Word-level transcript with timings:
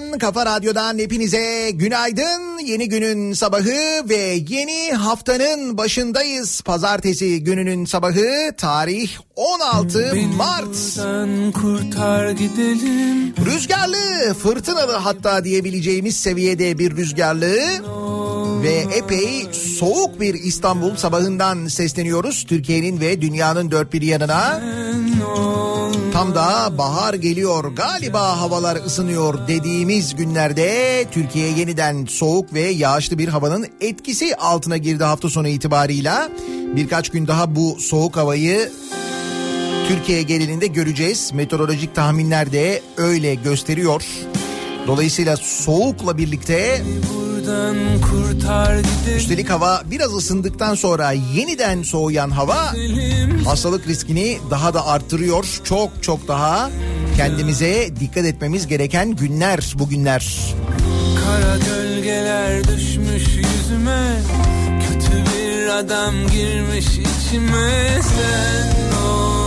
radyosundan, 0.00 0.18
kafa 0.18 0.46
radyodan 0.46 0.98
hepinize 0.98 1.70
günaydın. 1.70 2.58
Yeni 2.58 2.88
günün 2.88 3.32
sabahı 3.32 4.08
ve 4.08 4.38
yeni 4.48 4.92
haftanın 4.92 5.78
başındayız. 5.78 6.60
Pazartesi 6.60 7.44
gününün 7.44 7.84
sabahı 7.84 8.52
tarih 8.56 9.10
16 9.36 10.16
Mart. 10.36 10.66
Buradan 10.66 11.52
kurtar 11.52 12.30
gidelim. 12.30 13.34
Rüzgarlı, 13.46 14.34
fırtınalı 14.34 14.92
hatta 14.92 15.44
diyebileceğimiz 15.44 16.16
seviyede 16.16 16.78
bir 16.78 16.96
rüzgarlı 16.96 17.56
ve 18.62 18.84
epey 18.96 19.46
soğuk 19.52 20.20
bir 20.20 20.34
İstanbul 20.34 20.96
sabahından 20.96 21.66
sesleniyoruz. 21.66 22.44
Türkiye'nin 22.48 23.00
ve 23.00 23.20
dünyanın 23.20 23.70
dört 23.70 23.92
bir 23.92 24.02
yanına. 24.02 24.60
Tam 26.20 26.34
da 26.34 26.78
bahar 26.78 27.14
geliyor 27.14 27.64
galiba 27.64 28.40
havalar 28.40 28.76
ısınıyor 28.76 29.48
dediğimiz 29.48 30.16
günlerde 30.16 31.04
Türkiye 31.12 31.48
yeniden 31.48 32.04
soğuk 32.04 32.54
ve 32.54 32.60
yağışlı 32.60 33.18
bir 33.18 33.28
havanın 33.28 33.66
etkisi 33.80 34.36
altına 34.36 34.76
girdi 34.76 35.04
hafta 35.04 35.28
sonu 35.28 35.48
itibarıyla. 35.48 36.28
Birkaç 36.76 37.08
gün 37.08 37.26
daha 37.26 37.56
bu 37.56 37.76
soğuk 37.80 38.16
havayı 38.16 38.72
Türkiye 39.88 40.22
genelinde 40.22 40.66
göreceğiz. 40.66 41.32
Meteorolojik 41.34 41.94
tahminler 41.94 42.52
de 42.52 42.82
öyle 42.96 43.34
gösteriyor. 43.34 44.02
Dolayısıyla 44.86 45.36
soğukla 45.36 46.18
birlikte. 46.18 46.82
Üstelik 49.16 49.50
hava 49.50 49.82
biraz 49.90 50.14
ısındıktan 50.14 50.74
sonra 50.74 51.12
yeniden 51.12 51.82
soğuyan 51.82 52.30
hava 52.30 52.74
hastalık 53.44 53.86
riskini 53.86 54.38
daha 54.50 54.74
da 54.74 54.86
arttırıyor. 54.86 55.60
Çok 55.64 56.02
çok 56.02 56.28
daha 56.28 56.70
kendimize 57.16 57.90
dikkat 58.00 58.24
etmemiz 58.24 58.66
gereken 58.66 59.10
günler 59.10 59.74
bugünler. 59.78 60.54
Kara 61.24 61.56
gölgeler 61.56 62.64
düşmüş 62.64 63.26
yüzüme. 63.26 64.16
Kötü 64.88 65.12
bir 65.12 65.66
adam 65.68 66.14
girmiş 66.14 66.86
içime. 66.86 68.00
Sen 68.02 68.96
olmayınca. 69.06 69.40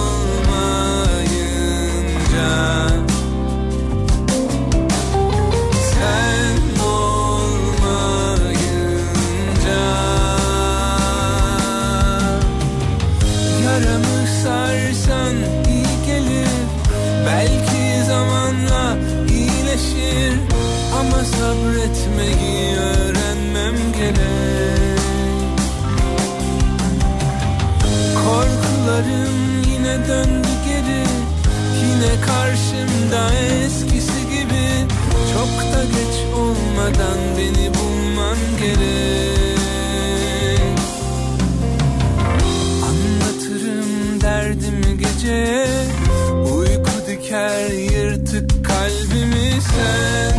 sarsan 14.63 15.35
iyi 15.67 16.05
gelir. 16.05 16.47
Belki 17.25 18.05
zamanla 18.07 18.97
iyileşir. 19.29 20.33
Ama 20.99 21.23
sabretmeyi 21.23 22.77
öğrenmem 22.77 23.75
gerek. 23.97 24.99
Korkularım 28.15 29.63
yine 29.71 30.07
döndü 30.07 30.47
geri. 30.67 31.03
Yine 31.85 32.21
karşımda 32.25 33.33
eskisi 33.65 34.21
gibi. 34.29 34.87
Çok 35.33 35.73
da 35.73 35.83
geç 35.83 36.35
olmadan 36.35 37.17
beni 37.37 37.73
bulman 37.73 38.37
gerek. 38.59 39.52
Gece 45.23 45.65
Uyku 46.55 47.07
diker 47.07 47.69
yırtık 47.69 48.65
kalbimi 48.65 49.61
sen 49.61 50.32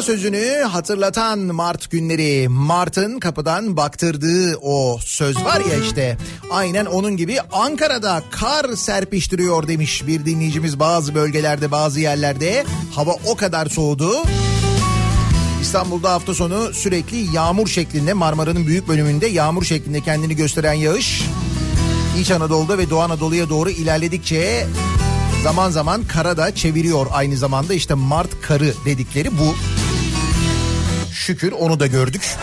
atasözünü 0.00 0.62
hatırlatan 0.62 1.38
Mart 1.38 1.90
günleri. 1.90 2.48
Mart'ın 2.48 3.18
kapıdan 3.18 3.76
baktırdığı 3.76 4.56
o 4.56 4.98
söz 5.04 5.44
var 5.44 5.60
ya 5.70 5.84
işte. 5.84 6.18
Aynen 6.50 6.86
onun 6.86 7.16
gibi 7.16 7.40
Ankara'da 7.52 8.22
kar 8.30 8.76
serpiştiriyor 8.76 9.68
demiş 9.68 10.06
bir 10.06 10.24
dinleyicimiz 10.24 10.78
bazı 10.78 11.14
bölgelerde 11.14 11.70
bazı 11.70 12.00
yerlerde. 12.00 12.64
Hava 12.94 13.16
o 13.26 13.36
kadar 13.36 13.66
soğudu. 13.66 14.12
İstanbul'da 15.62 16.12
hafta 16.12 16.34
sonu 16.34 16.74
sürekli 16.74 17.36
yağmur 17.36 17.68
şeklinde 17.68 18.12
Marmara'nın 18.12 18.66
büyük 18.66 18.88
bölümünde 18.88 19.26
yağmur 19.26 19.64
şeklinde 19.64 20.00
kendini 20.00 20.36
gösteren 20.36 20.72
yağış 20.72 21.22
İç 22.20 22.30
Anadolu'da 22.30 22.78
ve 22.78 22.90
Doğu 22.90 23.00
Anadolu'ya 23.00 23.48
doğru 23.48 23.70
ilerledikçe 23.70 24.66
zaman 25.42 25.70
zaman 25.70 26.04
kara 26.04 26.36
da 26.36 26.54
çeviriyor 26.54 27.06
aynı 27.12 27.36
zamanda 27.36 27.74
işte 27.74 27.94
Mart 27.94 28.40
karı 28.42 28.74
dedikleri 28.84 29.38
bu. 29.38 29.54
Şükür 31.20 31.52
onu 31.52 31.80
da 31.80 31.86
gördük. 31.86 32.36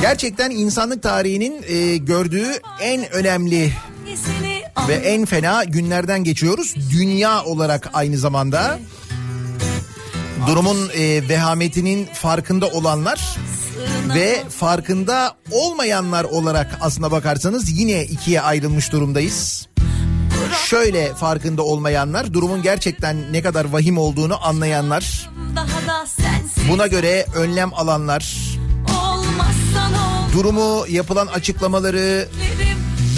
Gerçekten 0.00 0.50
insanlık 0.50 1.02
tarihinin 1.02 1.64
e, 1.66 1.96
gördüğü 1.96 2.46
en 2.80 3.12
önemli 3.12 3.72
ve 4.88 4.94
en 4.94 5.24
fena 5.24 5.64
günlerden 5.64 6.24
geçiyoruz. 6.24 6.74
Dünya 6.92 7.44
olarak 7.44 7.90
aynı 7.92 8.18
zamanda 8.18 8.78
durumun 10.46 10.90
e, 10.94 11.28
vehametinin 11.28 12.06
farkında 12.06 12.66
olanlar 12.66 13.36
ve 14.14 14.42
farkında 14.48 15.36
olmayanlar 15.50 16.24
olarak 16.24 16.78
aslına 16.80 17.10
bakarsanız 17.10 17.78
yine 17.78 18.04
ikiye 18.04 18.40
ayrılmış 18.40 18.92
durumdayız. 18.92 19.66
Şöyle 20.56 21.14
farkında 21.14 21.62
olmayanlar, 21.62 22.32
durumun 22.34 22.62
gerçekten 22.62 23.32
ne 23.32 23.42
kadar 23.42 23.64
vahim 23.64 23.98
olduğunu 23.98 24.46
anlayanlar, 24.46 25.30
buna 26.68 26.86
göre 26.86 27.26
önlem 27.34 27.74
alanlar, 27.74 28.36
durumu 30.32 30.84
yapılan 30.88 31.26
açıklamaları, 31.26 32.28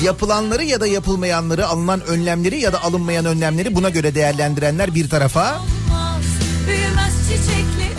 yapılanları 0.02 0.64
ya 0.64 0.80
da 0.80 0.86
yapılmayanları, 0.86 1.66
alınan 1.66 2.00
önlemleri 2.06 2.60
ya 2.60 2.72
da 2.72 2.82
alınmayan 2.84 3.24
önlemleri 3.24 3.74
buna 3.74 3.88
göre 3.90 4.14
değerlendirenler 4.14 4.94
bir 4.94 5.08
tarafa, 5.08 5.60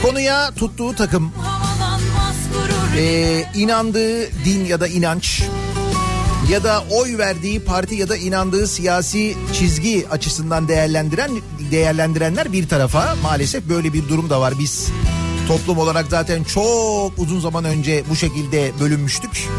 konuya 0.01 0.51
tuttuğu 0.51 0.95
takım, 0.95 1.31
e, 2.97 3.45
inandığı 3.55 4.31
din 4.45 4.65
ya 4.65 4.79
da 4.79 4.87
inanç 4.87 5.43
ya 6.51 6.63
da 6.63 6.83
oy 6.91 7.17
verdiği 7.17 7.59
parti 7.59 7.95
ya 7.95 8.09
da 8.09 8.17
inandığı 8.17 8.67
siyasi 8.67 9.35
çizgi 9.53 10.05
açısından 10.11 10.67
değerlendiren 10.67 11.31
değerlendirenler 11.71 12.53
bir 12.53 12.67
tarafa 12.67 13.15
maalesef 13.23 13.69
böyle 13.69 13.93
bir 13.93 14.09
durum 14.09 14.29
da 14.29 14.41
var. 14.41 14.53
Biz 14.59 14.87
toplum 15.47 15.77
olarak 15.77 16.05
zaten 16.09 16.43
çok 16.43 17.13
uzun 17.17 17.39
zaman 17.39 17.65
önce 17.65 18.03
bu 18.09 18.15
şekilde 18.15 18.71
bölünmüştük. 18.79 19.49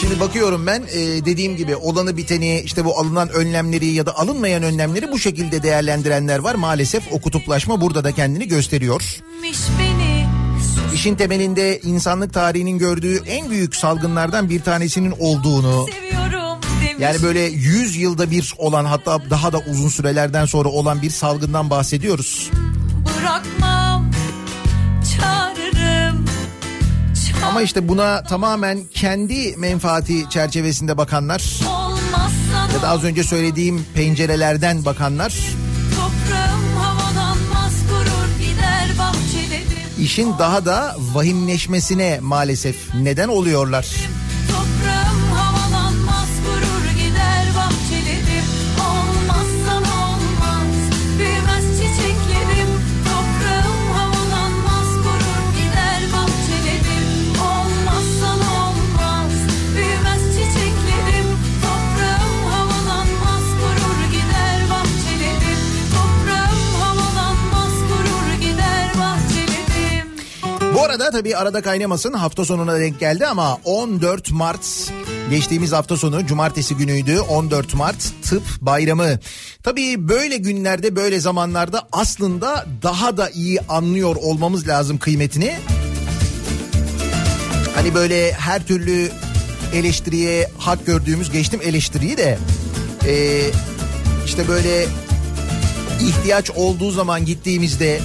Şimdi 0.00 0.20
bakıyorum 0.20 0.66
ben 0.66 0.82
e, 0.92 1.24
dediğim 1.24 1.56
gibi 1.56 1.76
olanı 1.76 2.16
biteni 2.16 2.60
işte 2.64 2.84
bu 2.84 2.98
alınan 2.98 3.28
önlemleri 3.28 3.86
ya 3.86 4.06
da 4.06 4.18
alınmayan 4.18 4.62
önlemleri 4.62 5.12
bu 5.12 5.18
şekilde 5.18 5.62
değerlendirenler 5.62 6.38
var. 6.38 6.54
Maalesef 6.54 7.02
o 7.12 7.20
kutuplaşma 7.20 7.80
burada 7.80 8.04
da 8.04 8.12
kendini 8.12 8.48
gösteriyor. 8.48 9.18
Miş 9.40 9.58
beni 9.78 9.91
İşin 11.02 11.14
temelinde 11.14 11.80
insanlık 11.80 12.34
tarihinin 12.34 12.78
gördüğü 12.78 13.16
en 13.26 13.50
büyük 13.50 13.76
salgınlardan 13.76 14.50
bir 14.50 14.62
tanesinin 14.62 15.14
olduğunu 15.18 15.86
yani 16.98 17.22
böyle 17.22 17.40
100 17.40 17.96
yılda 17.96 18.30
bir 18.30 18.54
olan 18.58 18.84
hatta 18.84 19.30
daha 19.30 19.52
da 19.52 19.58
uzun 19.58 19.88
sürelerden 19.88 20.46
sonra 20.46 20.68
olan 20.68 21.02
bir 21.02 21.10
salgından 21.10 21.70
bahsediyoruz. 21.70 22.50
Bırakmam, 23.20 24.10
çağırırım. 25.16 26.24
Çağır- 27.14 27.50
Ama 27.50 27.62
işte 27.62 27.88
buna 27.88 28.22
tamamen 28.22 28.80
kendi 28.94 29.56
menfaati 29.56 30.30
çerçevesinde 30.30 30.96
bakanlar 30.96 31.60
ya 32.74 32.82
da 32.82 32.88
az 32.88 33.04
önce 33.04 33.24
söylediğim 33.24 33.86
pencerelerden 33.94 34.84
bakanlar 34.84 35.34
işin 40.02 40.38
daha 40.38 40.64
da 40.64 40.96
vahimleşmesine 41.14 42.18
maalesef 42.22 42.94
neden 42.94 43.28
oluyorlar. 43.28 43.86
Tabii 71.12 71.36
arada 71.36 71.62
kaynamasın 71.62 72.12
hafta 72.12 72.44
sonuna 72.44 72.80
denk 72.80 73.00
geldi 73.00 73.26
ama 73.26 73.58
14 73.64 74.30
Mart 74.30 74.92
geçtiğimiz 75.30 75.72
hafta 75.72 75.96
sonu 75.96 76.26
cumartesi 76.26 76.76
günüydü 76.76 77.20
14 77.20 77.74
Mart 77.74 78.12
tıp 78.22 78.42
bayramı. 78.60 79.18
Tabii 79.62 80.08
böyle 80.08 80.36
günlerde 80.36 80.96
böyle 80.96 81.20
zamanlarda 81.20 81.88
aslında 81.92 82.66
daha 82.82 83.16
da 83.16 83.30
iyi 83.30 83.60
anlıyor 83.60 84.16
olmamız 84.16 84.68
lazım 84.68 84.98
kıymetini. 84.98 85.56
Hani 87.74 87.94
böyle 87.94 88.32
her 88.32 88.66
türlü 88.66 89.10
eleştiriye 89.74 90.50
hak 90.58 90.86
gördüğümüz 90.86 91.30
geçtim 91.30 91.60
eleştiriyi 91.64 92.16
de 92.16 92.38
ee, 93.06 93.50
işte 94.26 94.48
böyle 94.48 94.86
ihtiyaç 96.00 96.50
olduğu 96.50 96.90
zaman 96.90 97.24
gittiğimizde 97.24 98.00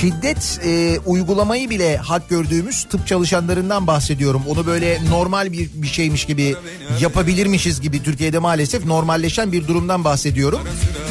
şiddet 0.00 0.60
e, 0.64 0.98
uygulamayı 1.06 1.70
bile 1.70 1.96
hak 1.96 2.28
gördüğümüz 2.28 2.84
tıp 2.84 3.06
çalışanlarından 3.06 3.86
bahsediyorum. 3.86 4.42
Onu 4.48 4.66
böyle 4.66 5.00
normal 5.10 5.52
bir, 5.52 5.70
bir 5.74 5.86
şeymiş 5.86 6.24
gibi 6.24 6.56
yapabilirmişiz 7.00 7.80
gibi 7.80 8.02
Türkiye'de 8.02 8.38
maalesef 8.38 8.84
normalleşen 8.84 9.52
bir 9.52 9.68
durumdan 9.68 10.04
bahsediyorum. 10.04 10.60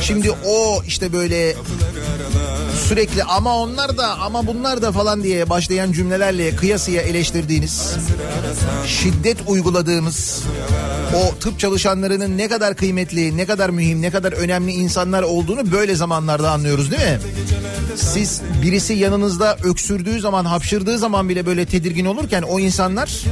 Şimdi 0.02 0.32
o 0.32 0.84
işte 0.84 1.14
böyle 1.14 1.56
sürekli 2.88 3.24
ama 3.24 3.56
onlar 3.58 3.98
da 3.98 4.20
ama 4.20 4.48
bunlar 4.48 4.82
da 4.82 4.92
falan 4.92 5.24
diye 5.24 5.50
başlayan 5.50 5.92
cümlelerle 5.92 6.56
kıyasıya 6.56 7.02
eleştirdiğiniz 7.02 7.96
şiddet 8.86 9.38
uyguladığımız 9.48 10.44
o 11.16 11.36
tıp 11.40 11.60
çalışanlarının 11.60 12.38
ne 12.38 12.48
kadar 12.48 12.76
kıymetli, 12.76 13.38
ne 13.38 13.46
kadar 13.46 13.70
mühim, 13.70 14.02
ne 14.02 14.12
kadar 14.12 14.32
önemli 14.32 14.72
insanlar 14.72 15.24
olduğunu 15.24 15.72
böyle 15.72 15.96
zamanlarda 15.96 16.52
anlıyoruz 16.52 16.92
değil 16.92 17.02
mi? 17.02 17.20
Siz 17.96 18.42
birisi 18.78 18.94
yanınızda 18.94 19.58
öksürdüğü 19.64 20.20
zaman, 20.20 20.46
hapşırdığı 20.46 20.98
zaman 20.98 21.30
bile 21.30 21.46
böyle 21.46 21.66
tedirgin 21.66 22.06
olurken 22.06 22.42
o 22.42 22.60
insanlar 22.60 23.24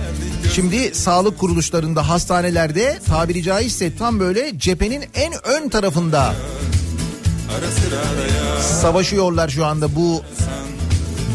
şimdi 0.53 0.95
sağlık 0.95 1.39
kuruluşlarında, 1.39 2.09
hastanelerde 2.09 2.99
tabiri 3.05 3.43
caizse 3.43 3.97
tam 3.97 4.19
böyle 4.19 4.59
cephenin 4.59 5.03
en 5.13 5.33
ön 5.43 5.69
tarafında 5.69 6.35
savaşıyorlar 8.61 9.49
şu 9.49 9.65
anda 9.65 9.95
bu 9.95 10.21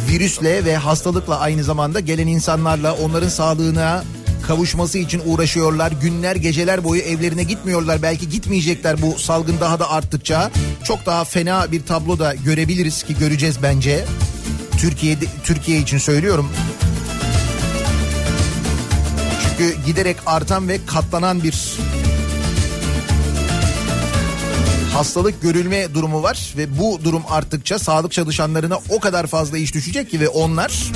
virüsle 0.08 0.64
ve 0.64 0.76
hastalıkla 0.76 1.38
aynı 1.38 1.64
zamanda 1.64 2.00
gelen 2.00 2.26
insanlarla 2.26 2.94
onların 2.94 3.28
sağlığına 3.28 4.04
kavuşması 4.42 4.98
için 4.98 5.22
uğraşıyorlar. 5.26 5.92
Günler 6.02 6.36
geceler 6.36 6.84
boyu 6.84 7.02
evlerine 7.02 7.42
gitmiyorlar. 7.42 8.02
Belki 8.02 8.28
gitmeyecekler 8.28 9.02
bu 9.02 9.18
salgın 9.18 9.60
daha 9.60 9.78
da 9.78 9.90
arttıkça. 9.90 10.50
Çok 10.84 11.06
daha 11.06 11.24
fena 11.24 11.72
bir 11.72 11.86
tablo 11.86 12.18
da 12.18 12.34
görebiliriz 12.34 13.02
ki 13.02 13.18
göreceğiz 13.18 13.62
bence. 13.62 14.04
Türkiye'de 14.78 15.24
Türkiye 15.44 15.78
için 15.78 15.98
söylüyorum. 15.98 16.48
Çünkü 19.42 19.76
giderek 19.86 20.16
artan 20.26 20.68
ve 20.68 20.78
katlanan 20.86 21.42
bir 21.42 21.78
hastalık 24.92 25.42
görülme 25.42 25.94
durumu 25.94 26.22
var 26.22 26.54
ve 26.56 26.78
bu 26.78 27.00
durum 27.04 27.22
arttıkça 27.28 27.78
sağlık 27.78 28.12
çalışanlarına 28.12 28.78
o 28.88 29.00
kadar 29.00 29.26
fazla 29.26 29.58
iş 29.58 29.74
düşecek 29.74 30.10
ki 30.10 30.20
ve 30.20 30.28
onlar 30.28 30.92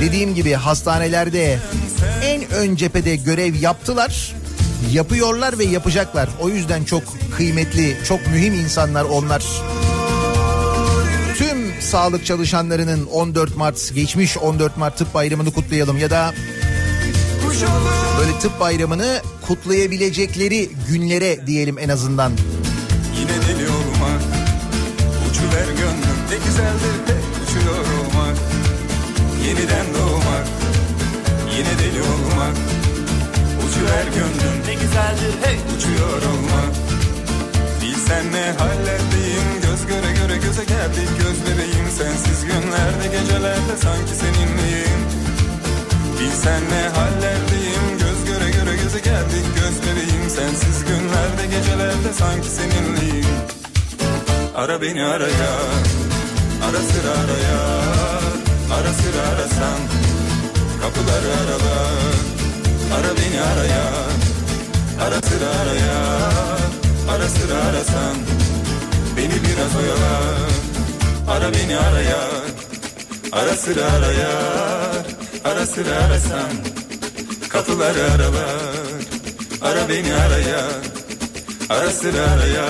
dediğim 0.00 0.34
gibi 0.34 0.52
hastanelerde 0.52 1.58
en 2.22 2.50
ön 2.52 2.76
cephede 2.76 3.16
görev 3.16 3.54
yaptılar. 3.54 4.34
Yapıyorlar 4.92 5.58
ve 5.58 5.64
yapacaklar. 5.64 6.28
O 6.40 6.48
yüzden 6.48 6.84
çok 6.84 7.02
kıymetli, 7.36 7.96
çok 8.08 8.26
mühim 8.26 8.54
insanlar 8.54 9.04
onlar. 9.04 9.44
Tüm 11.38 11.80
sağlık 11.80 12.26
çalışanlarının 12.26 13.06
14 13.06 13.56
Mart, 13.56 13.94
geçmiş 13.94 14.38
14 14.38 14.76
Mart 14.76 14.98
tıp 14.98 15.14
bayramını 15.14 15.52
kutlayalım 15.52 15.98
ya 15.98 16.10
da 16.10 16.34
böyle 18.18 18.38
tıp 18.38 18.60
bayramını 18.60 19.20
kutlayabilecekleri 19.46 20.70
günlere 20.88 21.46
diyelim 21.46 21.78
en 21.78 21.88
azından. 21.88 22.32
Yine 23.18 23.28
deli 23.28 23.68
olmak 23.68 24.22
Uçuver 25.30 25.66
gönlüm 25.66 26.18
ne 26.30 26.46
güzeldir 26.46 27.21
Yeniden 29.46 29.86
doğmak 29.94 30.46
Yine 31.56 31.74
deli 31.78 32.02
olmak. 32.02 32.56
Uçuver 33.64 34.06
gönlüm. 34.16 34.56
Ne 34.66 34.74
güzeldir 34.74 35.34
hey! 35.42 35.56
Uçuyor 35.76 36.22
olmak. 36.32 36.72
Bilsen 37.82 38.32
ne 38.32 38.46
hallerdeyim. 38.58 39.48
Göz 39.62 39.86
göre 39.86 40.12
göre 40.12 40.36
göze 40.36 40.64
geldik. 40.64 41.08
Göz 41.22 41.38
bebeğim 41.46 41.88
Sensiz 41.98 42.44
günlerde 42.44 43.06
gecelerde 43.16 43.74
sanki 43.84 44.14
seninleyim. 44.22 45.02
Bilsen 46.20 46.62
ne 46.72 46.82
hallerdeyim. 46.98 47.86
Göz 48.02 48.20
göre 48.30 48.50
göre 48.50 48.76
göze 48.82 49.00
geldik. 49.00 49.46
Göz 49.58 49.76
bebeğim 49.86 50.30
Sensiz 50.30 50.84
günlerde 50.84 51.44
gecelerde 51.56 52.12
sanki 52.12 52.48
seninleyim. 52.48 53.36
Ara 54.56 54.82
beni 54.82 55.04
araya. 55.04 55.52
Ara 56.64 56.80
sıra 56.90 57.10
araya 57.10 58.21
Ara 58.72 58.92
sıra 58.92 59.22
arasan 59.32 59.80
Kapıları 60.82 61.30
arala. 61.40 61.76
Ara 62.96 63.16
beni 63.16 63.40
araya 63.40 63.84
Ara 65.00 65.22
sıra 65.22 65.48
araya. 65.60 66.00
Ara 67.14 67.28
sıra 67.28 67.54
arasan 67.68 68.16
Beni 69.16 69.34
biraz 69.44 69.76
oyala. 69.76 70.14
Ara 71.28 71.52
beni 71.54 71.76
araya 71.76 72.20
Ara 73.32 73.56
sıra 73.56 73.84
araya. 73.84 74.32
Ara 75.44 75.66
sıra 75.66 75.94
arasan 76.04 76.52
Kapıları 77.48 78.12
aralar 78.12 78.92
Ara 79.62 79.88
beni 79.88 80.14
araya 80.14 80.64
Ara 81.68 81.90
sıra 81.90 82.22
araya. 82.22 82.66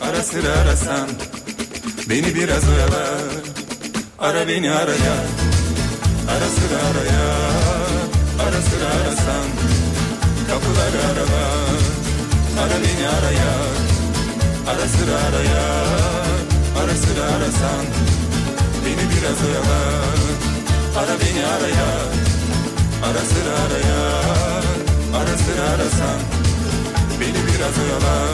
Ara 0.00 0.22
sıra 0.22 0.52
arasan 0.52 1.08
Beni 2.08 2.34
biraz 2.34 2.68
oyalar 2.68 3.41
Ara 4.22 4.48
beni 4.48 4.70
araya 4.70 5.16
Ara 6.32 6.48
sıra 6.56 6.78
araya 6.88 7.26
Ara 8.44 8.60
sıra 8.68 8.88
arasan. 8.96 9.46
Kapıları 10.48 11.00
aralar 11.10 11.80
Ara 12.62 12.76
beni 12.84 13.08
araya 13.08 13.52
Ara 14.70 14.88
sıra 14.94 15.16
araya 15.28 15.64
Ara 16.80 16.94
sıra 17.04 17.24
arasan. 17.36 17.84
Beni 18.84 19.04
biraz 19.12 19.38
oyalar 19.48 20.18
Ara 21.00 21.14
beni 21.20 21.46
araya 21.54 21.90
Ara 23.06 23.22
sıra 23.32 23.54
araya 23.64 24.02
Ara 25.18 25.36
sıra 25.44 25.64
arasan. 25.74 26.20
Beni 27.20 27.40
biraz 27.48 27.76
oyalar 27.84 28.32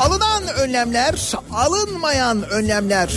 Alınan 0.00 0.42
önlemler, 0.58 1.32
alınmayan 1.52 2.42
önlemler. 2.50 3.08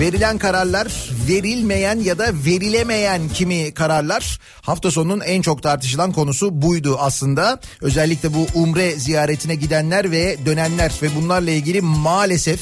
Verilen 0.00 0.38
kararlar, 0.38 0.86
verilmeyen 1.28 1.98
ya 1.98 2.18
da 2.18 2.26
verilemeyen 2.46 3.28
kimi 3.28 3.74
kararlar. 3.74 4.38
Hafta 4.62 4.90
sonunun 4.90 5.20
en 5.20 5.42
çok 5.42 5.62
tartışılan 5.62 6.12
konusu 6.12 6.62
buydu 6.62 6.96
aslında. 7.00 7.60
Özellikle 7.80 8.34
bu 8.34 8.46
umre 8.54 8.90
ziyaretine 8.90 9.54
gidenler 9.54 10.10
ve 10.10 10.36
dönenler 10.46 10.92
ve 11.02 11.08
bunlarla 11.16 11.50
ilgili 11.50 11.80
maalesef 11.80 12.60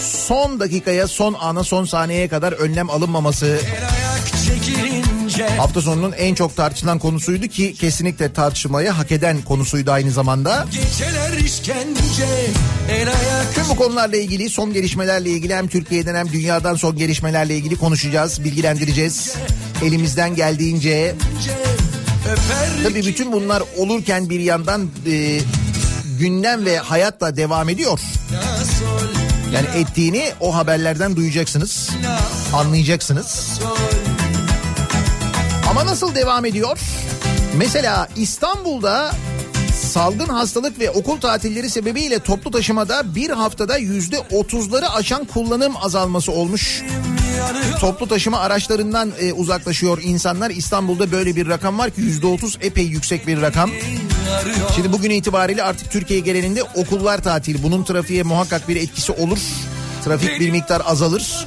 son 0.00 0.60
dakikaya, 0.60 1.08
son 1.08 1.36
ana, 1.40 1.64
son 1.64 1.84
saniyeye 1.84 2.28
kadar 2.28 2.52
önlem 2.52 2.90
alınmaması 2.90 3.46
El 3.46 3.88
ayak 3.88 4.26
çekilince 4.46 5.19
hafta 5.42 5.80
sonunun 5.80 6.12
en 6.12 6.34
çok 6.34 6.56
tartışılan 6.56 6.98
konusuydu 6.98 7.46
ki 7.46 7.74
kesinlikle 7.74 8.32
tartışılmayı 8.32 8.90
hak 8.90 9.12
eden 9.12 9.42
konusuydu 9.42 9.90
aynı 9.90 10.10
zamanda. 10.10 10.66
İşkence 11.44 12.26
El 12.90 13.08
ayak 13.08 13.54
Tüm 13.54 13.68
bu 13.68 13.76
konularla 13.76 14.16
ilgili 14.16 14.50
son 14.50 14.72
gelişmelerle 14.72 15.30
ilgili 15.30 15.54
hem 15.54 15.68
Türkiye'den 15.68 16.14
hem 16.14 16.32
dünyadan 16.32 16.74
son 16.74 16.96
gelişmelerle 16.96 17.56
ilgili 17.56 17.76
konuşacağız, 17.76 18.44
bilgilendireceğiz. 18.44 19.34
Elimizden 19.84 20.34
geldiğince 20.34 21.14
tabii 22.84 23.06
bütün 23.06 23.32
bunlar 23.32 23.62
olurken 23.76 24.30
bir 24.30 24.40
yandan 24.40 24.90
e, 25.06 25.40
gündem 26.18 26.64
ve 26.64 26.78
hayat 26.78 27.20
da 27.20 27.36
devam 27.36 27.68
ediyor. 27.68 28.00
Yani 29.54 29.66
ettiğini 29.74 30.32
o 30.40 30.54
haberlerden 30.54 31.16
duyacaksınız, 31.16 31.90
la 32.02 32.58
anlayacaksınız. 32.58 33.60
Ama 35.70 35.86
nasıl 35.86 36.14
devam 36.14 36.44
ediyor? 36.44 36.78
Mesela 37.56 38.08
İstanbul'da 38.16 39.10
salgın 39.74 40.28
hastalık 40.28 40.80
ve 40.80 40.90
okul 40.90 41.20
tatilleri 41.20 41.70
sebebiyle 41.70 42.18
toplu 42.18 42.50
taşımada 42.50 43.14
bir 43.14 43.30
haftada 43.30 43.76
yüzde 43.76 44.18
otuzları 44.18 44.90
aşan 44.90 45.24
kullanım 45.24 45.72
azalması 45.82 46.32
olmuş. 46.32 46.82
Toplu 47.80 48.08
taşıma 48.08 48.38
araçlarından 48.38 49.12
e, 49.20 49.32
uzaklaşıyor 49.32 49.98
insanlar. 50.02 50.50
İstanbul'da 50.50 51.12
böyle 51.12 51.36
bir 51.36 51.48
rakam 51.48 51.78
var 51.78 51.90
ki 51.90 52.00
yüzde 52.00 52.26
otuz 52.26 52.58
epey 52.60 52.84
yüksek 52.84 53.26
bir 53.26 53.42
rakam. 53.42 53.70
Şimdi 54.74 54.92
bugün 54.92 55.10
itibariyle 55.10 55.62
artık 55.62 55.92
Türkiye 55.92 56.20
genelinde 56.20 56.62
okullar 56.62 57.22
tatil. 57.22 57.62
Bunun 57.62 57.84
trafiğe 57.84 58.22
muhakkak 58.22 58.68
bir 58.68 58.76
etkisi 58.76 59.12
olur. 59.12 59.38
Trafik 60.04 60.40
bir 60.40 60.50
miktar 60.50 60.82
azalır. 60.86 61.46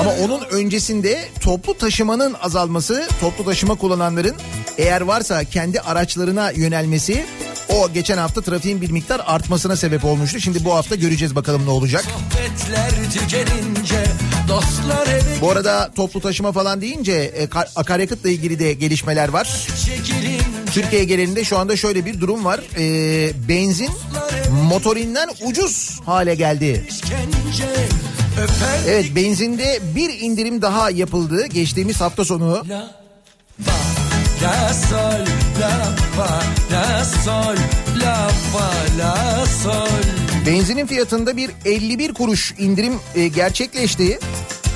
Ama 0.00 0.12
onun 0.24 0.40
öncesinde 0.50 1.28
toplu 1.40 1.78
taşımanın 1.78 2.34
azalması, 2.42 3.08
toplu 3.20 3.44
taşıma 3.44 3.74
kullananların 3.74 4.36
eğer 4.78 5.00
varsa 5.00 5.44
kendi 5.44 5.80
araçlarına 5.80 6.50
yönelmesi 6.50 7.24
o 7.68 7.92
geçen 7.92 8.18
hafta 8.18 8.40
trafiğin 8.42 8.80
bir 8.80 8.90
miktar 8.90 9.20
artmasına 9.26 9.76
sebep 9.76 10.04
olmuştu. 10.04 10.40
Şimdi 10.40 10.64
bu 10.64 10.74
hafta 10.74 10.94
göreceğiz 10.94 11.34
bakalım 11.36 11.66
ne 11.66 11.70
olacak. 11.70 12.04
tükenince 13.12 14.04
Bu 15.40 15.50
arada 15.50 15.90
toplu 15.96 16.20
taşıma 16.20 16.52
falan 16.52 16.80
deyince 16.80 17.12
e, 17.12 17.44
ka- 17.44 17.68
akaryakıtla 17.76 18.28
ilgili 18.28 18.58
de 18.58 18.72
gelişmeler 18.72 19.28
var. 19.28 19.66
Türkiye 20.72 21.04
genelinde 21.04 21.44
şu 21.44 21.58
anda 21.58 21.76
şöyle 21.76 22.06
bir 22.06 22.20
durum 22.20 22.44
var. 22.44 22.60
E, 22.78 23.48
benzin 23.48 23.90
motorinden 24.68 25.28
ucuz 25.44 26.00
hale 26.06 26.34
geldi. 26.34 26.86
işkence 26.88 27.88
Evet 28.88 29.06
benzinde 29.16 29.78
bir 29.94 30.20
indirim 30.20 30.62
daha 30.62 30.90
yapıldı 30.90 31.46
geçtiğimiz 31.46 32.00
hafta 32.00 32.24
sonu. 32.24 32.64
La 32.68 32.94
fa 33.62 33.72
la 34.42 34.74
sol 34.74 35.26
la 35.60 35.96
fa 36.16 36.42
la 36.72 37.04
sol 37.04 37.56
la 38.02 38.28
fa 38.28 38.70
la 38.98 39.46
sol 39.46 40.18
Benzinin 40.46 40.86
fiyatında 40.86 41.36
bir 41.36 41.50
51 41.64 42.14
kuruş 42.14 42.54
indirim 42.58 43.00
e, 43.14 43.28
gerçekleşti. 43.28 44.18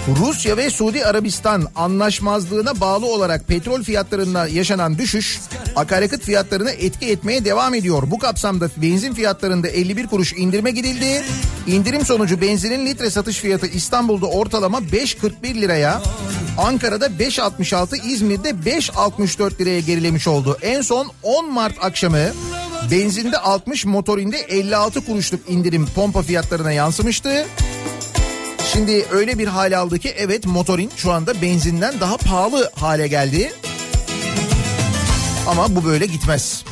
Rusya 0.08 0.56
ve 0.56 0.70
Suudi 0.70 1.04
Arabistan 1.04 1.68
anlaşmazlığına 1.76 2.80
bağlı 2.80 3.06
olarak 3.06 3.48
petrol 3.48 3.82
fiyatlarında 3.82 4.46
yaşanan 4.46 4.98
düşüş 4.98 5.40
akaryakıt 5.76 6.22
fiyatlarına 6.22 6.70
etki 6.70 7.06
etmeye 7.06 7.44
devam 7.44 7.74
ediyor. 7.74 8.02
Bu 8.06 8.18
kapsamda 8.18 8.68
benzin 8.76 9.14
fiyatlarında 9.14 9.68
51 9.68 10.06
kuruş 10.06 10.32
indirime 10.32 10.70
gidildi. 10.70 11.24
İndirim 11.66 12.04
sonucu 12.04 12.40
benzinin 12.40 12.86
litre 12.86 13.10
satış 13.10 13.38
fiyatı 13.38 13.66
İstanbul'da 13.66 14.26
ortalama 14.26 14.78
5.41 14.78 15.54
liraya, 15.54 16.02
Ankara'da 16.58 17.06
5.66, 17.06 18.06
İzmir'de 18.06 18.50
5.64 18.50 19.58
liraya 19.58 19.80
gerilemiş 19.80 20.28
oldu. 20.28 20.58
En 20.62 20.80
son 20.80 21.10
10 21.22 21.52
Mart 21.52 21.84
akşamı 21.84 22.28
benzinde 22.90 23.38
60, 23.38 23.84
motorinde 23.84 24.38
56 24.38 25.06
kuruşluk 25.06 25.40
indirim 25.48 25.86
pompa 25.94 26.22
fiyatlarına 26.22 26.72
yansımıştı. 26.72 27.46
Şimdi 28.72 29.06
öyle 29.12 29.38
bir 29.38 29.46
hal 29.46 29.78
aldı 29.78 29.98
ki 29.98 30.14
evet 30.16 30.46
motorin 30.46 30.90
şu 30.96 31.12
anda 31.12 31.42
benzinden 31.42 32.00
daha 32.00 32.16
pahalı 32.16 32.70
hale 32.74 33.08
geldi. 33.08 33.52
Ama 35.46 35.76
bu 35.76 35.84
böyle 35.84 36.06
gitmez. 36.06 36.64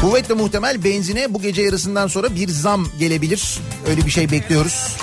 Kuvvetle 0.00 0.34
muhtemel 0.34 0.84
benzine 0.84 1.34
bu 1.34 1.42
gece 1.42 1.62
yarısından 1.62 2.06
sonra 2.06 2.34
bir 2.34 2.48
zam 2.48 2.86
gelebilir. 2.98 3.58
Öyle 3.88 4.06
bir 4.06 4.10
şey 4.10 4.30
bekliyoruz. 4.30 4.96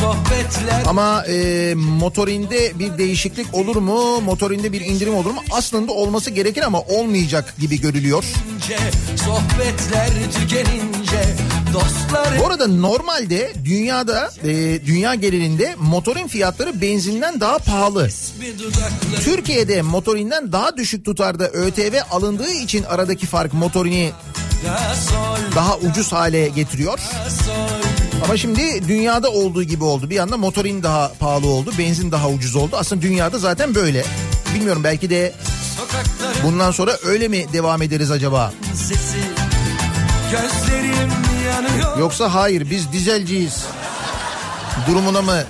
sohbetler 0.00 0.82
Ama 0.86 1.24
e, 1.24 1.74
motorinde 1.74 2.78
bir 2.78 2.98
değişiklik 2.98 3.54
olur 3.54 3.76
mu? 3.76 4.20
Motorinde 4.20 4.72
bir 4.72 4.80
indirim 4.80 5.14
olur 5.14 5.30
mu? 5.30 5.40
Aslında 5.50 5.92
olması 5.92 6.30
gerekir 6.30 6.62
ama 6.62 6.80
olmayacak 6.80 7.54
gibi 7.58 7.80
görülüyor. 7.80 8.24
sohbetler 9.16 10.10
tükenince 10.40 11.36
Bu 12.40 12.46
arada 12.46 12.66
normalde 12.66 13.52
dünyada 13.64 14.30
e, 14.44 14.46
dünya 14.86 15.14
genelinde 15.14 15.74
motorin 15.78 16.28
fiyatları 16.28 16.80
benzinden 16.80 17.40
daha 17.40 17.58
pahalı. 17.58 18.08
Türkiye'de 19.24 19.82
motorinden 19.82 20.52
daha 20.52 20.76
düşük 20.76 21.04
tutarda 21.04 21.48
ÖTV 21.48 21.94
alındığı 22.10 22.52
için 22.52 22.82
aradaki 22.82 23.26
fark 23.26 23.54
motorini 23.54 24.12
daha 25.54 25.76
ucuz 25.76 26.12
hale 26.12 26.48
getiriyor. 26.48 26.98
Ama 28.24 28.36
şimdi 28.36 28.88
dünyada 28.88 29.30
olduğu 29.30 29.62
gibi 29.62 29.84
oldu. 29.84 30.10
Bir 30.10 30.18
anda 30.18 30.36
motorin 30.36 30.82
daha 30.82 31.12
pahalı 31.18 31.46
oldu, 31.46 31.72
benzin 31.78 32.12
daha 32.12 32.28
ucuz 32.28 32.56
oldu. 32.56 32.76
Aslında 32.78 33.02
dünyada 33.02 33.38
zaten 33.38 33.74
böyle. 33.74 34.04
Bilmiyorum 34.54 34.84
belki 34.84 35.10
de 35.10 35.34
bundan 36.42 36.70
sonra 36.70 36.96
öyle 37.04 37.28
mi 37.28 37.46
devam 37.52 37.82
ederiz 37.82 38.10
acaba? 38.10 38.52
sesi 38.74 39.18
gözlerim 40.32 41.25
Yoksa 41.98 42.34
hayır 42.34 42.70
biz 42.70 42.92
dizelciyiz. 42.92 43.64
Durumuna 44.88 45.22
mı 45.22 45.42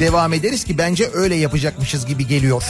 devam 0.00 0.32
ederiz 0.32 0.64
ki 0.64 0.78
bence 0.78 1.10
öyle 1.12 1.34
yapacakmışız 1.34 2.06
gibi 2.06 2.26
geliyor. 2.26 2.62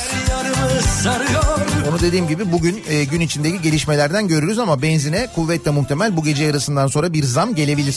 Onu 1.91 2.01
dediğim 2.01 2.29
gibi 2.29 2.53
bugün 2.53 2.83
e, 2.89 3.05
gün 3.05 3.21
içindeki 3.21 3.63
gelişmelerden 3.63 4.29
görürüz 4.29 4.59
ama 4.59 4.83
benzine 4.83 5.29
kuvvetle 5.35 5.71
muhtemel 5.71 6.17
bu 6.17 6.25
gece 6.25 6.45
yarısından 6.45 6.87
sonra 6.87 7.13
bir 7.13 7.23
zam 7.25 7.55
gelebilir. 7.55 7.97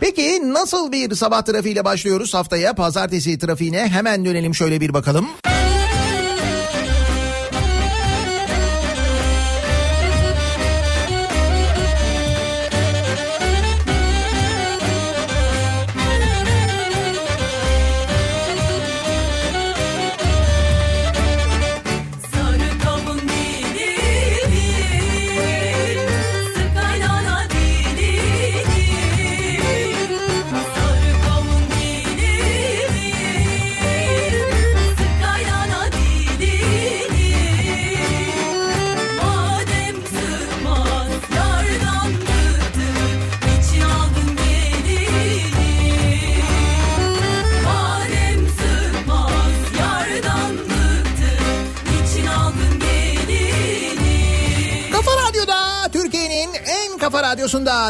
Peki 0.00 0.40
nasıl 0.54 0.92
bir 0.92 1.14
sabah 1.14 1.42
trafiğiyle 1.42 1.84
başlıyoruz 1.84 2.34
haftaya 2.34 2.74
pazartesi 2.74 3.38
trafiğine 3.38 3.88
hemen 3.88 4.24
dönelim 4.24 4.54
şöyle 4.54 4.80
bir 4.80 4.94
bakalım. 4.94 5.26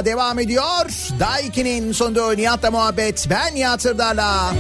Devam 0.01 0.39
ediyor. 0.39 0.85
Daiki'nin 1.21 1.93
sonunda 1.93 2.33
Nihat'la 2.33 2.71
muhabbet 2.71 3.27
ben 3.31 3.55
Nihat 3.55 3.83
Sırdar'la. 3.83 4.55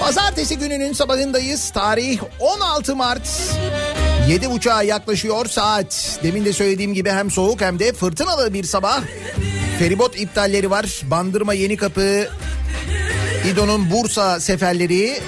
Pazartesi 0.00 0.58
gününün 0.58 0.92
sabahındayız. 0.92 1.70
Tarih 1.70 2.20
16 2.38 2.96
Mart. 2.96 3.28
7.30'a 4.28 4.82
yaklaşıyor 4.82 5.46
saat. 5.46 6.18
Demin 6.22 6.44
de 6.44 6.52
söylediğim 6.52 6.94
gibi 6.94 7.10
hem 7.10 7.30
soğuk 7.30 7.60
hem 7.60 7.78
de 7.78 7.92
fırtınalı 7.92 8.54
bir 8.54 8.64
sabah. 8.64 9.00
Feribot 9.78 10.20
iptalleri 10.20 10.70
var. 10.70 11.00
Bandırma 11.02 11.54
Yenikapı, 11.54 12.28
İdo'nun 13.52 13.90
Bursa 13.90 14.40
seferleri. 14.40 15.20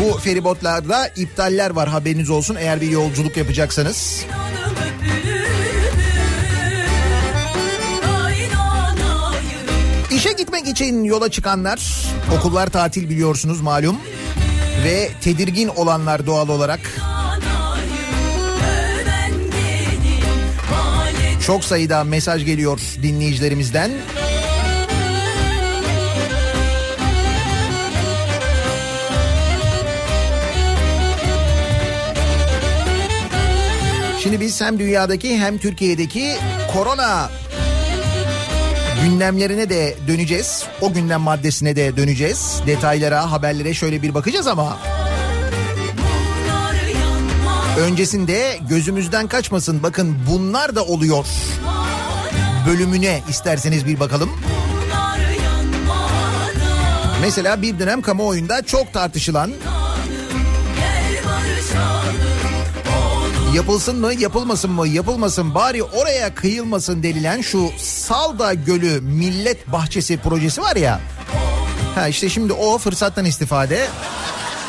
Bu 0.00 0.18
feribotlarda 0.18 1.08
iptaller 1.16 1.70
var 1.70 1.88
haberiniz 1.88 2.30
olsun 2.30 2.56
eğer 2.60 2.80
bir 2.80 2.90
yolculuk 2.90 3.36
yapacaksanız. 3.36 4.24
İçin 10.72 11.04
yola 11.04 11.30
çıkanlar, 11.30 12.06
okullar 12.38 12.66
tatil 12.66 13.08
biliyorsunuz 13.08 13.60
malum. 13.60 13.96
Ve 14.84 15.08
tedirgin 15.20 15.68
olanlar 15.68 16.26
doğal 16.26 16.48
olarak 16.48 16.80
çok 21.46 21.64
sayıda 21.64 22.04
mesaj 22.04 22.44
geliyor 22.44 22.80
dinleyicilerimizden. 23.02 23.90
Şimdi 34.22 34.40
biz 34.40 34.60
hem 34.60 34.78
dünyadaki 34.78 35.38
hem 35.38 35.58
Türkiye'deki 35.58 36.34
korona 36.72 37.30
gündemlerine 39.02 39.70
de 39.70 39.96
döneceğiz. 40.08 40.64
O 40.80 40.92
gündem 40.92 41.20
maddesine 41.20 41.76
de 41.76 41.96
döneceğiz. 41.96 42.60
Detaylara, 42.66 43.30
haberlere 43.30 43.74
şöyle 43.74 44.02
bir 44.02 44.14
bakacağız 44.14 44.46
ama 44.46 44.78
öncesinde 47.78 48.58
gözümüzden 48.68 49.26
kaçmasın. 49.26 49.82
Bakın 49.82 50.18
bunlar 50.30 50.74
da 50.74 50.84
oluyor. 50.84 51.26
Bölümüne 52.66 53.22
isterseniz 53.28 53.86
bir 53.86 54.00
bakalım. 54.00 54.30
Mesela 57.20 57.62
bir 57.62 57.78
dönem 57.78 58.02
kamuoyunda 58.02 58.62
çok 58.62 58.92
tartışılan 58.92 59.52
yapılsın 63.54 64.00
mı 64.00 64.14
yapılmasın 64.14 64.70
mı 64.70 64.88
yapılmasın 64.88 65.54
bari 65.54 65.82
oraya 65.82 66.34
kıyılmasın 66.34 67.02
denilen 67.02 67.40
şu 67.40 67.70
Salda 67.78 68.54
Gölü 68.54 69.00
Millet 69.00 69.72
Bahçesi 69.72 70.16
projesi 70.16 70.60
var 70.60 70.76
ya. 70.76 71.00
Ha 71.94 72.08
işte 72.08 72.28
şimdi 72.28 72.52
o 72.52 72.78
fırsattan 72.78 73.24
istifade 73.24 73.86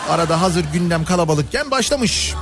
arada 0.09 0.41
hazır 0.41 0.65
gündem 0.73 1.05
kalabalıkken 1.05 1.71
başlamış. 1.71 2.33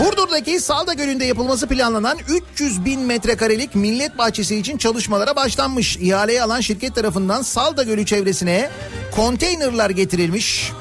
Burdur'daki 0.00 0.60
Salda 0.60 0.94
Gölü'nde 0.94 1.24
yapılması 1.24 1.68
planlanan 1.68 2.18
300 2.52 2.84
bin 2.84 3.00
metrekarelik 3.00 3.74
millet 3.74 4.18
bahçesi 4.18 4.56
için 4.56 4.78
çalışmalara 4.78 5.36
başlanmış. 5.36 5.96
İhaleyi 5.96 6.42
alan 6.42 6.60
şirket 6.60 6.94
tarafından 6.94 7.42
Salda 7.42 7.82
Gölü 7.82 8.06
çevresine 8.06 8.70
konteynerlar 9.16 9.90
getirilmiş. 9.90 10.72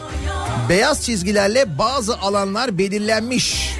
Beyaz 0.69 1.05
çizgilerle 1.05 1.77
bazı 1.77 2.17
alanlar 2.17 2.77
belirlenmiş. 2.77 3.75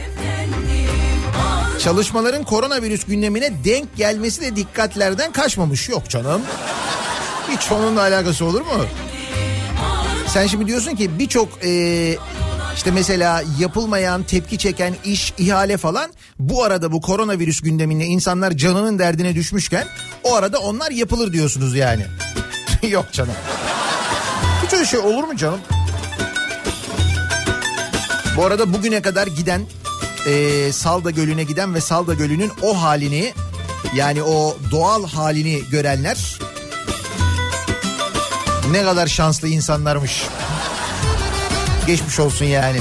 Çalışmaların 1.86 2.44
koronavirüs 2.44 3.04
gündemine 3.04 3.52
denk 3.66 3.96
gelmesi 3.96 4.42
de 4.42 4.56
dikkatlerden 4.56 5.32
kaçmamış. 5.32 5.90
Yok 5.90 6.10
canım. 6.10 6.42
Hiç 7.50 7.72
onunla 7.72 8.02
alakası 8.02 8.46
olur 8.46 8.62
mu? 8.62 8.86
Sen 10.28 10.48
şimdi 10.48 10.68
diyorsun 10.68 10.96
ki 10.96 11.20
birçok 11.20 11.66
e, 11.66 12.18
işte 12.76 12.92
mesela 12.92 13.44
yapılmayan, 13.60 14.24
tepki 14.24 14.58
çeken 14.58 14.96
iş, 15.04 15.34
ihale 15.38 15.78
falan 15.78 16.12
bu 16.40 16.64
arada 16.64 16.92
bu 16.92 17.02
koronavirüs 17.02 17.62
gündeminde 17.62 18.06
insanlar 18.06 18.52
canının 18.52 19.00
derdine 19.00 19.36
düşmüşken 19.36 19.88
o 20.24 20.36
arada 20.36 20.60
onlar 20.60 20.92
yapılır 20.92 21.34
diyorsunuz 21.34 21.76
yani. 21.76 22.06
Yok 22.90 23.06
canım. 23.12 23.36
Hiç 24.66 24.74
öyle 24.74 24.86
şey 24.86 25.00
olur 25.00 25.24
mu 25.24 25.38
canım? 25.38 25.60
Bu 28.38 28.46
arada 28.46 28.74
bugüne 28.74 29.02
kadar 29.02 29.28
giden 29.28 29.62
e, 30.26 30.72
Salda 30.72 31.12
Gölü'ne 31.12 31.44
giden 31.44 31.74
ve 31.74 31.82
Salda 31.82 32.14
Gölü'nün 32.14 32.52
o 32.62 32.82
halini 32.82 33.34
yani 33.96 34.24
o 34.24 34.58
doğal 34.72 35.08
halini 35.08 35.64
görenler 35.72 36.40
ne 38.72 38.84
kadar 38.84 39.08
şanslı 39.08 39.48
insanlarmış. 39.48 40.24
Geçmiş 41.88 42.20
olsun 42.20 42.46
yani. 42.46 42.78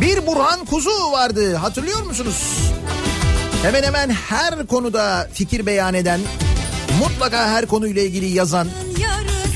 Bir 0.00 0.26
Burhan 0.26 0.64
Kuzu 0.64 1.12
vardı 1.12 1.54
hatırlıyor 1.54 2.02
musunuz? 2.02 2.58
Hemen 3.62 3.82
hemen 3.82 4.10
her 4.10 4.66
konuda 4.66 5.28
fikir 5.32 5.66
beyan 5.66 5.94
eden, 5.94 6.20
mutlaka 6.98 7.48
her 7.48 7.66
konuyla 7.66 8.02
ilgili 8.02 8.26
yazan, 8.26 8.68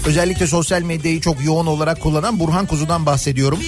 özellikle 0.06 0.46
sosyal 0.46 0.82
medyayı 0.82 1.20
çok 1.20 1.44
yoğun 1.44 1.66
olarak 1.66 2.00
kullanan 2.00 2.40
Burhan 2.40 2.66
Kuzu'dan 2.66 3.06
bahsediyorum. 3.06 3.58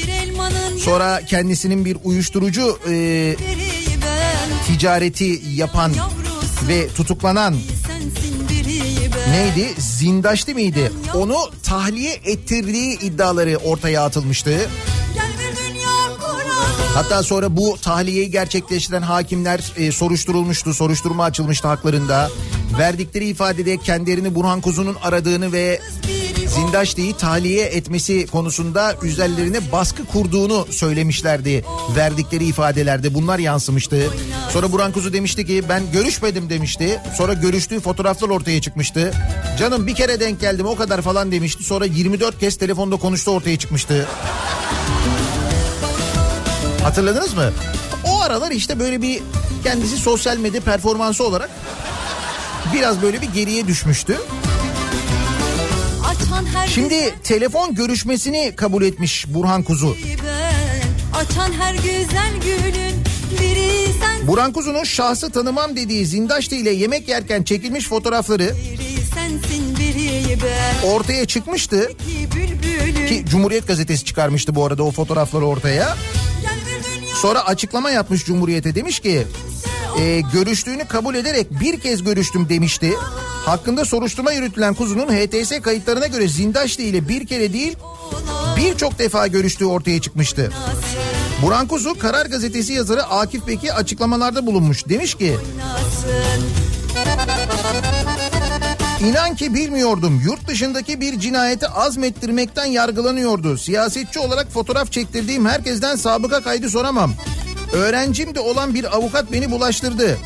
Sonra 0.78 1.20
kendisinin 1.26 1.84
bir 1.84 1.96
uyuşturucu 2.04 2.78
e, 2.90 3.36
ticareti 4.66 5.40
yapan 5.54 5.92
ve 6.68 6.88
tutuklanan 6.88 7.54
neydi? 9.30 9.74
Zindaşlı 9.78 10.52
mıydı? 10.52 10.92
Onu 11.14 11.36
tahliye 11.62 12.12
ettirdiği 12.24 12.98
iddiaları 13.00 13.56
ortaya 13.56 14.04
atılmıştı. 14.04 14.70
Hatta 16.94 17.22
sonra 17.22 17.56
bu 17.56 17.76
tahliyeyi 17.82 18.30
gerçekleştiren 18.30 19.02
hakimler 19.02 19.72
e, 19.76 19.92
soruşturulmuştu. 19.92 20.74
Soruşturma 20.74 21.24
açılmıştı 21.24 21.68
haklarında. 21.68 22.30
Verdikleri 22.78 23.24
ifadede 23.26 23.76
kendilerini 23.76 24.34
Burhan 24.34 24.60
Kuzu'nun 24.60 24.96
aradığını 25.02 25.52
ve 25.52 25.80
Zindaşlı'yı 26.54 27.14
tahliye 27.14 27.64
etmesi 27.64 28.26
konusunda 28.26 28.94
üzerlerine 29.02 29.72
baskı 29.72 30.04
kurduğunu 30.04 30.66
söylemişlerdi. 30.70 31.64
Verdikleri 31.96 32.44
ifadelerde 32.44 33.14
bunlar 33.14 33.38
yansımıştı. 33.38 34.10
Sonra 34.50 34.72
Burhan 34.72 34.92
Kuzu 34.92 35.12
demişti 35.12 35.46
ki 35.46 35.62
ben 35.68 35.82
görüşmedim 35.92 36.50
demişti. 36.50 37.00
Sonra 37.16 37.32
görüştüğü 37.32 37.80
fotoğraflar 37.80 38.28
ortaya 38.28 38.60
çıkmıştı. 38.60 39.12
Canım 39.58 39.86
bir 39.86 39.94
kere 39.94 40.20
denk 40.20 40.40
geldim 40.40 40.66
o 40.66 40.76
kadar 40.76 41.02
falan 41.02 41.32
demişti. 41.32 41.64
Sonra 41.64 41.84
24 41.84 42.38
kez 42.40 42.56
telefonda 42.56 42.96
konuştu 42.96 43.30
ortaya 43.30 43.58
çıkmıştı. 43.58 44.06
Hatırladınız 46.82 47.34
mı? 47.34 47.50
O 48.04 48.20
aralar 48.20 48.50
işte 48.50 48.78
böyle 48.78 49.02
bir 49.02 49.22
kendisi 49.64 49.96
sosyal 49.96 50.36
medya 50.36 50.60
performansı 50.60 51.24
olarak 51.24 51.50
biraz 52.72 53.02
böyle 53.02 53.22
bir 53.22 53.28
geriye 53.28 53.66
düşmüştü. 53.66 54.18
Şimdi 56.68 57.14
telefon 57.24 57.74
görüşmesini 57.74 58.52
kabul 58.56 58.82
etmiş 58.82 59.26
Burhan 59.28 59.62
Kuzu. 59.62 59.96
Açan 61.14 61.52
her 61.52 61.74
güzel 61.74 62.32
sen 64.00 64.28
Burhan 64.28 64.52
Kuzu'nun 64.52 64.84
şahsı 64.84 65.30
tanımam 65.30 65.76
dediği 65.76 66.06
Zindaşlı 66.06 66.56
ile 66.56 66.70
yemek 66.70 67.08
yerken 67.08 67.42
çekilmiş 67.42 67.88
fotoğrafları 67.88 68.54
ortaya 70.84 71.26
çıkmıştı. 71.26 71.92
ki 73.08 73.24
Cumhuriyet 73.30 73.66
Gazetesi 73.66 74.04
çıkarmıştı 74.04 74.54
bu 74.54 74.66
arada 74.66 74.82
o 74.82 74.90
fotoğrafları 74.90 75.46
ortaya. 75.46 75.96
Sonra 77.22 77.46
açıklama 77.46 77.90
yapmış 77.90 78.24
Cumhuriyet'e 78.24 78.74
demiş 78.74 79.00
ki 79.00 79.26
e, 79.98 80.20
görüştüğünü 80.32 80.84
kabul 80.84 81.14
ederek 81.14 81.60
bir 81.60 81.80
kez 81.80 82.04
görüştüm 82.04 82.48
demişti. 82.48 82.94
Hakkında 83.44 83.84
soruşturma 83.84 84.32
yürütülen 84.32 84.74
kuzunun 84.74 85.06
HTS 85.06 85.60
kayıtlarına 85.62 86.06
göre 86.06 86.28
Zindaşlı 86.28 86.82
ile 86.82 87.08
bir 87.08 87.26
kere 87.26 87.52
değil 87.52 87.76
birçok 88.56 88.98
defa 88.98 89.26
görüştüğü 89.26 89.64
ortaya 89.64 90.00
çıkmıştı. 90.00 90.52
Burhan 91.42 91.66
Kuzu 91.66 91.98
Karar 91.98 92.26
Gazetesi 92.26 92.72
yazarı 92.72 93.04
Akif 93.04 93.46
Beki 93.46 93.72
açıklamalarda 93.72 94.46
bulunmuş. 94.46 94.88
Demiş 94.88 95.14
ki 95.14 95.36
İnan 99.08 99.34
ki 99.36 99.54
bilmiyordum. 99.54 100.22
Yurt 100.24 100.48
dışındaki 100.48 101.00
bir 101.00 101.20
cinayeti 101.20 101.68
azmettirmekten 101.68 102.64
yargılanıyordu. 102.64 103.58
Siyasetçi 103.58 104.18
olarak 104.18 104.52
fotoğraf 104.52 104.92
çektirdiğim 104.92 105.46
herkesten 105.46 105.96
sabıka 105.96 106.42
kaydı 106.42 106.70
soramam. 106.70 107.14
Öğrencim 107.72 108.34
de 108.34 108.40
olan 108.40 108.74
bir 108.74 108.96
avukat 108.96 109.32
beni 109.32 109.50
bulaştırdı. 109.50 110.18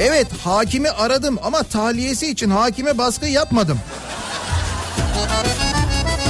Evet 0.00 0.26
hakimi 0.44 0.90
aradım 0.90 1.38
ama 1.42 1.62
tahliyesi 1.62 2.30
için 2.30 2.50
hakime 2.50 2.98
baskı 2.98 3.26
yapmadım. 3.26 3.80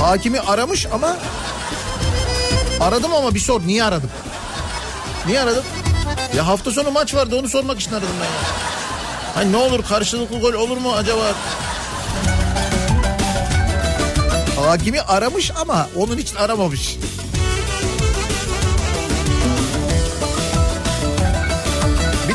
Hakimi 0.00 0.40
aramış 0.40 0.87
ama 0.92 1.16
aradım 2.80 3.14
ama 3.14 3.35
bir 3.35 3.40
sor 3.40 3.61
niye 3.66 3.85
aradım? 3.85 4.11
Niye 5.26 5.40
aradım? 5.40 5.64
Ya 6.37 6.46
hafta 6.46 6.70
sonu 6.70 6.90
maç 6.90 7.14
vardı 7.14 7.37
onu 7.38 7.48
sormak 7.48 7.80
için 7.80 7.92
aradım 7.92 8.09
ben 8.20 8.24
ya. 8.24 8.40
Hani 9.35 9.52
ne 9.52 9.56
olur 9.56 9.85
karşılıklı 9.85 10.40
gol 10.40 10.52
olur 10.52 10.76
mu 10.76 10.92
acaba? 10.92 11.35
Hakimi 14.56 15.00
aramış 15.00 15.50
ama 15.61 15.88
onun 15.96 16.18
için 16.18 16.37
aramamış. 16.37 16.96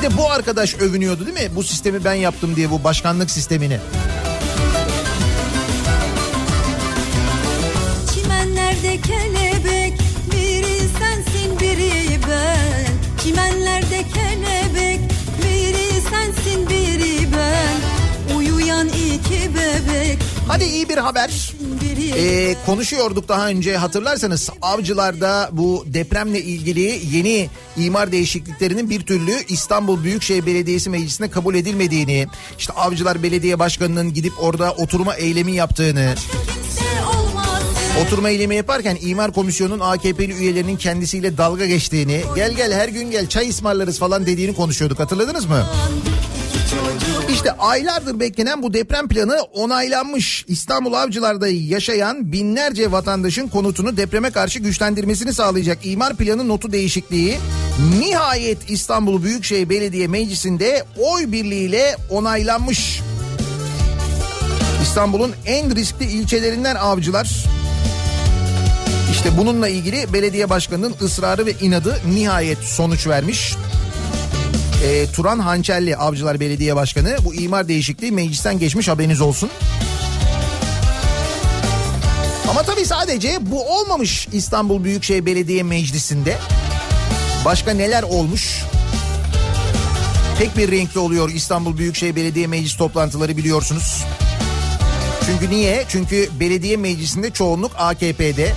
De 0.06 0.18
bu 0.18 0.32
arkadaş 0.32 0.76
övünüyordu 0.76 1.26
değil 1.26 1.50
mi? 1.50 1.56
Bu 1.56 1.64
sistemi 1.64 2.04
ben 2.04 2.14
yaptım 2.14 2.56
diye 2.56 2.72
bu 2.72 2.84
başkanlık 2.84 3.32
sistemini. 3.32 3.80
Çimenlerde 8.14 9.02
kelebek 9.02 9.94
biri 10.32 10.80
sensin 11.00 11.60
biri 11.60 12.20
ben 12.30 12.86
Çimenlerde 13.24 14.04
kelebek 14.14 15.00
biri 15.44 16.02
sensin 16.02 16.70
biri 16.70 17.28
ben 17.38 18.36
Uyuyan 18.36 18.88
iki 18.88 19.56
bebek 19.56 20.20
Hadi 20.48 20.64
iyi 20.64 20.90
bir 20.90 20.98
haber. 20.98 21.55
Ee, 22.14 22.56
konuşuyorduk 22.66 23.28
daha 23.28 23.48
önce 23.48 23.78
hatırlarsanız 23.78 24.50
avcılarda 24.62 25.50
bu 25.52 25.86
depremle 25.88 26.42
ilgili 26.42 27.02
yeni 27.12 27.50
imar 27.78 28.12
değişikliklerinin 28.12 28.90
bir 28.90 29.02
türlü 29.02 29.32
İstanbul 29.48 30.04
Büyükşehir 30.04 30.46
Belediyesi 30.46 30.90
Meclisi'ne 30.90 31.30
kabul 31.30 31.56
edilmediğini, 31.56 32.28
işte 32.58 32.74
avcılar 32.74 33.24
belediye 33.24 33.60
başkanının 33.60 34.14
gidip 34.14 34.34
orada 34.40 34.72
oturma 34.72 35.16
eylemi 35.16 35.52
yaptığını, 35.52 36.16
oturma 38.06 38.30
eylemi 38.30 38.56
yaparken 38.56 38.98
imar 39.02 39.34
komisyonunun 39.34 39.80
AKP'li 39.80 40.34
üyelerinin 40.34 40.78
kendisiyle 40.78 41.38
dalga 41.38 41.66
geçtiğini, 41.66 42.22
gel 42.36 42.54
gel 42.54 42.74
her 42.74 42.90
gün 42.90 43.12
gel 43.12 43.28
çay 43.30 43.50
ısmarlarız 43.50 44.00
falan 44.00 44.26
dediğini 44.26 44.56
konuşuyorduk 44.56 45.00
hatırladınız 45.00 45.46
mı? 45.46 45.66
İşte 47.30 47.52
aylardır 47.52 48.20
beklenen 48.20 48.64
bu 48.64 48.74
deprem 48.74 49.08
planı 49.08 49.42
onaylanmış. 49.42 50.46
İstanbul 50.48 50.94
Avcılar'da 50.94 51.48
yaşayan 51.48 52.32
binlerce 52.32 52.92
vatandaşın 52.92 53.48
konutunu 53.48 53.98
depreme 53.98 54.32
karşı 54.32 54.60
güçlendirmesini 54.60 55.34
sağlayacak 55.34 55.78
imar 55.84 56.16
planı 56.16 56.48
notu 56.48 56.72
değişikliği 56.72 57.38
nihayet 58.00 58.70
İstanbul 58.70 59.24
Büyükşehir 59.24 59.70
Belediye 59.70 60.08
Meclisi'nde 60.08 60.86
oy 60.98 61.32
birliğiyle 61.32 61.96
onaylanmış. 62.10 63.02
İstanbul'un 64.84 65.32
en 65.46 65.76
riskli 65.76 66.06
ilçelerinden 66.06 66.76
avcılar. 66.76 67.46
İşte 69.12 69.38
bununla 69.38 69.68
ilgili 69.68 70.14
belediye 70.14 70.50
başkanının 70.50 70.96
ısrarı 71.02 71.46
ve 71.46 71.52
inadı 71.62 72.02
nihayet 72.14 72.58
sonuç 72.58 73.08
vermiş. 73.08 73.56
E, 74.86 75.06
Turan 75.12 75.40
Hançerli 75.40 75.98
Avcılar 75.98 76.40
Belediye 76.40 76.76
Başkanı 76.76 77.18
bu 77.26 77.36
imar 77.36 77.68
değişikliği 77.68 78.12
meclisten 78.12 78.60
geçmiş 78.60 78.88
haberiniz 78.88 79.22
olsun. 79.22 79.50
Ama 82.50 82.64
tabii 82.64 82.86
sadece 82.86 83.38
bu 83.42 83.78
olmamış 83.80 84.28
İstanbul 84.32 84.84
Büyükşehir 84.84 85.26
Belediye 85.26 85.64
Meclisi'nde. 85.64 86.38
Başka 87.46 87.72
neler 87.72 88.04
olmuş? 88.04 88.64
Pek 90.40 90.58
bir 90.58 90.72
renkli 90.72 91.00
oluyor 91.00 91.30
İstanbul 91.30 91.78
Büyükşehir 91.78 92.16
Belediye 92.16 92.48
Meclis 92.48 92.78
toplantıları 92.78 93.38
biliyorsunuz. 93.38 94.04
Çünkü 95.26 95.50
niye? 95.50 95.86
Çünkü 95.88 96.30
belediye 96.40 96.78
meclisinde 96.78 97.32
çoğunluk 97.32 97.72
AKP'de 97.78 98.54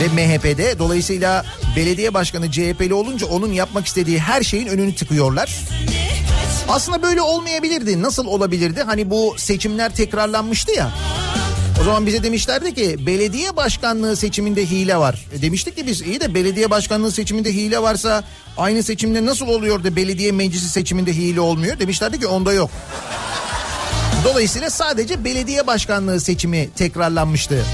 ve 0.00 0.08
MHP'de. 0.08 0.78
Dolayısıyla 0.78 1.44
belediye 1.76 2.14
başkanı 2.14 2.50
CHP'li 2.50 2.94
olunca 2.94 3.26
onun 3.26 3.52
yapmak 3.52 3.86
istediği 3.86 4.18
her 4.18 4.42
şeyin 4.42 4.66
önünü 4.66 4.94
tıkıyorlar. 4.94 5.56
Aslında 6.68 7.02
böyle 7.02 7.22
olmayabilirdi. 7.22 8.02
Nasıl 8.02 8.26
olabilirdi? 8.26 8.82
Hani 8.82 9.10
bu 9.10 9.34
seçimler 9.36 9.94
tekrarlanmıştı 9.94 10.72
ya. 10.72 10.90
O 11.80 11.84
zaman 11.84 12.06
bize 12.06 12.22
demişlerdi 12.22 12.74
ki 12.74 13.06
belediye 13.06 13.56
başkanlığı 13.56 14.16
seçiminde 14.16 14.66
hile 14.66 14.96
var. 14.96 15.26
E 15.38 15.42
demiştik 15.42 15.76
ki 15.76 15.86
biz 15.86 16.00
iyi 16.02 16.20
de 16.20 16.34
belediye 16.34 16.70
başkanlığı 16.70 17.12
seçiminde 17.12 17.52
hile 17.52 17.82
varsa 17.82 18.24
aynı 18.56 18.82
seçimde 18.82 19.26
nasıl 19.26 19.48
oluyor 19.48 19.84
da 19.84 19.96
belediye 19.96 20.32
meclisi 20.32 20.68
seçiminde 20.68 21.12
hile 21.12 21.40
olmuyor? 21.40 21.78
Demişlerdi 21.78 22.20
ki 22.20 22.26
onda 22.26 22.52
yok. 22.52 22.70
Dolayısıyla 24.24 24.70
sadece 24.70 25.24
belediye 25.24 25.66
başkanlığı 25.66 26.20
seçimi 26.20 26.70
tekrarlanmıştı. 26.70 27.64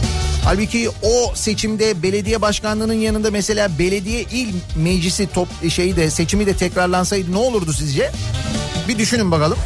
Halbuki 0.44 0.90
o 1.02 1.34
seçimde 1.34 2.02
belediye 2.02 2.42
başkanlığının 2.42 2.94
yanında 2.94 3.30
mesela 3.30 3.78
belediye 3.78 4.22
il 4.22 4.54
meclisi 4.76 5.28
top 5.32 5.48
şeyi 5.70 5.96
de 5.96 6.10
seçimi 6.10 6.46
de 6.46 6.56
tekrarlansaydı 6.56 7.32
ne 7.32 7.36
olurdu 7.36 7.72
sizce? 7.72 8.10
Bir 8.88 8.98
düşünün 8.98 9.30
bakalım. 9.30 9.58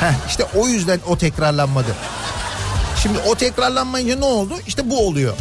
Heh, 0.00 0.28
işte 0.28 0.44
o 0.54 0.68
yüzden 0.68 1.00
o 1.08 1.18
tekrarlanmadı. 1.18 1.96
Şimdi 3.02 3.18
o 3.28 3.34
tekrarlanmayınca 3.34 4.16
ne 4.16 4.24
oldu? 4.24 4.54
İşte 4.66 4.90
bu 4.90 5.06
oluyor. 5.06 5.34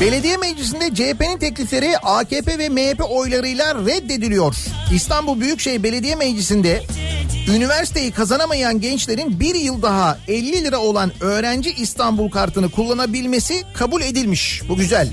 Belediye 0.00 0.36
meclisinde 0.36 0.94
CHP'nin 0.94 1.38
teklifleri 1.38 1.98
AKP 1.98 2.58
ve 2.58 2.68
MHP 2.68 3.10
oylarıyla 3.10 3.74
reddediliyor. 3.74 4.56
İstanbul 4.94 5.40
Büyükşehir 5.40 5.82
Belediye 5.82 6.16
Meclisi'nde 6.16 6.82
üniversiteyi 7.48 8.10
kazanamayan 8.10 8.80
gençlerin 8.80 9.40
bir 9.40 9.54
yıl 9.54 9.82
daha 9.82 10.18
50 10.28 10.64
lira 10.64 10.78
olan 10.78 11.12
öğrenci 11.20 11.70
İstanbul 11.72 12.30
kartını 12.30 12.68
kullanabilmesi 12.70 13.62
kabul 13.74 14.02
edilmiş. 14.02 14.62
Bu 14.68 14.76
güzel. 14.76 15.08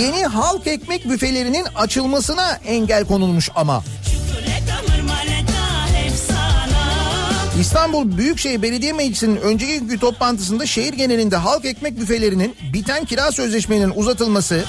Yeni 0.00 0.24
halk 0.24 0.66
ekmek 0.66 1.10
büfelerinin 1.10 1.66
açılmasına 1.76 2.58
engel 2.66 3.04
konulmuş 3.04 3.50
ama. 3.54 3.84
İstanbul 7.60 8.16
Büyükşehir 8.16 8.62
Belediye 8.62 8.92
Meclisi'nin 8.92 9.36
önceki 9.36 9.80
günkü 9.80 9.98
toplantısında 9.98 10.66
şehir 10.66 10.92
genelinde 10.92 11.36
halk 11.36 11.64
ekmek 11.64 12.00
büfelerinin 12.00 12.56
biten 12.72 13.04
kira 13.04 13.32
sözleşmelerinin 13.32 13.92
uzatılması 13.96 14.64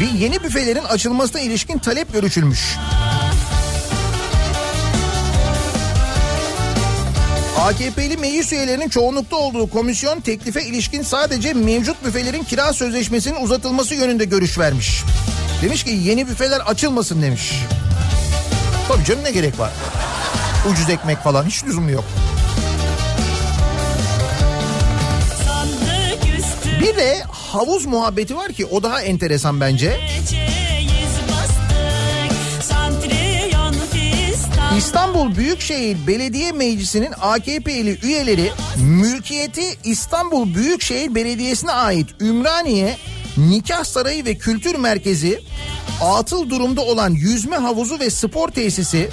ve 0.00 0.24
yeni 0.24 0.42
büfelerin 0.42 0.84
açılmasına 0.84 1.40
ilişkin 1.40 1.78
talep 1.78 2.12
görüşülmüş. 2.12 2.76
AKP'li 7.60 8.16
meclis 8.16 8.52
üyelerinin 8.52 8.88
çoğunlukta 8.88 9.36
olduğu 9.36 9.70
komisyon 9.70 10.20
teklife 10.20 10.62
ilişkin 10.62 11.02
sadece 11.02 11.52
mevcut 11.52 12.04
büfelerin 12.04 12.42
kira 12.42 12.72
sözleşmesinin 12.72 13.44
uzatılması 13.44 13.94
yönünde 13.94 14.24
görüş 14.24 14.58
vermiş. 14.58 15.02
Demiş 15.62 15.84
ki 15.84 15.90
yeni 15.90 16.28
büfeler 16.28 16.60
açılmasın 16.60 17.22
demiş. 17.22 17.52
Tabii 18.88 19.04
canım 19.04 19.24
ne 19.24 19.30
gerek 19.30 19.58
var? 19.58 19.72
Ucuz 20.72 20.90
ekmek 20.90 21.18
falan 21.18 21.44
hiç 21.44 21.64
lüzumu 21.64 21.90
yok. 21.90 22.04
Bir 26.82 26.96
de 26.96 27.22
havuz 27.30 27.86
muhabbeti 27.86 28.36
var 28.36 28.52
ki 28.52 28.66
o 28.66 28.82
daha 28.82 29.02
enteresan 29.02 29.60
bence. 29.60 30.00
İstanbul 34.78 35.36
Büyükşehir 35.36 35.96
Belediye 36.06 36.52
Meclisi'nin 36.52 37.12
AKP'li 37.20 37.98
üyeleri 38.02 38.50
mülkiyeti 38.76 39.64
İstanbul 39.84 40.54
Büyükşehir 40.54 41.14
Belediyesi'ne 41.14 41.72
ait 41.72 42.08
Ümraniye 42.20 42.96
Nikah 43.36 43.84
Sarayı 43.84 44.24
ve 44.24 44.38
Kültür 44.38 44.74
Merkezi 44.74 45.40
atıl 46.00 46.50
durumda 46.50 46.80
olan 46.80 47.10
yüzme 47.10 47.56
havuzu 47.56 48.00
ve 48.00 48.10
spor 48.10 48.48
tesisi 48.48 49.08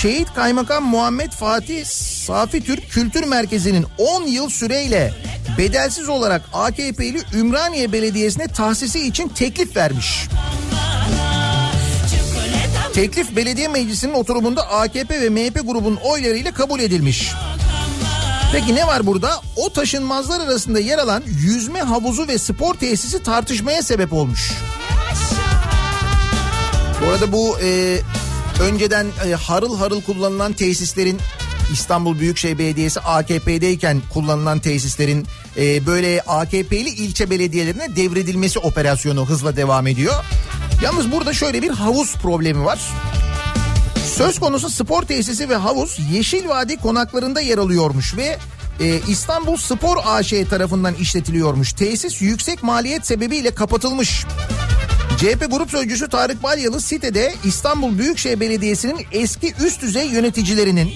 Şehit 0.00 0.34
Kaymakam 0.34 0.84
Muhammed 0.84 1.32
Fatih 1.32 1.84
Safi 2.26 2.64
Türk 2.64 2.90
Kültür 2.90 3.24
Merkezi'nin 3.24 3.86
10 3.98 4.22
yıl 4.22 4.48
süreyle 4.48 5.25
bedelsiz 5.58 6.08
olarak 6.08 6.42
AKP'li 6.52 7.22
Ümraniye 7.34 7.92
Belediyesi'ne 7.92 8.48
tahsisi 8.48 9.06
için 9.06 9.28
teklif 9.28 9.76
vermiş. 9.76 10.28
Teklif 12.94 13.36
belediye 13.36 13.68
meclisinin 13.68 14.14
oturumunda 14.14 14.70
AKP 14.70 15.20
ve 15.20 15.30
MHP 15.30 15.54
grubunun 15.54 15.96
oylarıyla 15.96 16.54
kabul 16.54 16.80
edilmiş. 16.80 17.32
Peki 18.52 18.74
ne 18.74 18.86
var 18.86 19.06
burada? 19.06 19.40
O 19.56 19.72
taşınmazlar 19.72 20.40
arasında 20.40 20.80
yer 20.80 20.98
alan 20.98 21.22
yüzme 21.26 21.80
havuzu 21.80 22.28
ve 22.28 22.38
spor 22.38 22.74
tesisi 22.74 23.22
tartışmaya 23.22 23.82
sebep 23.82 24.12
olmuş. 24.12 24.52
Bu 27.02 27.10
arada 27.10 27.32
bu 27.32 27.58
e, 27.60 27.98
önceden 28.60 29.06
e, 29.26 29.34
harıl 29.34 29.78
harıl 29.78 30.02
kullanılan 30.02 30.52
tesislerin 30.52 31.20
İstanbul 31.72 32.18
Büyükşehir 32.18 32.58
Belediyesi 32.58 33.00
AKP'deyken 33.00 34.02
kullanılan 34.12 34.58
tesislerin 34.58 35.26
e, 35.56 35.86
böyle 35.86 36.20
AKP'li 36.26 36.88
ilçe 36.88 37.30
belediyelerine 37.30 37.96
devredilmesi 37.96 38.58
operasyonu 38.58 39.28
hızla 39.28 39.56
devam 39.56 39.86
ediyor. 39.86 40.14
Yalnız 40.82 41.12
burada 41.12 41.32
şöyle 41.32 41.62
bir 41.62 41.70
havuz 41.70 42.14
problemi 42.14 42.64
var. 42.64 42.78
Söz 44.16 44.38
konusu 44.40 44.70
spor 44.70 45.02
tesisi 45.02 45.48
ve 45.48 45.56
havuz 45.56 45.98
Yeşil 46.12 46.48
Vadi 46.48 46.76
konaklarında 46.76 47.40
yer 47.40 47.58
alıyormuş 47.58 48.16
ve 48.16 48.38
e, 48.80 49.00
İstanbul 49.08 49.56
Spor 49.56 49.96
AŞ 50.06 50.32
tarafından 50.50 50.94
işletiliyormuş. 50.94 51.72
Tesis 51.72 52.22
yüksek 52.22 52.62
maliyet 52.62 53.06
sebebiyle 53.06 53.54
kapatılmış. 53.54 54.24
CHP 55.18 55.50
Grup 55.50 55.70
Sözcüsü 55.70 56.08
Tarık 56.08 56.42
Balyalı 56.42 56.80
sitede 56.80 57.34
İstanbul 57.44 57.98
Büyükşehir 57.98 58.40
Belediyesi'nin 58.40 59.06
eski 59.12 59.54
üst 59.66 59.82
düzey 59.82 60.06
yöneticilerinin 60.06 60.92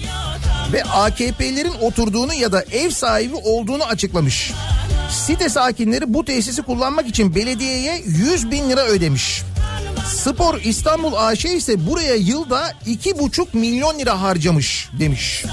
ve 0.73 0.83
AKP'lerin 0.83 1.73
oturduğunu 1.81 2.33
ya 2.33 2.51
da 2.51 2.63
ev 2.71 2.89
sahibi 2.89 3.35
olduğunu 3.35 3.83
açıklamış. 3.83 4.51
Site 5.11 5.49
sakinleri 5.49 6.13
bu 6.13 6.25
tesisi 6.25 6.61
kullanmak 6.61 7.07
için 7.07 7.35
belediyeye 7.35 8.01
100 8.05 8.51
bin 8.51 8.69
lira 8.69 8.85
ödemiş. 8.85 9.41
Spor 10.07 10.59
İstanbul 10.63 11.13
AŞ 11.13 11.45
ise 11.45 11.87
buraya 11.87 12.15
yılda 12.15 12.73
2,5 12.87 13.57
milyon 13.57 13.99
lira 13.99 14.21
harcamış 14.21 14.89
demiş. 14.99 15.45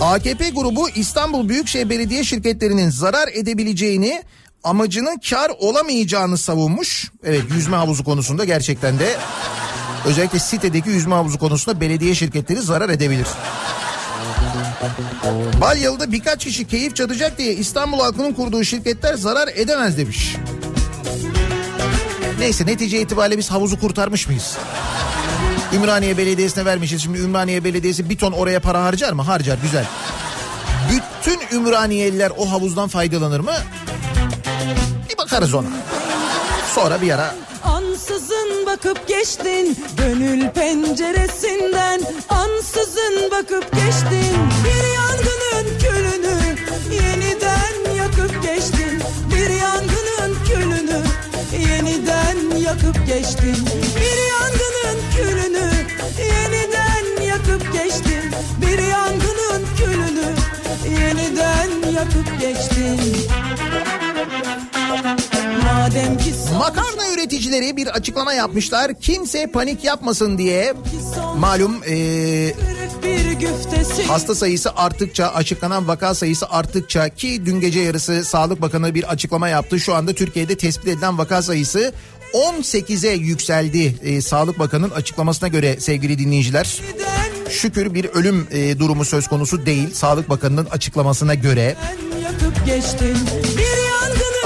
AKP 0.00 0.50
grubu 0.50 0.88
İstanbul 0.88 1.48
Büyükşehir 1.48 1.90
Belediye 1.90 2.24
şirketlerinin 2.24 2.90
zarar 2.90 3.28
edebileceğini 3.32 4.22
amacının 4.64 5.18
kar 5.30 5.50
olamayacağını 5.58 6.38
savunmuş. 6.38 7.10
Evet 7.24 7.42
yüzme 7.54 7.76
havuzu 7.76 8.04
konusunda 8.04 8.44
gerçekten 8.44 8.98
de 8.98 9.16
özellikle 10.04 10.38
sitedeki 10.38 10.90
yüzme 10.90 11.14
havuzu 11.14 11.38
konusunda 11.38 11.80
belediye 11.80 12.14
şirketleri 12.14 12.60
zarar 12.60 12.88
edebilir. 12.88 13.26
Balyalı'da 15.60 16.12
birkaç 16.12 16.44
kişi 16.44 16.66
keyif 16.66 16.96
çatacak 16.96 17.38
diye 17.38 17.54
İstanbul 17.54 18.00
halkının 18.00 18.32
kurduğu 18.32 18.64
şirketler 18.64 19.14
zarar 19.14 19.48
edemez 19.54 19.98
demiş. 19.98 20.36
Neyse 22.38 22.66
netice 22.66 23.00
itibariyle 23.00 23.38
biz 23.38 23.50
havuzu 23.50 23.80
kurtarmış 23.80 24.28
mıyız? 24.28 24.56
Ümraniye 25.72 26.18
Belediyesi'ne 26.18 26.64
vermişiz. 26.64 27.02
Şimdi 27.02 27.18
Ümraniye 27.18 27.64
Belediyesi 27.64 28.10
bir 28.10 28.18
ton 28.18 28.32
oraya 28.32 28.60
para 28.60 28.84
harcar 28.84 29.12
mı? 29.12 29.22
Harcar 29.22 29.58
güzel. 29.62 29.84
Bütün 30.90 31.56
Ümraniyeliler 31.58 32.32
o 32.36 32.50
havuzdan 32.50 32.88
faydalanır 32.88 33.40
mı? 33.40 33.54
Bir 35.10 35.18
bakarız 35.18 35.54
ona. 35.54 35.66
Sonra 36.74 37.02
bir 37.02 37.10
ara 37.10 37.34
Ansızın 38.04 38.66
bakıp 38.66 39.08
geçtin 39.08 39.76
gönül 39.96 40.48
penceresinden. 40.48 42.00
Ansızın 42.28 43.30
bakıp 43.30 43.72
geçtin 43.72 44.36
bir 44.64 44.84
yangının 44.94 45.78
külünü 45.78 46.36
Yeniden 46.94 47.94
yakıp 47.96 48.42
geçtin. 48.42 49.02
Bir 49.30 49.50
yangının 49.50 50.36
külünü 50.44 51.02
Yeniden 51.68 52.56
yakıp 52.60 53.06
geçtin. 53.06 53.56
Bir 53.96 54.18
yangının 54.30 54.98
külünü 55.16 55.70
Yeniden 56.18 57.26
yakıp 57.26 57.72
geçtin. 57.72 58.32
Bir 58.60 58.78
yangının 58.78 59.66
külünü 59.76 60.34
Yeniden 61.00 61.92
yakıp 61.92 62.40
geçtin. 62.40 63.14
son 65.04 65.33
makarna 66.58 67.14
üreticileri 67.14 67.76
bir 67.76 67.86
açıklama 67.86 68.32
yapmışlar. 68.32 68.94
Kimse 69.00 69.46
panik 69.46 69.84
yapmasın 69.84 70.38
diye. 70.38 70.74
Malum 71.38 71.82
güftesi 73.40 74.02
Hasta 74.02 74.34
sayısı 74.34 74.70
arttıkça, 74.76 75.26
açıklanan 75.28 75.88
vaka 75.88 76.14
sayısı 76.14 76.50
arttıkça 76.50 77.08
ki 77.08 77.46
dün 77.46 77.60
gece 77.60 77.80
yarısı 77.80 78.24
Sağlık 78.24 78.62
Bakanı 78.62 78.94
bir 78.94 79.04
açıklama 79.04 79.48
yaptı. 79.48 79.80
Şu 79.80 79.94
anda 79.94 80.12
Türkiye'de 80.12 80.56
tespit 80.56 80.88
edilen 80.88 81.18
vaka 81.18 81.42
sayısı 81.42 81.92
18'e 82.32 83.12
yükseldi. 83.12 83.96
Ee, 84.02 84.20
Sağlık 84.20 84.58
Bakanı'nın 84.58 84.90
açıklamasına 84.90 85.48
göre 85.48 85.80
sevgili 85.80 86.18
dinleyiciler. 86.18 86.80
Şükür 87.50 87.94
bir 87.94 88.04
ölüm 88.04 88.46
e, 88.50 88.78
durumu 88.78 89.04
söz 89.04 89.28
konusu 89.28 89.66
değil 89.66 89.94
Sağlık 89.94 90.28
Bakanı'nın 90.28 90.66
açıklamasına 90.66 91.34
göre. 91.34 91.76
yakıp 92.24 92.66
geçtin 92.66 93.16
bir 93.56 93.63
yangını 93.63 93.63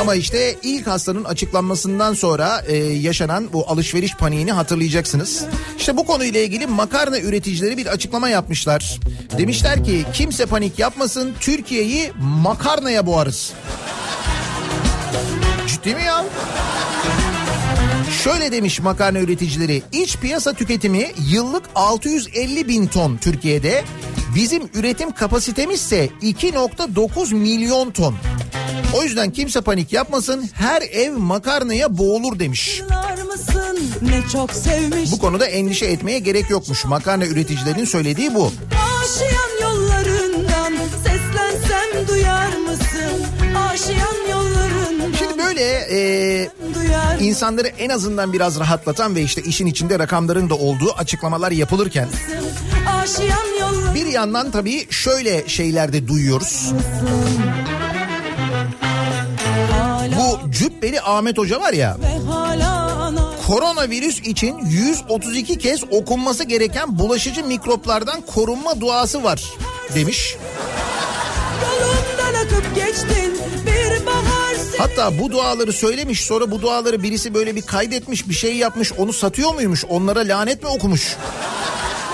Ama 0.01 0.15
işte 0.15 0.57
ilk 0.63 0.87
hastanın 0.87 1.25
açıklanmasından 1.25 2.15
sonra 2.15 2.63
e, 2.67 2.77
yaşanan 2.77 3.53
bu 3.53 3.71
alışveriş 3.71 4.15
paniğini 4.15 4.53
hatırlayacaksınız. 4.53 5.45
İşte 5.79 5.97
bu 5.97 6.07
konuyla 6.07 6.41
ilgili 6.41 6.67
makarna 6.67 7.19
üreticileri 7.19 7.77
bir 7.77 7.87
açıklama 7.87 8.29
yapmışlar. 8.29 9.01
Demişler 9.39 9.85
ki 9.85 10.05
kimse 10.13 10.47
panik 10.47 10.79
yapmasın 10.79 11.35
Türkiye'yi 11.41 12.13
makarnaya 12.19 13.07
boğarız. 13.07 13.53
Ciddi 15.67 15.95
mi 15.95 16.03
ya? 16.03 16.25
Şöyle 18.25 18.53
demiş 18.53 18.81
makarna 18.81 19.19
üreticileri 19.19 19.83
iç 19.93 20.17
piyasa 20.17 20.53
tüketimi 20.53 21.07
yıllık 21.31 21.65
650 21.75 22.69
bin 22.69 22.87
ton 22.87 23.17
Türkiye'de 23.17 23.85
bizim 24.39 24.63
üretim 24.75 25.13
kapasitemizse 25.13 26.11
2.9 26.23 27.35
milyon 27.35 27.91
ton. 27.91 28.15
O 28.95 29.03
yüzden 29.03 29.31
kimse 29.31 29.61
panik 29.61 29.93
yapmasın 29.93 30.51
her 30.55 30.83
ev 30.83 31.13
makarnaya 31.13 31.99
boğulur 31.99 32.39
demiş. 32.39 32.79
Yıllar 32.81 33.23
mısın 33.23 33.79
ne 34.03 34.23
çok 34.33 34.53
sevmiş 34.53 35.13
Bu 35.13 35.19
konuda 35.19 35.47
endişe 35.47 35.87
etmeye 35.87 36.19
gerek 36.19 36.51
yokmuş. 36.51 36.85
Makarna 36.85 37.27
üreticilerinin 37.27 37.85
söylediği 37.85 38.35
bu. 38.35 38.53
Aşiyan 39.03 39.71
yollarından 39.71 40.73
seslensem 41.05 42.09
duyar 42.09 42.57
mısın? 42.57 42.79
Şimdi 43.87 44.08
böyle 45.59 45.87
e, 45.91 46.49
insanları 47.21 47.69
en 47.69 47.89
azından 47.89 48.33
biraz 48.33 48.61
rahatlatan 48.61 49.15
ve 49.15 49.23
işte 49.23 49.43
işin 49.43 49.67
içinde 49.67 49.99
rakamların 49.99 50.51
da 50.51 50.55
olduğu 50.55 50.93
açıklamalar 50.93 51.51
yapılırken 51.51 52.09
bir 53.95 54.07
yandan 54.07 54.51
tabii 54.51 54.87
şöyle 54.91 55.49
şeyler 55.49 55.93
de 55.93 56.09
duyuyoruz. 56.09 56.73
Bu 60.19 60.51
Cübbeli 60.51 61.01
Ahmet 61.01 61.39
Hoca 61.39 61.61
var 61.61 61.73
ya 61.73 61.97
koronavirüs 63.47 64.21
için 64.21 64.59
132 64.67 65.59
kez 65.59 65.85
okunması 65.91 66.45
gereken 66.45 66.99
bulaşıcı 66.99 67.45
mikroplardan 67.45 68.21
korunma 68.21 68.81
duası 68.81 69.25
var 69.25 69.43
demiş. 69.95 70.37
yolundan 71.81 72.47
akıp 72.47 72.65
seni 72.95 73.28
Hatta 74.79 75.19
bu 75.19 75.33
duaları 75.33 75.73
söylemiş 75.73 76.21
sonra 76.21 76.51
bu 76.51 76.63
duaları 76.63 77.03
birisi 77.03 77.35
böyle 77.35 77.57
bir 77.57 77.63
kaydetmiş 77.63 78.29
bir 78.29 78.35
şey 78.35 78.57
yapmış 78.57 78.93
onu 78.93 79.13
satıyor 79.13 79.55
muymuş 79.55 79.85
onlara 79.89 80.21
lanet 80.21 80.63
mi 80.63 80.69
okumuş? 80.69 81.17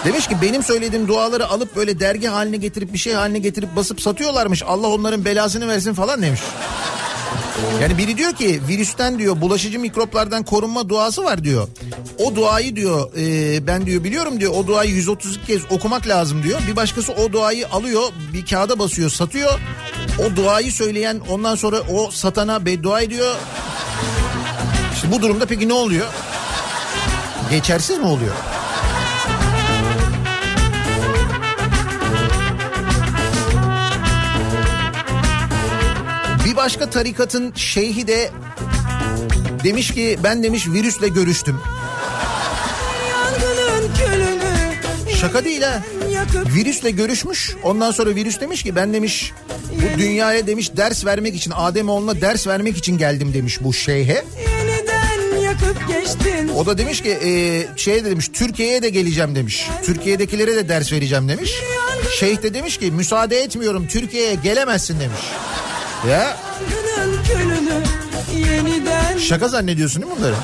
Demiş 0.04 0.28
ki 0.28 0.36
benim 0.42 0.62
söylediğim 0.62 1.08
duaları 1.08 1.48
alıp 1.48 1.76
böyle 1.76 2.00
dergi 2.00 2.26
haline 2.26 2.56
getirip 2.56 2.92
bir 2.92 2.98
şey 2.98 3.12
haline 3.12 3.38
getirip 3.38 3.76
basıp 3.76 4.00
satıyorlarmış. 4.00 4.62
Allah 4.62 4.88
onların 4.88 5.24
belasını 5.24 5.68
versin 5.68 5.94
falan 5.94 6.22
demiş. 6.22 6.40
Yani 7.82 7.98
biri 7.98 8.16
diyor 8.16 8.32
ki 8.32 8.60
virüsten 8.68 9.18
diyor 9.18 9.40
bulaşıcı 9.40 9.80
mikroplardan 9.80 10.44
korunma 10.44 10.88
duası 10.88 11.24
var 11.24 11.44
diyor. 11.44 11.68
O 12.18 12.36
duayı 12.36 12.76
diyor 12.76 13.10
e, 13.16 13.66
ben 13.66 13.86
diyor 13.86 14.04
biliyorum 14.04 14.40
diyor 14.40 14.52
o 14.56 14.66
duayı 14.66 14.90
132 14.90 15.46
kez 15.46 15.62
okumak 15.70 16.06
lazım 16.08 16.42
diyor. 16.42 16.60
Bir 16.70 16.76
başkası 16.76 17.12
o 17.12 17.32
duayı 17.32 17.68
alıyor 17.68 18.02
bir 18.32 18.46
kağıda 18.46 18.78
basıyor 18.78 19.10
satıyor. 19.10 19.60
O 20.18 20.36
duayı 20.36 20.72
söyleyen 20.72 21.20
ondan 21.28 21.54
sonra 21.54 21.80
o 21.80 22.10
satana 22.10 22.66
beddua 22.66 23.00
ediyor. 23.00 23.34
İşte 24.94 25.10
bu 25.12 25.22
durumda 25.22 25.46
peki 25.46 25.68
ne 25.68 25.72
oluyor? 25.72 26.06
Geçersiz 27.50 27.98
mi 27.98 28.06
oluyor? 28.06 28.34
Bir 36.44 36.56
başka 36.56 36.90
tarikatın 36.90 37.52
şeyhi 37.54 38.06
de 38.06 38.30
demiş 39.64 39.94
ki 39.94 40.18
ben 40.24 40.42
demiş 40.42 40.66
virüsle 40.68 41.08
görüştüm. 41.08 41.60
Şaka 45.20 45.44
değil 45.44 45.62
ha. 45.62 45.82
Virüsle 46.54 46.90
görüşmüş. 46.90 47.56
Ondan 47.62 47.90
sonra 47.90 48.14
virüs 48.14 48.40
demiş 48.40 48.62
ki 48.62 48.76
ben 48.76 48.94
demiş 48.94 49.32
bu 49.72 49.98
dünyaya 49.98 50.46
demiş 50.46 50.76
ders 50.76 51.04
vermek 51.04 51.34
için 51.34 51.52
Ademoğluna 51.56 52.20
ders 52.20 52.46
vermek 52.46 52.76
için 52.76 52.98
geldim 52.98 53.34
demiş 53.34 53.58
bu 53.62 53.72
şeyhe. 53.72 54.24
O 56.56 56.66
da 56.66 56.78
demiş 56.78 57.02
ki 57.02 57.10
e, 57.10 57.30
şey 57.76 58.04
de 58.04 58.10
demiş 58.10 58.28
Türkiye'ye 58.32 58.82
de 58.82 58.88
geleceğim 58.90 59.34
demiş. 59.34 59.68
Türkiye'dekilere 59.84 60.56
de 60.56 60.68
ders 60.68 60.92
vereceğim 60.92 61.28
demiş. 61.28 61.52
Şeyh 62.18 62.42
de 62.42 62.54
demiş 62.54 62.78
ki 62.78 62.90
müsaade 62.90 63.38
etmiyorum 63.38 63.86
Türkiye'ye 63.88 64.34
gelemezsin 64.34 65.00
demiş. 65.00 65.20
Ya 66.10 66.36
şaka 69.18 69.48
zannediyorsun 69.48 70.02
değil 70.02 70.12
mi 70.12 70.18
bunları? 70.18 70.34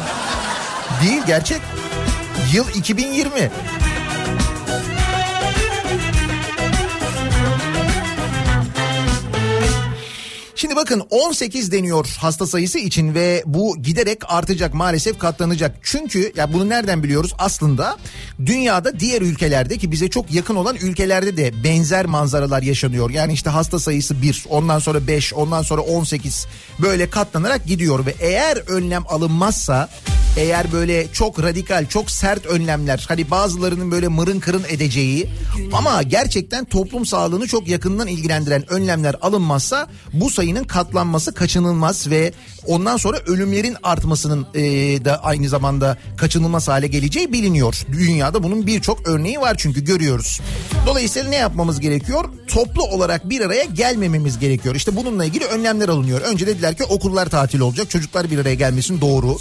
Değil 1.02 1.22
gerçek. 1.26 1.60
Yıl 2.52 2.64
2020. 2.74 3.50
bakın 10.80 11.02
18 11.10 11.72
deniyor 11.72 12.16
hasta 12.18 12.46
sayısı 12.46 12.78
için 12.78 13.14
ve 13.14 13.42
bu 13.46 13.82
giderek 13.82 14.18
artacak 14.28 14.74
maalesef 14.74 15.18
katlanacak. 15.18 15.76
Çünkü 15.82 16.32
ya 16.36 16.52
bunu 16.52 16.68
nereden 16.68 17.02
biliyoruz? 17.02 17.34
Aslında 17.38 17.98
dünyada 18.46 19.00
diğer 19.00 19.22
ülkelerde 19.22 19.78
ki 19.78 19.92
bize 19.92 20.10
çok 20.10 20.34
yakın 20.34 20.54
olan 20.56 20.76
ülkelerde 20.76 21.36
de 21.36 21.64
benzer 21.64 22.06
manzaralar 22.06 22.62
yaşanıyor. 22.62 23.10
Yani 23.10 23.32
işte 23.32 23.50
hasta 23.50 23.78
sayısı 23.78 24.22
1, 24.22 24.44
ondan 24.48 24.78
sonra 24.78 25.06
5, 25.06 25.34
ondan 25.34 25.62
sonra 25.62 25.80
18 25.80 26.46
böyle 26.78 27.10
katlanarak 27.10 27.66
gidiyor 27.66 28.06
ve 28.06 28.14
eğer 28.20 28.56
önlem 28.56 29.04
alınmazsa 29.08 29.88
eğer 30.36 30.72
böyle 30.72 31.12
çok 31.12 31.42
radikal, 31.42 31.86
çok 31.86 32.10
sert 32.10 32.46
önlemler 32.46 33.04
hani 33.08 33.30
bazılarının 33.30 33.90
böyle 33.90 34.08
mırın 34.08 34.40
kırın 34.40 34.64
edeceği 34.68 35.30
ama 35.72 36.02
gerçekten 36.02 36.64
toplum 36.64 37.06
sağlığını 37.06 37.46
çok 37.46 37.68
yakından 37.68 38.08
ilgilendiren 38.08 38.72
önlemler 38.72 39.16
alınmazsa 39.22 39.88
bu 40.12 40.30
sayının 40.30 40.64
katlanması 40.70 41.34
kaçınılmaz 41.34 42.10
ve 42.10 42.32
ondan 42.66 42.96
sonra 42.96 43.18
ölümlerin 43.26 43.76
artmasının 43.82 44.46
e, 44.54 44.62
da 45.04 45.24
aynı 45.24 45.48
zamanda 45.48 45.96
kaçınılmaz 46.16 46.68
hale 46.68 46.86
geleceği 46.86 47.32
biliniyor. 47.32 47.82
Dünyada 47.92 48.42
bunun 48.42 48.66
birçok 48.66 49.08
örneği 49.08 49.40
var 49.40 49.54
çünkü 49.58 49.84
görüyoruz. 49.84 50.40
Dolayısıyla 50.86 51.28
ne 51.28 51.36
yapmamız 51.36 51.80
gerekiyor? 51.80 52.24
Toplu 52.46 52.82
olarak 52.82 53.30
bir 53.30 53.40
araya 53.40 53.64
gelmememiz 53.64 54.38
gerekiyor. 54.38 54.74
İşte 54.74 54.96
bununla 54.96 55.24
ilgili 55.24 55.44
önlemler 55.44 55.88
alınıyor. 55.88 56.20
Önce 56.20 56.46
dediler 56.46 56.76
ki 56.76 56.84
okullar 56.84 57.28
tatil 57.28 57.60
olacak, 57.60 57.90
çocuklar 57.90 58.30
bir 58.30 58.38
araya 58.38 58.54
gelmesin 58.54 59.00
doğru. 59.00 59.38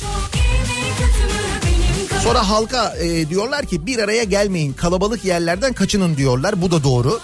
Sonra 2.23 2.49
halka 2.49 2.95
e, 2.95 3.29
diyorlar 3.29 3.65
ki 3.65 3.85
bir 3.85 3.99
araya 3.99 4.23
gelmeyin 4.23 4.73
kalabalık 4.73 5.25
yerlerden 5.25 5.73
kaçının 5.73 6.17
diyorlar 6.17 6.61
bu 6.61 6.71
da 6.71 6.83
doğru. 6.83 7.19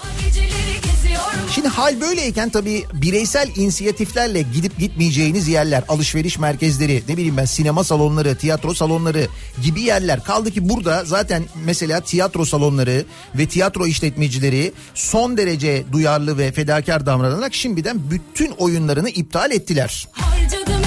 Şimdi 1.56 1.68
hal 1.68 2.02
böyleyken 2.02 2.50
tabii 2.50 2.84
bireysel 2.94 3.50
inisiyatiflerle 3.56 4.42
gidip 4.42 4.80
gitmeyeceğiniz 4.80 5.48
yerler, 5.48 5.84
alışveriş 5.88 6.40
merkezleri, 6.40 7.04
ne 7.10 7.18
bileyim 7.18 7.38
ben 7.38 7.46
sinema 7.46 7.84
salonları, 7.84 8.36
tiyatro 8.36 8.74
salonları 8.74 9.28
gibi 9.64 9.82
yerler. 9.82 10.24
Kaldı 10.24 10.52
ki 10.52 10.70
burada 10.70 11.06
zaten 11.06 11.44
mesela 11.66 12.00
tiyatro 12.00 12.46
salonları 12.46 13.06
ve 13.36 13.46
tiyatro 13.46 13.88
işletmecileri 13.88 14.74
son 14.94 15.38
derece 15.38 15.84
duyarlı 15.92 16.38
ve 16.38 16.52
fedakar 16.52 17.06
davranarak 17.06 17.54
şimdiden 17.54 18.12
bütün 18.12 18.52
oyunlarını 18.52 19.10
iptal 19.10 19.52
ettiler. 19.52 20.08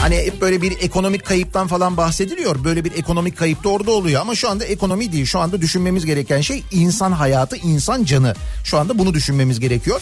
Hani 0.00 0.16
hep 0.16 0.40
böyle 0.40 0.62
bir 0.62 0.72
ekonomik 0.80 1.24
kayıptan 1.24 1.66
falan 1.66 1.96
bahsediliyor. 1.96 2.64
Böyle 2.64 2.84
bir 2.84 2.92
ekonomik 2.92 3.36
kayıp 3.36 3.64
da 3.64 3.68
orada 3.68 3.90
oluyor 3.90 4.20
ama 4.20 4.34
şu 4.34 4.50
anda 4.50 4.64
ekonomi 4.64 5.12
değil. 5.12 5.26
Şu 5.26 5.38
anda 5.38 5.60
düşünmemiz 5.60 6.06
gereken 6.06 6.40
şey 6.40 6.62
insan 6.72 7.12
hayatı, 7.12 7.56
insan 7.56 8.04
canı. 8.04 8.34
Şu 8.64 8.78
anda 8.78 8.98
bunu 8.98 9.14
düşünmemiz 9.14 9.60
gerekiyor. 9.60 10.00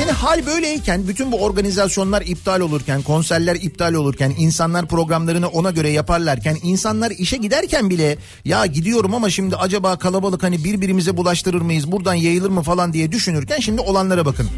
Şimdi 0.00 0.12
hal 0.12 0.46
böyleyken 0.46 1.08
bütün 1.08 1.32
bu 1.32 1.42
organizasyonlar 1.42 2.22
iptal 2.22 2.60
olurken, 2.60 3.02
konserler 3.02 3.54
iptal 3.54 3.94
olurken, 3.94 4.34
insanlar 4.38 4.86
programlarını 4.86 5.48
ona 5.48 5.70
göre 5.70 5.90
yaparlarken, 5.90 6.56
insanlar 6.62 7.10
işe 7.10 7.36
giderken 7.36 7.90
bile 7.90 8.18
ya 8.44 8.66
gidiyorum 8.66 9.14
ama 9.14 9.30
şimdi 9.30 9.56
acaba 9.56 9.98
kalabalık 9.98 10.42
hani 10.42 10.64
birbirimize 10.64 11.16
bulaştırır 11.16 11.60
mıyız, 11.60 11.92
buradan 11.92 12.14
yayılır 12.14 12.50
mı 12.50 12.62
falan 12.62 12.92
diye 12.92 13.12
düşünürken 13.12 13.60
şimdi 13.60 13.80
olanlara 13.80 14.26
bakın. 14.26 14.48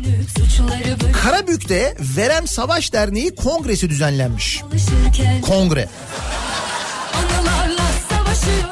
Karabük'te 1.23 1.97
Verem 2.17 2.47
Savaş 2.47 2.93
Derneği 2.93 3.35
kongresi 3.35 3.91
düzenlenmiş. 3.91 4.63
Kongre. 5.43 5.89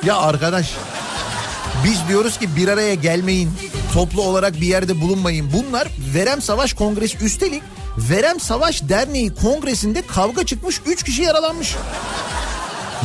Ya 0.05 0.17
arkadaş 0.17 0.75
Biz 1.85 2.09
diyoruz 2.09 2.39
ki 2.39 2.57
bir 2.57 2.69
araya 2.69 2.95
gelmeyin. 2.95 3.51
Toplu 3.93 4.23
olarak 4.23 4.55
bir 4.55 4.67
yerde 4.67 5.01
bulunmayın. 5.01 5.53
Bunlar 5.53 5.89
Verem 6.15 6.43
Savaş 6.43 6.73
Kongresi 6.73 7.25
üstelik 7.25 7.63
Verem 7.99 8.41
Savaş 8.41 8.83
Derneği 8.89 9.35
kongresinde 9.35 10.03
kavga 10.03 10.47
çıkmış 10.47 10.81
3 10.87 11.03
kişi 11.03 11.23
yaralanmış. 11.23 11.77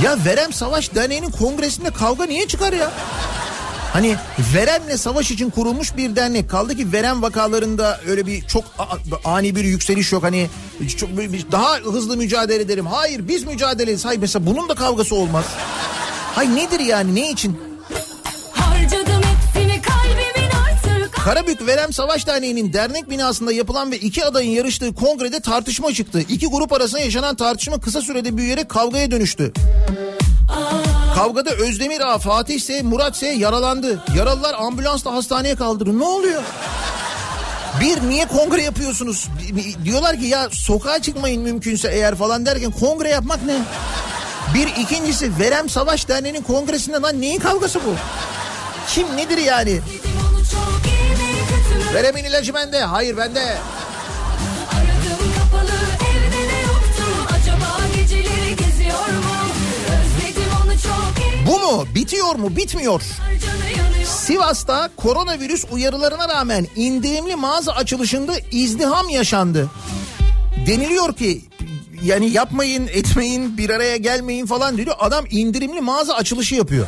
Ya 0.03 0.17
Verem 0.25 0.53
Savaş 0.53 0.95
Derneği'nin 0.95 1.31
kongresinde 1.31 1.89
kavga 1.89 2.25
niye 2.25 2.47
çıkar 2.47 2.73
ya? 2.73 2.91
Hani 3.93 4.15
veremle 4.55 4.97
savaş 4.97 5.31
için 5.31 5.49
kurulmuş 5.49 5.97
bir 5.97 6.15
dernek. 6.15 6.49
Kaldı 6.49 6.75
ki 6.75 6.93
verem 6.93 7.21
vakalarında 7.21 7.99
öyle 8.07 8.25
bir 8.25 8.41
çok 8.41 8.63
ani 9.25 9.55
bir 9.55 9.63
yükseliş 9.63 10.11
yok. 10.11 10.23
Hani 10.23 10.49
çok, 10.97 11.09
daha 11.51 11.75
hızlı 11.77 12.17
mücadele 12.17 12.61
ederim. 12.61 12.85
Hayır 12.85 13.27
biz 13.27 13.43
mücadele 13.43 13.83
ederiz. 13.83 14.05
Hayır 14.05 14.19
mesela 14.19 14.45
bunun 14.45 14.69
da 14.69 14.75
kavgası 14.75 15.15
olmaz. 15.15 15.45
Hay 16.35 16.55
nedir 16.55 16.79
yani 16.79 17.15
ne 17.15 17.31
için? 17.31 17.59
Karabük 21.25 21.67
Verem 21.67 21.93
Savaş 21.93 22.27
Derneği'nin 22.27 22.73
dernek 22.73 23.09
binasında 23.09 23.51
yapılan 23.51 23.91
ve 23.91 23.97
iki 23.97 24.25
adayın 24.25 24.51
yarıştığı 24.51 24.95
kongrede 24.95 25.39
tartışma 25.39 25.93
çıktı. 25.93 26.19
İki 26.29 26.47
grup 26.47 26.73
arasında 26.73 27.01
yaşanan 27.01 27.35
tartışma 27.35 27.79
kısa 27.79 28.01
sürede 28.01 28.37
büyüyerek 28.37 28.69
kavgaya 28.69 29.11
dönüştü. 29.11 29.53
Kavgada 31.15 31.49
Özdemir 31.49 32.01
Ağa, 32.01 32.17
Fatih 32.17 32.55
ise 32.55 32.81
Murat 32.81 33.15
ise 33.15 33.27
yaralandı. 33.27 34.03
Yaralılar 34.17 34.53
ambulansla 34.53 35.13
hastaneye 35.13 35.55
kaldırın. 35.55 35.99
Ne 35.99 36.03
oluyor? 36.03 36.43
Bir 37.81 38.09
niye 38.09 38.27
kongre 38.27 38.63
yapıyorsunuz? 38.63 39.27
Diyorlar 39.85 40.19
ki 40.19 40.25
ya 40.25 40.49
sokağa 40.51 41.01
çıkmayın 41.01 41.41
mümkünse 41.41 41.91
eğer 41.91 42.15
falan 42.15 42.45
derken 42.45 42.71
kongre 42.71 43.09
yapmak 43.09 43.43
ne? 43.43 43.57
Bir 44.53 44.67
ikincisi 44.67 45.39
Verem 45.39 45.69
Savaş 45.69 46.07
Derneği'nin 46.07 46.41
kongresinde 46.41 46.97
lan 46.97 47.21
neyin 47.21 47.39
kavgası 47.39 47.79
bu? 47.79 47.95
Kim 48.87 49.17
nedir 49.17 49.37
yani? 49.37 49.79
Verem'in 51.95 52.23
ilacı 52.23 52.53
bende. 52.53 52.83
Hayır 52.83 53.17
bende. 53.17 53.57
Kapalı 55.37 55.71
Bu 61.47 61.59
mu? 61.59 61.85
Bitiyor 61.95 62.35
mu? 62.35 62.55
Bitmiyor. 62.55 63.01
Sivas'ta 64.05 64.89
koronavirüs 64.97 65.65
uyarılarına 65.71 66.29
rağmen 66.29 66.67
indirimli 66.75 67.35
mağaza 67.35 67.71
açılışında 67.71 68.33
izdiham 68.51 69.09
yaşandı. 69.09 69.69
Deniliyor 70.67 71.15
ki 71.15 71.41
yani 72.03 72.29
yapmayın 72.29 72.87
etmeyin 72.87 73.57
bir 73.57 73.69
araya 73.69 73.97
gelmeyin 73.97 74.45
falan 74.45 74.77
diyor. 74.77 74.95
Adam 74.99 75.25
indirimli 75.29 75.81
mağaza 75.81 76.13
açılışı 76.13 76.55
yapıyor. 76.55 76.87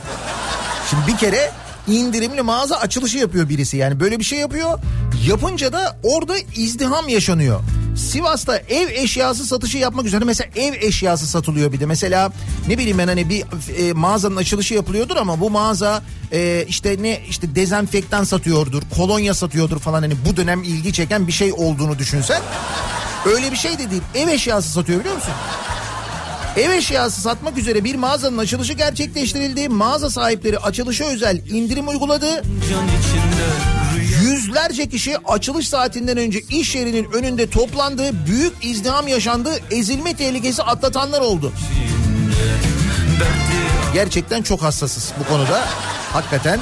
Şimdi 0.89 1.08
bir 1.08 1.18
kere 1.18 1.51
indirimli 1.88 2.41
mağaza 2.41 2.76
açılışı 2.76 3.18
yapıyor 3.18 3.49
birisi 3.49 3.78
yani 3.78 3.99
böyle 3.99 4.20
bir 4.20 4.24
şey 4.24 4.39
yapıyor. 4.39 4.80
Yapınca 5.28 5.73
da 5.73 5.97
orada 6.03 6.36
izdiham 6.55 7.09
yaşanıyor. 7.09 7.59
Sivas'ta 7.97 8.57
ev 8.57 8.89
eşyası 8.89 9.45
satışı 9.45 9.78
yapmak 9.78 10.05
üzere 10.05 10.25
mesela 10.25 10.49
ev 10.55 10.73
eşyası 10.73 11.28
satılıyor 11.28 11.71
bir 11.71 11.80
de. 11.80 11.86
Mesela 11.86 12.32
ne 12.67 12.78
bileyim 12.78 12.97
ben 12.97 13.07
hani 13.07 13.30
bir 13.30 13.43
e, 13.78 13.93
mağazanın 13.93 14.36
açılışı 14.36 14.73
yapılıyordur 14.73 15.15
ama 15.15 15.39
bu 15.39 15.49
mağaza 15.49 16.03
e, 16.32 16.65
işte 16.67 16.97
ne 17.01 17.21
işte 17.30 17.55
dezenfektan 17.55 18.23
satıyordur, 18.23 18.84
kolonya 18.95 19.34
satıyordur 19.34 19.80
falan 19.80 20.01
hani 20.01 20.13
bu 20.30 20.38
dönem 20.38 20.63
ilgi 20.63 20.93
çeken 20.93 21.28
bir 21.28 21.32
şey 21.32 21.53
olduğunu 21.53 21.99
düşünsen. 21.99 22.41
Öyle 23.25 23.51
bir 23.51 23.57
şey 23.57 23.80
de 23.80 23.91
değil. 23.91 24.01
Ev 24.15 24.28
eşyası 24.28 24.69
satıyor 24.69 24.99
biliyor 24.99 25.15
musun? 25.15 25.34
Ev 26.57 26.69
eşyası 26.69 27.21
satmak 27.21 27.57
üzere 27.57 27.84
bir 27.84 27.95
mağazanın 27.95 28.38
açılışı 28.38 28.73
gerçekleştirildi. 28.73 29.69
Mağaza 29.69 30.09
sahipleri 30.09 30.59
açılışa 30.59 31.05
özel 31.05 31.38
indirim 31.47 31.88
uyguladı. 31.88 32.28
Can 32.69 32.88
içinde 32.88 33.76
Yüzlerce 34.28 34.89
kişi 34.89 35.17
açılış 35.17 35.69
saatinden 35.69 36.17
önce 36.17 36.39
iş 36.39 36.75
yerinin 36.75 37.11
önünde 37.13 37.49
toplandı. 37.49 38.11
Büyük 38.28 38.53
izdiham 38.61 39.07
yaşandı. 39.07 39.49
Ezilme 39.71 40.15
tehlikesi 40.15 40.63
atlatanlar 40.63 41.21
oldu. 41.21 41.53
Gerçekten 43.93 44.41
çok 44.41 44.61
hassasız 44.61 45.13
bu 45.19 45.34
konuda. 45.34 45.65
Hakikaten. 46.13 46.59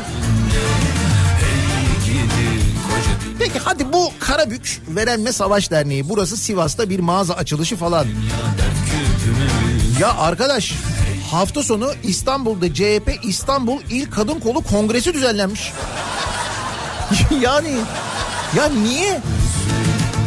Peki 3.40 3.60
hadi 3.60 3.94
bu 3.94 4.12
Karabük 4.20 4.82
Verenme 4.88 5.32
Savaş 5.32 5.72
Derneği. 5.72 6.10
Burası 6.10 6.38
Sivas'ta 6.38 6.90
bir 6.90 7.00
mağaza 7.00 7.34
açılışı 7.34 7.76
falan. 7.76 8.08
Ya 10.00 10.14
arkadaş 10.18 10.74
hafta 11.32 11.64
sonu 11.64 11.92
İstanbul'da 12.04 12.74
CHP 12.74 13.20
İstanbul 13.24 13.82
İl 13.90 14.12
Kadın 14.12 14.40
Kolu 14.40 14.62
Kongresi 14.62 15.14
düzenlenmiş. 15.14 15.72
yani 17.42 17.78
ya 18.56 18.70
niye? 18.70 19.22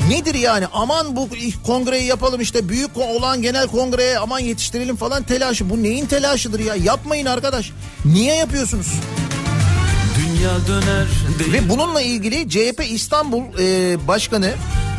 Nedir 0.08 0.34
yani 0.34 0.66
aman 0.72 1.16
bu 1.16 1.28
kongreyi 1.66 2.06
yapalım 2.06 2.40
işte 2.40 2.68
büyük 2.68 2.96
olan 2.96 3.42
genel 3.42 3.66
kongreye 3.66 4.18
aman 4.18 4.38
yetiştirelim 4.38 4.96
falan 4.96 5.22
telaşı. 5.22 5.70
Bu 5.70 5.82
neyin 5.82 6.06
telaşıdır 6.06 6.60
ya 6.60 6.74
yapmayın 6.74 7.26
arkadaş. 7.26 7.72
Niye 8.04 8.34
yapıyorsunuz? 8.34 8.92
Dünya 10.18 10.50
döner 10.68 11.06
değil 11.38 11.52
Ve 11.52 11.68
bununla 11.68 12.00
ilgili 12.00 12.48
CHP 12.48 12.84
İstanbul 12.90 13.42
e, 13.58 14.08
Başkanı 14.08 14.52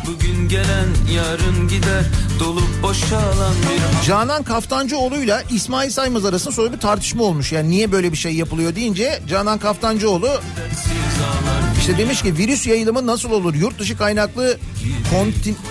Bugün 0.06 0.48
gelen 0.48 0.88
yarın 1.14 1.68
gider 1.68 2.04
Dolup 2.40 2.82
boşalan 2.82 3.54
bir 3.62 4.06
Canan 4.06 4.42
Kaftancıoğlu'yla 4.42 5.42
İsmail 5.50 5.90
Saymaz 5.90 6.24
arasında 6.24 6.54
sonra 6.54 6.72
bir 6.72 6.78
tartışma 6.78 7.24
olmuş. 7.24 7.52
Yani 7.52 7.70
niye 7.70 7.92
böyle 7.92 8.12
bir 8.12 8.16
şey 8.16 8.34
yapılıyor 8.34 8.76
deyince 8.76 9.22
Canan 9.28 9.58
Kaftancıoğlu 9.58 10.28
habersiz 10.28 11.20
ağlar 11.20 11.69
işte 11.80 11.98
demiş 11.98 12.22
ki 12.22 12.38
virüs 12.38 12.66
yayılımı 12.66 13.06
nasıl 13.06 13.30
olur? 13.30 13.54
Yurt 13.54 13.78
dışı 13.78 13.98
kaynaklı 13.98 14.58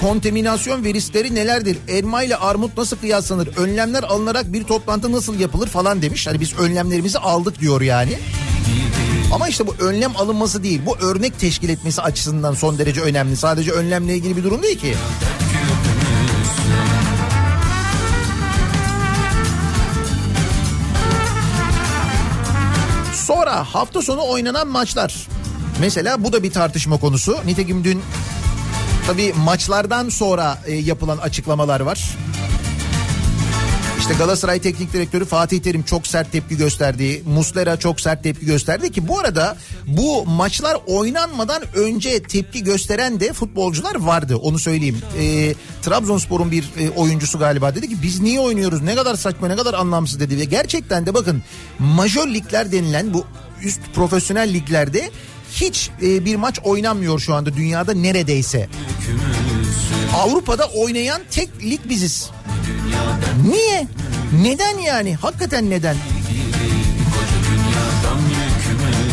kontaminasyon 0.02 0.84
ve 0.84 0.94
riskleri 0.94 1.36
nelerdir? 1.36 1.78
Elma 1.88 2.24
ile 2.24 2.36
armut 2.36 2.78
nasıl 2.78 2.98
kıyaslanır? 2.98 3.50
Önlemler 3.58 4.04
alınarak 4.04 4.54
bir 4.54 4.64
toplantı 4.64 5.12
nasıl 5.12 5.40
yapılır 5.40 5.68
falan 5.68 6.02
demiş. 6.02 6.28
Hani 6.28 6.40
biz 6.40 6.60
önlemlerimizi 6.60 7.18
aldık 7.20 7.60
diyor 7.60 7.82
yani. 7.82 8.20
Ama 9.34 9.48
işte 9.48 9.68
bu 9.68 9.76
önlem 9.80 10.18
alınması 10.18 10.64
değil. 10.64 10.82
Bu 10.86 10.98
örnek 10.98 11.40
teşkil 11.40 11.70
etmesi 11.70 12.02
açısından 12.02 12.54
son 12.54 12.78
derece 12.78 13.02
önemli. 13.02 13.38
Sadece 13.38 13.72
önlemle 13.72 14.16
ilgili 14.16 14.38
bir 14.38 14.44
durum 14.44 14.64
değil 14.64 14.80
ki. 14.80 14.96
Sonra 23.14 23.64
hafta 23.64 24.02
sonu 24.02 24.28
oynanan 24.28 24.68
maçlar. 24.68 25.28
Mesela 25.80 26.24
bu 26.24 26.34
da 26.34 26.44
bir 26.44 26.52
tartışma 26.52 27.00
konusu. 27.00 27.38
Nitekim 27.46 27.84
dün 27.84 28.02
tabii 29.08 29.34
maçlardan 29.34 30.10
sonra 30.10 30.58
e, 30.66 30.74
yapılan 30.74 31.18
açıklamalar 31.18 31.80
var. 31.80 32.18
İşte 34.00 34.14
Galatasaray 34.14 34.60
Teknik 34.60 34.94
Direktörü 34.94 35.26
Fatih 35.26 35.60
Terim 35.60 35.84
çok 35.84 36.08
sert 36.08 36.32
tepki 36.32 36.58
gösterdi. 36.58 37.24
Muslera 37.26 37.78
çok 37.78 38.02
sert 38.02 38.24
tepki 38.24 38.46
gösterdi 38.46 38.92
ki 38.92 39.08
bu 39.08 39.20
arada 39.20 39.58
bu 39.88 40.26
maçlar 40.26 40.78
oynanmadan 40.88 41.64
önce 41.76 42.24
tepki 42.24 42.64
gösteren 42.64 43.20
de 43.20 43.34
futbolcular 43.34 43.96
vardı 43.96 44.36
onu 44.36 44.60
söyleyeyim. 44.60 45.02
E, 45.20 45.54
Trabzonspor'un 45.82 46.52
bir 46.52 46.64
e, 46.80 46.90
oyuncusu 46.90 47.40
galiba 47.40 47.76
dedi 47.76 47.90
ki 47.90 47.96
biz 48.04 48.20
niye 48.22 48.40
oynuyoruz 48.40 48.82
ne 48.82 48.96
kadar 48.96 49.16
saçma 49.16 49.48
ne 49.48 49.56
kadar 49.56 49.74
anlamsız 49.74 50.20
dedi. 50.20 50.38
Ve 50.38 50.44
gerçekten 50.44 51.06
de 51.06 51.14
bakın 51.14 51.44
majör 51.80 52.28
ligler 52.28 52.72
denilen 52.72 53.14
bu 53.14 53.26
üst 53.64 53.82
profesyonel 53.96 54.54
liglerde 54.54 55.10
hiç 55.52 55.90
e, 56.02 56.26
bir 56.26 56.36
maç 56.36 56.60
oynanmıyor 56.64 57.20
şu 57.20 57.34
anda 57.34 57.56
dünyada 57.56 57.94
neredeyse. 57.94 58.70
Avrupa'da 60.16 60.66
oynayan 60.66 61.22
tek 61.32 61.50
lig 61.64 61.80
biziz. 61.90 62.30
Niye? 63.50 63.88
Neden 64.42 64.78
yani? 64.78 65.16
Hakikaten 65.16 65.70
neden? 65.70 65.96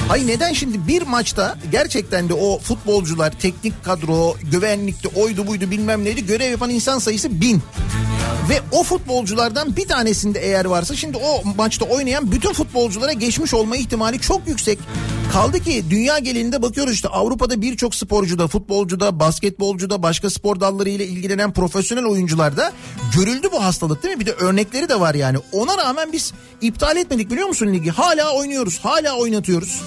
Hayır 0.09 0.27
neden 0.27 0.53
şimdi 0.53 0.89
bir 0.89 1.03
maçta 1.03 1.59
gerçekten 1.73 2.29
de 2.29 2.35
o 2.35 2.59
futbolcular, 2.59 3.33
teknik 3.41 3.85
kadro, 3.85 4.37
güvenlikte 4.51 5.09
oydu 5.09 5.47
buydu 5.47 5.71
bilmem 5.71 6.05
neydi 6.05 6.27
görev 6.27 6.51
yapan 6.51 6.71
insan 6.71 6.99
sayısı 6.99 7.41
bin. 7.41 7.63
Ve 8.49 8.61
o 8.73 8.83
futbolculardan 8.83 9.77
bir 9.77 9.89
tanesinde 9.89 10.41
eğer 10.41 10.65
varsa 10.65 10.97
şimdi 10.97 11.17
o 11.17 11.43
maçta 11.57 11.85
oynayan 11.85 12.33
bütün 12.33 12.53
futbolculara 12.53 13.13
geçmiş 13.13 13.55
olma 13.55 13.77
ihtimali 13.77 14.21
çok 14.21 14.49
yüksek. 14.49 14.79
Kaldı 15.33 15.61
ki 15.61 15.85
dünya 15.91 16.19
genelinde 16.19 16.63
bakıyoruz 16.63 16.95
işte 16.95 17.09
Avrupa'da 17.09 17.63
birçok 17.63 17.95
sporcuda, 17.95 18.49
futbolcuda, 18.49 19.21
basketbolcuda, 19.21 20.03
başka 20.03 20.31
spor 20.31 20.61
dalları 20.61 20.89
ile 20.89 21.07
ilgilenen 21.07 21.53
profesyonel 21.53 22.05
oyuncularda 22.05 22.73
görüldü 23.17 23.49
bu 23.53 23.65
hastalık 23.65 24.03
değil 24.03 24.15
mi? 24.15 24.21
Bir 24.21 24.27
de 24.27 24.33
örnekleri 24.33 24.89
de 24.89 25.01
var 25.01 25.15
yani. 25.15 25.39
Ona 25.53 25.79
rağmen 25.79 26.13
biz 26.13 26.33
iptal 26.61 26.97
etmedik 26.97 27.31
biliyor 27.31 27.49
musun 27.49 27.67
ligi? 27.67 27.91
Hala 27.91 28.35
oynuyoruz, 28.35 28.79
hala 28.79 29.17
oynatıyoruz. 29.17 29.83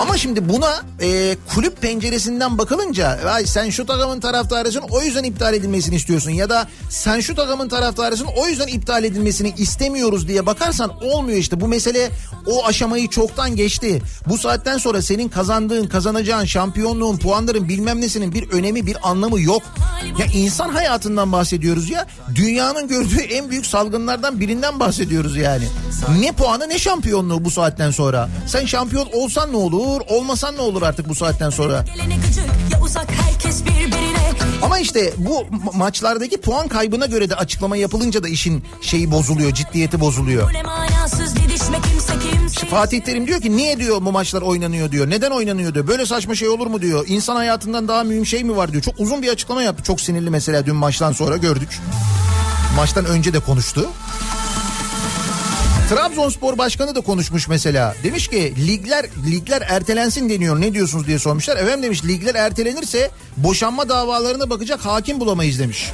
Ama 0.00 0.18
şimdi 0.18 0.48
buna 0.48 0.82
e, 1.00 1.36
kulüp 1.54 1.82
penceresinden 1.82 2.58
bakılınca 2.58 3.18
Ay 3.28 3.46
sen 3.46 3.70
şu 3.70 3.86
takımın 3.86 4.20
taraftarısın 4.20 4.82
o 4.90 5.02
yüzden 5.02 5.24
iptal 5.24 5.54
edilmesini 5.54 5.94
istiyorsun 5.94 6.30
ya 6.30 6.50
da 6.50 6.68
sen 6.90 7.20
şu 7.20 7.34
takımın 7.34 7.68
taraftarısın 7.68 8.28
o 8.36 8.48
yüzden 8.48 8.66
iptal 8.66 9.04
edilmesini 9.04 9.54
istemiyoruz 9.58 10.28
diye 10.28 10.46
bakarsan 10.46 11.04
olmuyor 11.04 11.38
işte 11.38 11.60
bu 11.60 11.68
mesele 11.68 12.10
o 12.46 12.66
aşamayı 12.66 13.08
çoktan 13.08 13.56
geçti. 13.56 14.02
Bu 14.28 14.38
saatten 14.38 14.78
sonra 14.78 15.02
senin 15.02 15.28
kazandığın 15.28 15.86
kazanacağın 15.86 16.44
şampiyonluğun 16.44 17.16
puanların 17.16 17.68
bilmem 17.68 18.00
nesinin 18.00 18.32
bir 18.32 18.50
önemi 18.50 18.86
bir 18.86 19.10
anlamı 19.10 19.40
yok. 19.40 19.62
Ya 20.18 20.26
insan 20.34 20.68
hayatından 20.68 21.32
bahsediyoruz 21.32 21.90
ya 21.90 22.06
dünyanın 22.34 22.88
gördüğü 22.88 23.20
en 23.20 23.50
büyük 23.50 23.66
salgınlardan 23.66 24.40
birinden 24.40 24.80
bahsediyoruz 24.80 25.36
yani. 25.36 25.64
Ne 26.20 26.32
puanı 26.32 26.68
ne 26.68 26.78
şampiyonluğu 26.78 27.44
bu 27.44 27.50
saatten 27.50 27.90
sonra. 27.90 28.28
Sen 28.46 28.66
şampiyon 28.66 29.08
olsan 29.12 29.52
ne 29.52 29.56
olur 29.56 29.85
olmasan 30.08 30.56
ne 30.56 30.60
olur 30.60 30.82
artık 30.82 31.08
bu 31.08 31.14
saatten 31.14 31.50
sonra. 31.50 31.84
Ama 34.62 34.78
işte 34.78 35.12
bu 35.16 35.40
ma- 35.40 35.76
maçlardaki 35.76 36.40
puan 36.40 36.68
kaybına 36.68 37.06
göre 37.06 37.30
de 37.30 37.34
açıklama 37.34 37.76
yapılınca 37.76 38.22
da 38.22 38.28
işin 38.28 38.64
şeyi 38.82 39.10
bozuluyor, 39.10 39.52
ciddiyeti 39.54 40.00
bozuluyor. 40.00 40.52
Kimse 42.48 42.66
Fatih 42.66 43.00
Terim 43.00 43.26
diyor 43.26 43.40
ki 43.40 43.56
niye 43.56 43.78
diyor 43.78 43.96
bu 44.04 44.12
maçlar 44.12 44.42
oynanıyor 44.42 44.90
diyor. 44.92 45.10
Neden 45.10 45.30
oynanıyor 45.30 45.74
diyor. 45.74 45.86
Böyle 45.86 46.06
saçma 46.06 46.34
şey 46.34 46.48
olur 46.48 46.66
mu 46.66 46.82
diyor. 46.82 47.04
İnsan 47.08 47.36
hayatından 47.36 47.88
daha 47.88 48.04
mühim 48.04 48.26
şey 48.26 48.44
mi 48.44 48.56
var 48.56 48.72
diyor. 48.72 48.82
Çok 48.82 48.94
uzun 49.00 49.22
bir 49.22 49.28
açıklama 49.28 49.62
yaptı. 49.62 49.82
Çok 49.82 50.00
sinirli 50.00 50.30
mesela 50.30 50.66
dün 50.66 50.76
maçtan 50.76 51.12
sonra 51.12 51.36
gördük. 51.36 51.80
Maçtan 52.76 53.04
önce 53.04 53.32
de 53.32 53.38
konuştu. 53.40 53.86
Trabzonspor 55.88 56.58
Başkanı 56.58 56.94
da 56.94 57.00
konuşmuş 57.00 57.48
mesela. 57.48 57.94
Demiş 58.02 58.28
ki 58.28 58.54
ligler 58.66 59.06
ligler 59.30 59.62
ertelensin 59.68 60.28
deniyor. 60.28 60.60
Ne 60.60 60.74
diyorsunuz 60.74 61.06
diye 61.06 61.18
sormuşlar. 61.18 61.56
Efendim 61.56 61.82
demiş 61.82 62.04
ligler 62.04 62.34
ertelenirse 62.34 63.10
boşanma 63.36 63.88
davalarına 63.88 64.50
bakacak 64.50 64.80
hakim 64.80 65.20
bulamayız 65.20 65.58
demiş. 65.58 65.90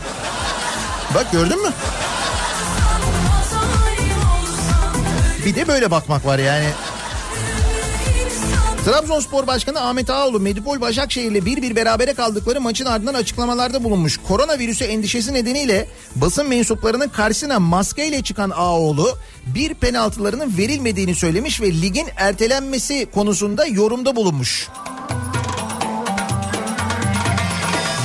Bak 1.14 1.32
gördün 1.32 1.62
mü? 1.62 1.72
Bir 5.46 5.54
de 5.54 5.68
böyle 5.68 5.90
bakmak 5.90 6.26
var 6.26 6.38
yani. 6.38 6.66
Trabzonspor 8.84 9.46
Başkanı 9.46 9.80
Ahmet 9.80 10.10
Ağaoğlu 10.10 10.40
Medipol 10.40 10.80
Başakşehir'le 10.80 11.46
bir 11.46 11.62
bir 11.62 11.76
berabere 11.76 12.14
kaldıkları 12.14 12.60
maçın 12.60 12.84
ardından 12.84 13.14
açıklamalarda 13.14 13.84
bulunmuş. 13.84 14.20
Koronavirüsü 14.28 14.84
endişesi 14.84 15.34
nedeniyle 15.34 15.88
basın 16.16 16.48
mensuplarının 16.48 17.08
karşısına 17.08 17.60
maskeyle 17.60 18.22
çıkan 18.22 18.50
Ağaoğlu 18.50 19.18
bir 19.46 19.74
penaltılarının 19.74 20.58
verilmediğini 20.58 21.14
söylemiş 21.14 21.60
ve 21.60 21.72
ligin 21.72 22.06
ertelenmesi 22.16 23.06
konusunda 23.14 23.66
yorumda 23.66 24.16
bulunmuş. 24.16 24.68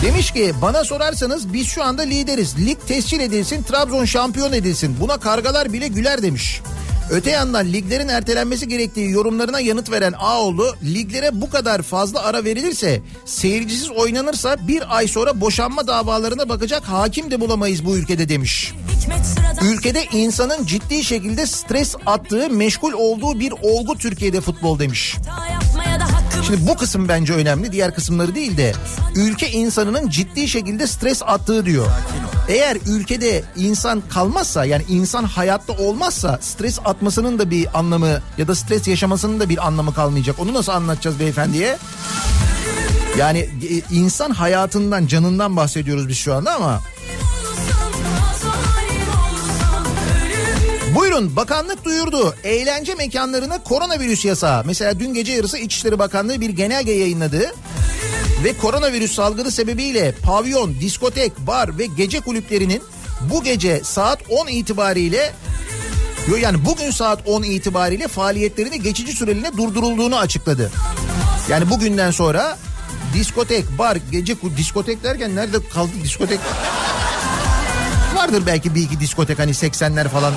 Demiş 0.03 0.31
ki 0.31 0.53
bana 0.61 0.83
sorarsanız 0.83 1.53
biz 1.53 1.67
şu 1.67 1.83
anda 1.83 2.01
lideriz. 2.01 2.65
Lig 2.65 2.77
tescil 2.87 3.19
edilsin, 3.19 3.63
Trabzon 3.63 4.05
şampiyon 4.05 4.53
edilsin. 4.53 4.95
Buna 4.99 5.17
kargalar 5.17 5.73
bile 5.73 5.87
güler 5.87 6.21
demiş. 6.21 6.61
Öte 7.09 7.31
yandan 7.31 7.73
liglerin 7.73 8.07
ertelenmesi 8.07 8.67
gerektiği 8.67 9.11
yorumlarına 9.11 9.59
yanıt 9.59 9.91
veren 9.91 10.13
Ağoğlu 10.19 10.75
liglere 10.83 11.41
bu 11.41 11.49
kadar 11.49 11.81
fazla 11.81 12.23
ara 12.23 12.43
verilirse 12.43 13.01
seyircisiz 13.25 13.89
oynanırsa 13.89 14.67
bir 14.67 14.97
ay 14.97 15.07
sonra 15.07 15.41
boşanma 15.41 15.87
davalarına 15.87 16.49
bakacak 16.49 16.83
hakim 16.83 17.31
de 17.31 17.41
bulamayız 17.41 17.85
bu 17.85 17.97
ülkede 17.97 18.29
demiş. 18.29 18.73
Ülkede 19.61 20.05
insanın 20.11 20.65
ciddi 20.65 21.03
şekilde 21.03 21.45
stres 21.45 21.95
attığı 22.05 22.49
meşgul 22.49 22.93
olduğu 22.93 23.39
bir 23.39 23.53
olgu 23.61 23.97
Türkiye'de 23.97 24.41
futbol 24.41 24.79
demiş. 24.79 25.17
hata 25.27 25.66
Şimdi 26.47 26.67
bu 26.67 26.77
kısım 26.77 27.07
bence 27.07 27.33
önemli 27.33 27.71
diğer 27.71 27.95
kısımları 27.95 28.35
değil 28.35 28.57
de 28.57 28.73
ülke 29.15 29.49
insanının 29.51 30.09
ciddi 30.09 30.47
şekilde 30.47 30.87
stres 30.87 31.21
attığı 31.25 31.65
diyor. 31.65 31.87
Eğer 32.47 32.77
ülkede 32.87 33.43
insan 33.55 34.03
kalmazsa 34.09 34.65
yani 34.65 34.83
insan 34.89 35.23
hayatta 35.23 35.73
olmazsa 35.73 36.39
stres 36.41 36.79
atmasının 36.85 37.39
da 37.39 37.49
bir 37.51 37.79
anlamı 37.79 38.21
ya 38.37 38.47
da 38.47 38.55
stres 38.55 38.87
yaşamasının 38.87 39.39
da 39.39 39.49
bir 39.49 39.67
anlamı 39.67 39.93
kalmayacak. 39.93 40.39
Onu 40.39 40.53
nasıl 40.53 40.71
anlatacağız 40.71 41.19
beyefendiye? 41.19 41.77
Yani 43.17 43.39
e, 43.39 43.95
insan 43.95 44.31
hayatından 44.31 45.07
canından 45.07 45.55
bahsediyoruz 45.55 46.07
biz 46.07 46.17
şu 46.17 46.33
anda 46.33 46.55
ama 46.55 46.81
Buyurun 50.95 51.35
bakanlık 51.35 51.85
duyurdu. 51.85 52.35
Eğlence 52.43 52.95
mekanlarına 52.95 53.63
koronavirüs 53.63 54.25
yasağı. 54.25 54.63
Mesela 54.65 54.99
dün 54.99 55.13
gece 55.13 55.33
yarısı 55.33 55.57
İçişleri 55.57 55.99
Bakanlığı 55.99 56.41
bir 56.41 56.49
genelge 56.49 56.91
yayınladı. 56.91 57.51
Ve 58.43 58.57
koronavirüs 58.57 59.15
salgını 59.15 59.51
sebebiyle 59.51 60.15
pavyon, 60.23 60.75
diskotek, 60.81 61.39
bar 61.39 61.77
ve 61.77 61.85
gece 61.85 62.19
kulüplerinin 62.19 62.83
bu 63.21 63.43
gece 63.43 63.81
saat 63.83 64.19
10 64.29 64.47
itibariyle 64.47 65.33
yani 66.41 66.65
bugün 66.65 66.91
saat 66.91 67.27
10 67.27 67.43
itibariyle 67.43 68.07
faaliyetlerini 68.07 68.81
geçici 68.81 69.13
süreliğine 69.13 69.57
durdurulduğunu 69.57 70.17
açıkladı. 70.17 70.71
Yani 71.49 71.69
bugünden 71.69 72.11
sonra 72.11 72.57
diskotek, 73.13 73.77
bar, 73.77 73.97
gece 74.11 74.35
diskotek 74.57 75.03
derken 75.03 75.35
nerede 75.35 75.69
kaldı 75.69 75.91
diskotek? 76.03 76.39
Vardır 78.15 78.43
belki 78.45 78.75
bir 78.75 78.81
iki 78.81 78.99
diskotek 78.99 79.39
hani 79.39 79.51
80'ler 79.51 80.07
falan. 80.09 80.33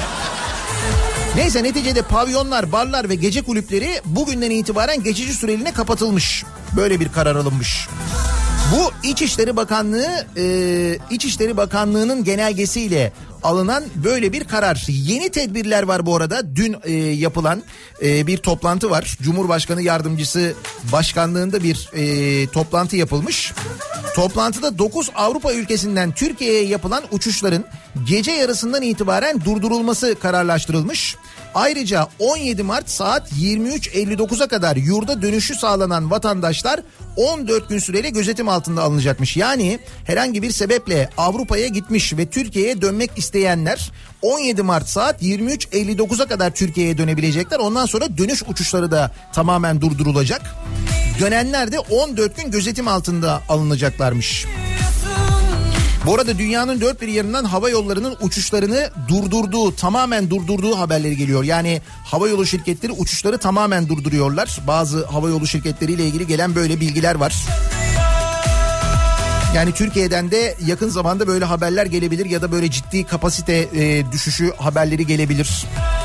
Neyse 1.37 1.63
neticede 1.63 2.03
pavyonlar, 2.03 2.73
barlar 2.73 3.09
ve 3.09 3.15
gece 3.15 3.43
kulüpleri 3.43 4.01
bugünden 4.05 4.51
itibaren 4.51 5.03
geçici 5.03 5.35
süreliğine 5.35 5.73
kapatılmış. 5.73 6.45
Böyle 6.77 7.01
bir 7.01 7.13
karar 7.13 7.37
alınmış. 7.37 7.89
Bu 8.73 9.09
İçişleri 9.09 9.57
Bakanlığı, 9.57 10.27
e, 10.37 10.99
İçişleri 11.11 11.57
Bakanlığı'nın 11.57 12.25
genelgesiyle 12.25 13.13
alınan 13.43 13.85
böyle 14.05 14.33
bir 14.33 14.45
karar. 14.45 14.85
Yeni 14.89 15.31
tedbirler 15.31 15.83
var 15.83 16.07
bu 16.07 16.17
arada. 16.17 16.57
Dün 16.57 16.77
e, 16.85 16.93
yapılan 16.95 17.63
e, 18.03 18.27
bir 18.27 18.37
toplantı 18.37 18.91
var. 18.91 19.17
Cumhurbaşkanı 19.23 19.83
Yardımcısı 19.83 20.55
Başkanlığında 20.93 21.63
bir 21.63 21.91
e, 21.95 22.47
toplantı 22.47 22.97
yapılmış. 22.97 23.53
Toplantıda 24.15 24.79
9 24.79 25.11
Avrupa 25.15 25.53
ülkesinden 25.53 26.13
Türkiye'ye 26.13 26.65
yapılan 26.65 27.03
uçuşların 27.11 27.65
gece 28.09 28.33
yarısından 28.33 28.83
itibaren 28.83 29.45
durdurulması 29.45 30.17
kararlaştırılmış. 30.23 31.17
Ayrıca 31.55 32.09
17 32.19 32.63
Mart 32.63 32.91
saat 32.91 33.33
23.59'a 33.33 34.49
kadar 34.49 34.77
yurda 34.77 35.23
dönüşü 35.23 35.55
sağlanan 35.55 36.11
vatandaşlar 36.11 36.81
14 37.17 37.69
gün 37.69 37.79
süreyle 37.79 38.11
gözetim 38.11 38.49
altında 38.49 38.83
alınacakmış. 38.83 39.37
Yani 39.37 39.79
herhangi 40.05 40.43
bir 40.43 40.51
sebeple 40.51 41.11
Avrupa'ya 41.17 41.67
gitmiş 41.67 42.17
ve 42.17 42.27
Türkiye'ye 42.27 42.83
dönmek 42.83 43.11
isteyenler 43.17 43.93
17 44.23 44.63
Mart 44.63 44.89
saat 44.89 45.23
23.59'a 45.23 46.27
kadar 46.27 46.51
Türkiye'ye 46.51 46.99
dönebilecekler. 46.99 47.59
Ondan 47.59 47.87
sonra 47.87 48.19
dönüş 48.19 48.43
uçuşları 48.49 48.91
da 48.91 49.11
tamamen 49.33 49.81
durdurulacak. 49.81 50.43
Dönenler 51.21 51.73
de 51.73 51.79
14 51.79 52.37
gün 52.37 52.51
gözetim 52.51 52.89
altında 52.89 53.43
alınacaklarmış. 53.49 54.47
Bu 56.07 56.15
arada 56.15 56.39
dünyanın 56.39 56.81
dört 56.81 57.01
bir 57.01 57.09
yerinden 57.09 57.45
hava 57.45 57.71
yollarının 57.71 58.17
uçuşlarını 58.21 58.91
durdurduğu, 59.09 59.77
tamamen 59.77 60.31
durdurduğu 60.31 60.79
haberleri 60.79 61.17
geliyor. 61.17 61.45
Yani 61.45 61.83
hava 62.05 62.29
yolu 62.29 62.47
şirketleri 62.47 62.93
uçuşları 62.93 63.39
tamamen 63.39 63.89
durduruyorlar. 63.89 64.61
Bazı 64.67 65.07
hava 65.07 65.29
yolu 65.29 65.47
şirketleriyle 65.47 66.07
ilgili 66.07 66.27
gelen 66.27 66.55
böyle 66.55 66.81
bilgiler 66.81 67.15
var. 67.15 67.35
Yani 69.55 69.73
Türkiye'den 69.73 70.31
de 70.31 70.57
yakın 70.67 70.89
zamanda 70.89 71.27
böyle 71.27 71.45
haberler 71.45 71.87
gelebilir 71.87 72.27
ya 72.27 72.43
da 72.43 72.53
böyle 72.53 72.71
ciddi 72.71 73.05
kapasite 73.05 73.69
e, 73.75 74.13
düşüşü 74.13 74.53
haberleri 74.57 75.07
gelebilir. 75.07 75.67
Ve 75.75 76.00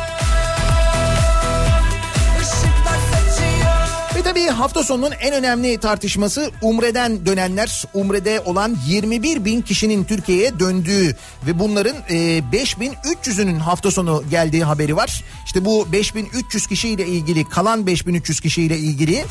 tabii 4.36 4.50
hafta 4.50 4.84
sonunun 4.84 5.12
en 5.12 5.34
önemli 5.34 5.78
tartışması 5.78 6.52
Umre'den 6.62 7.26
dönenler. 7.26 7.84
Umre'de 7.94 8.40
olan 8.40 8.78
21 8.88 9.46
bin 9.46 9.62
kişinin 9.62 10.04
Türkiye'ye 10.04 10.60
döndüğü 10.60 11.16
ve 11.48 11.60
bunların 11.60 11.96
e, 12.10 12.16
5300'ünün 12.54 13.60
hafta 13.60 13.92
sonu 13.92 14.24
geldiği 14.30 14.64
haberi 14.64 14.96
var. 14.96 15.24
İşte 15.46 15.66
bu 15.66 15.88
5300 15.92 16.68
kişiyle 16.68 17.06
ilgili 17.06 17.50
kalan 17.50 17.88
5300 17.88 18.40
kişiyle 18.40 18.78
ilgili 18.78 19.26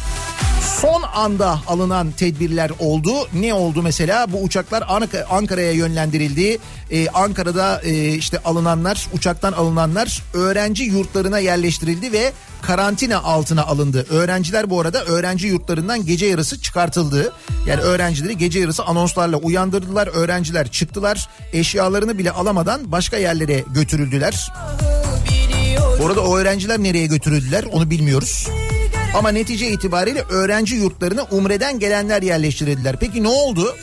son 0.80 1.02
anda 1.14 1.60
alınan 1.66 2.10
tedbirler 2.12 2.70
oldu. 2.78 3.12
Ne 3.32 3.54
oldu 3.54 3.82
mesela? 3.82 4.32
Bu 4.32 4.42
uçaklar 4.42 4.82
Ank- 4.82 5.24
Ankara'ya 5.30 5.72
yönlendirildi. 5.72 6.58
Ee, 6.90 7.08
Ankara'da 7.08 7.80
e, 7.82 8.08
işte 8.08 8.38
alınanlar, 8.44 9.06
uçaktan 9.12 9.52
alınanlar 9.52 10.22
öğrenci 10.34 10.84
yurtlarına 10.84 11.38
yerleştirildi 11.38 12.12
ve 12.12 12.32
karantina 12.62 13.22
altına 13.22 13.62
alındı. 13.64 14.06
Öğrenciler 14.10 14.70
bu 14.70 14.80
arada 14.80 15.04
öğrenci 15.04 15.46
yurtlarından 15.46 16.06
gece 16.06 16.26
yarısı 16.26 16.60
çıkartıldı. 16.60 17.32
Yani 17.66 17.80
öğrencileri 17.80 18.38
gece 18.38 18.60
yarısı 18.60 18.84
anonslarla 18.84 19.36
uyandırdılar. 19.36 20.06
Öğrenciler 20.06 20.70
çıktılar. 20.70 21.28
Eşyalarını 21.52 22.18
bile 22.18 22.30
alamadan 22.30 22.92
başka 22.92 23.16
yerlere 23.16 23.64
götürüldüler. 23.74 24.52
Bu 26.00 26.06
arada 26.06 26.20
o 26.20 26.36
öğrenciler 26.36 26.78
nereye 26.82 27.06
götürüldüler 27.06 27.64
onu 27.72 27.90
bilmiyoruz. 27.90 28.48
Ama 29.14 29.28
netice 29.28 29.70
itibariyle 29.70 30.22
öğrenci 30.22 30.74
yurtlarına 30.74 31.22
umreden 31.22 31.78
gelenler 31.78 32.22
yerleştirildiler. 32.22 32.96
Peki 32.96 33.22
ne 33.22 33.28
oldu? 33.28 33.76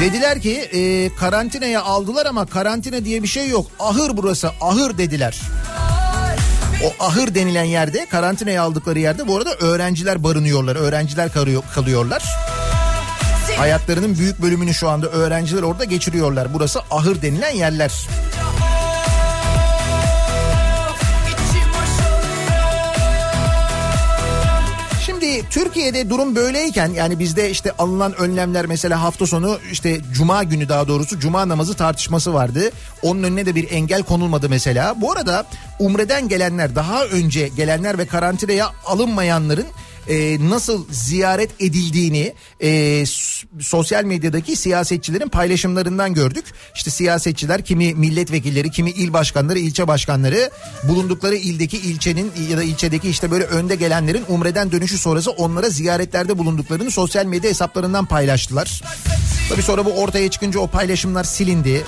Dediler 0.00 0.40
ki 0.40 0.52
e, 0.52 1.10
karantinaya 1.16 1.82
aldılar 1.82 2.26
ama 2.26 2.46
karantina 2.46 3.04
diye 3.04 3.22
bir 3.22 3.28
şey 3.28 3.48
yok. 3.48 3.66
Ahır 3.80 4.16
burası 4.16 4.50
ahır 4.60 4.98
dediler. 4.98 5.40
O 6.84 7.04
ahır 7.04 7.34
denilen 7.34 7.64
yerde 7.64 8.06
karantinaya 8.10 8.62
aldıkları 8.62 8.98
yerde 8.98 9.28
bu 9.28 9.36
arada 9.36 9.54
öğrenciler 9.54 10.22
barınıyorlar. 10.22 10.76
Öğrenciler 10.76 11.32
kalıyor, 11.32 11.62
kalıyorlar. 11.74 12.24
Hayatlarının 13.56 14.18
büyük 14.18 14.42
bölümünü 14.42 14.74
şu 14.74 14.88
anda 14.88 15.06
öğrenciler 15.06 15.62
orada 15.62 15.84
geçiriyorlar. 15.84 16.54
Burası 16.54 16.80
ahır 16.90 17.22
denilen 17.22 17.50
yerler. 17.54 17.92
Türkiye'de 25.50 26.10
durum 26.10 26.36
böyleyken 26.36 26.88
yani 26.88 27.18
bizde 27.18 27.50
işte 27.50 27.72
alınan 27.78 28.14
önlemler 28.14 28.66
mesela 28.66 29.02
hafta 29.02 29.26
sonu 29.26 29.58
işte 29.72 30.00
cuma 30.12 30.42
günü 30.42 30.68
daha 30.68 30.88
doğrusu 30.88 31.20
cuma 31.20 31.48
namazı 31.48 31.74
tartışması 31.74 32.34
vardı. 32.34 32.70
Onun 33.02 33.22
önüne 33.22 33.46
de 33.46 33.54
bir 33.54 33.70
engel 33.70 34.02
konulmadı 34.02 34.48
mesela. 34.48 35.00
Bu 35.00 35.12
arada 35.12 35.46
umreden 35.78 36.28
gelenler 36.28 36.74
daha 36.74 37.04
önce 37.04 37.48
gelenler 37.48 37.98
ve 37.98 38.06
karantinaya 38.06 38.72
alınmayanların 38.86 39.66
e, 40.08 40.48
nasıl 40.50 40.84
ziyaret 40.90 41.50
edildiğini 41.60 42.34
e, 42.62 43.04
sosyal 43.60 44.04
medyadaki 44.04 44.56
siyasetçilerin 44.56 45.28
paylaşımlarından 45.28 46.14
gördük. 46.14 46.44
İşte 46.74 46.90
siyasetçiler 46.90 47.64
kimi 47.64 47.94
milletvekilleri, 47.94 48.70
kimi 48.70 48.90
il 48.90 49.12
başkanları, 49.12 49.58
ilçe 49.58 49.88
başkanları 49.88 50.50
bulundukları 50.82 51.36
ildeki 51.36 51.76
ilçenin 51.76 52.32
ya 52.50 52.56
da 52.56 52.62
ilçedeki 52.62 53.08
işte 53.08 53.30
böyle 53.30 53.44
önde 53.44 53.76
gelenlerin 53.76 54.24
umreden 54.28 54.72
dönüşü 54.72 54.98
sonrası 54.98 55.30
onlara 55.30 55.68
ziyaretlerde 55.68 56.38
bulunduklarını 56.38 56.90
sosyal 56.90 57.26
medya 57.26 57.50
hesaplarından 57.50 58.06
paylaştılar. 58.06 58.82
Tabii 59.48 59.62
sonra 59.62 59.84
bu 59.84 59.90
ortaya 59.90 60.30
çıkınca 60.30 60.60
o 60.60 60.66
paylaşımlar 60.66 61.24
silindi. 61.24 61.84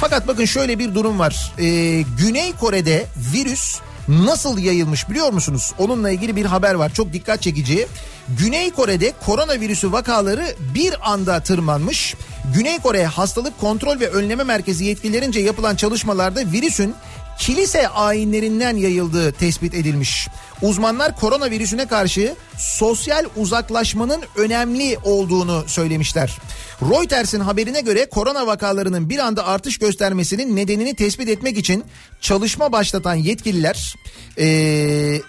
Fakat 0.00 0.28
bakın 0.28 0.44
şöyle 0.44 0.78
bir 0.78 0.94
durum 0.94 1.18
var. 1.18 1.52
Ee, 1.58 2.04
Güney 2.18 2.52
Kore'de 2.52 3.06
virüs 3.34 3.80
nasıl 4.08 4.58
yayılmış 4.58 5.10
biliyor 5.10 5.32
musunuz? 5.32 5.72
Onunla 5.78 6.10
ilgili 6.10 6.36
bir 6.36 6.44
haber 6.44 6.74
var. 6.74 6.94
Çok 6.94 7.12
dikkat 7.12 7.42
çekici. 7.42 7.88
Güney 8.28 8.70
Kore'de 8.70 9.12
koronavirüsü 9.26 9.92
vakaları 9.92 10.54
bir 10.74 11.12
anda 11.12 11.40
tırmanmış. 11.40 12.14
Güney 12.54 12.78
Kore 12.78 13.06
Hastalık 13.06 13.60
Kontrol 13.60 14.00
ve 14.00 14.08
Önleme 14.08 14.44
Merkezi 14.44 14.84
yetkililerince 14.84 15.40
yapılan 15.40 15.76
çalışmalarda 15.76 16.40
virüsün 16.40 16.94
kilise 17.38 17.88
ayinlerinden 17.88 18.76
yayıldığı 18.76 19.32
tespit 19.32 19.74
edilmiş. 19.74 20.28
Uzmanlar 20.62 21.16
koronavirüsüne 21.16 21.86
karşı 21.86 22.34
sosyal 22.58 23.24
uzaklaşmanın 23.36 24.22
önemli 24.36 24.98
olduğunu 25.04 25.64
söylemişler. 25.66 26.38
Reuters'in 26.82 27.40
haberine 27.40 27.80
göre 27.80 28.06
korona 28.06 28.46
vakalarının 28.46 29.10
bir 29.10 29.18
anda 29.18 29.46
artış 29.46 29.78
göstermesinin 29.78 30.56
nedenini 30.56 30.94
tespit 30.94 31.28
etmek 31.28 31.58
için 31.58 31.84
çalışma 32.20 32.72
başlatan 32.72 33.14
yetkililer 33.14 33.94
eee 34.36 35.22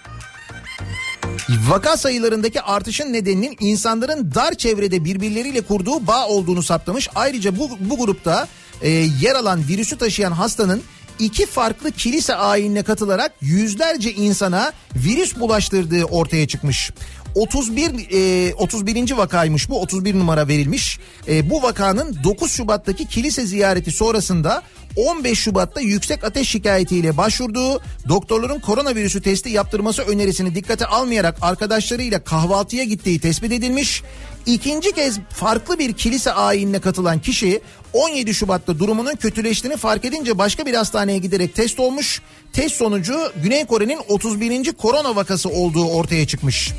Vaka 1.68 1.96
sayılarındaki 1.96 2.60
artışın 2.62 3.12
nedeninin 3.12 3.56
insanların 3.60 4.32
dar 4.34 4.54
çevrede 4.54 5.04
birbirleriyle 5.04 5.60
kurduğu 5.60 6.06
bağ 6.06 6.28
olduğunu 6.28 6.62
saptamış. 6.62 7.08
Ayrıca 7.14 7.58
bu, 7.58 7.70
bu 7.80 7.98
grupta 7.98 8.48
e, 8.82 8.88
yer 8.90 9.34
alan 9.34 9.68
virüsü 9.68 9.98
taşıyan 9.98 10.32
hastanın 10.32 10.82
iki 11.18 11.46
farklı 11.46 11.90
kilise 11.92 12.34
ayinine 12.34 12.82
katılarak 12.82 13.32
yüzlerce 13.40 14.12
insana 14.12 14.72
virüs 14.96 15.40
bulaştırdığı 15.40 16.04
ortaya 16.04 16.48
çıkmış. 16.48 16.90
31 17.34 18.48
e, 18.48 18.54
31. 18.54 19.16
vakaymış 19.16 19.68
bu 19.68 19.80
31 19.80 20.14
numara 20.14 20.48
verilmiş. 20.48 20.98
E, 21.28 21.50
bu 21.50 21.62
vakanın 21.62 22.16
9 22.24 22.52
Şubat'taki 22.52 23.08
kilise 23.08 23.46
ziyareti 23.46 23.90
sonrasında 23.90 24.62
15 24.96 25.38
Şubat'ta 25.38 25.80
yüksek 25.80 26.24
ateş 26.24 26.48
şikayetiyle 26.48 27.16
başvurduğu 27.16 27.80
doktorların 28.08 28.60
koronavirüsü 28.60 29.22
testi 29.22 29.50
yaptırması 29.50 30.02
önerisini 30.02 30.54
dikkate 30.54 30.86
almayarak 30.86 31.36
arkadaşlarıyla 31.40 32.24
kahvaltıya 32.24 32.84
gittiği 32.84 33.20
tespit 33.20 33.52
edilmiş. 33.52 34.02
İkinci 34.46 34.92
kez 34.92 35.18
farklı 35.28 35.78
bir 35.78 35.92
kilise 35.92 36.32
ayinine 36.32 36.78
katılan 36.78 37.18
kişi 37.18 37.60
17 37.92 38.34
Şubat'ta 38.34 38.78
durumunun 38.78 39.16
kötüleştiğini 39.16 39.76
fark 39.76 40.04
edince 40.04 40.38
başka 40.38 40.66
bir 40.66 40.74
hastaneye 40.74 41.18
giderek 41.18 41.54
test 41.54 41.80
olmuş. 41.80 42.22
Test 42.52 42.76
sonucu 42.76 43.32
Güney 43.42 43.64
Kore'nin 43.64 44.00
31. 44.08 44.72
korona 44.72 45.16
vakası 45.16 45.48
olduğu 45.48 45.84
ortaya 45.84 46.26
çıkmış. 46.26 46.72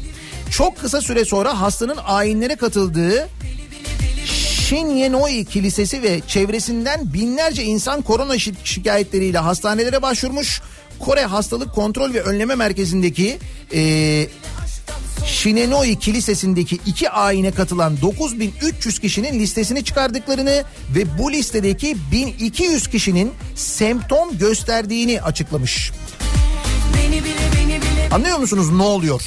Çok 0.51 0.79
kısa 0.79 1.01
süre 1.01 1.25
sonra 1.25 1.61
hastanın 1.61 1.97
ayinlere 2.05 2.55
katıldığı 2.55 3.29
Shinyenoi 4.25 5.45
Kilisesi 5.45 6.03
ve 6.03 6.21
çevresinden 6.27 7.13
binlerce 7.13 7.63
insan 7.63 8.01
korona 8.01 8.35
şi- 8.35 8.53
şikayetleriyle 8.63 9.37
hastanelere 9.37 10.01
başvurmuş. 10.01 10.61
Kore 10.99 11.25
Hastalık 11.25 11.73
Kontrol 11.75 12.13
ve 12.13 12.21
Önleme 12.21 12.55
Merkezi'ndeki 12.55 13.37
e, 13.73 14.27
Shinenoi 15.25 15.99
Kilisesi'ndeki 15.99 16.79
iki 16.85 17.09
ayine 17.09 17.51
katılan 17.51 18.01
9300 18.01 18.99
kişinin 18.99 19.39
listesini 19.39 19.83
çıkardıklarını 19.83 20.63
ve 20.95 21.17
bu 21.17 21.31
listedeki 21.31 21.97
1200 22.11 22.87
kişinin 22.87 23.31
semptom 23.55 24.37
gösterdiğini 24.37 25.21
açıklamış. 25.21 25.91
Anlıyor 28.11 28.37
musunuz 28.37 28.71
ne 28.71 28.83
oluyor? 28.83 29.21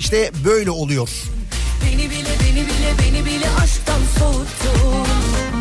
İşte 0.00 0.30
böyle 0.44 0.70
oluyor. 0.70 1.08
beni 1.84 2.10
bile 2.10 2.28
beni 2.40 2.66
bile 2.66 2.92
beni 2.98 3.24
bile 3.26 3.46
aşktan 3.62 4.00
soğuttun. 4.18 5.57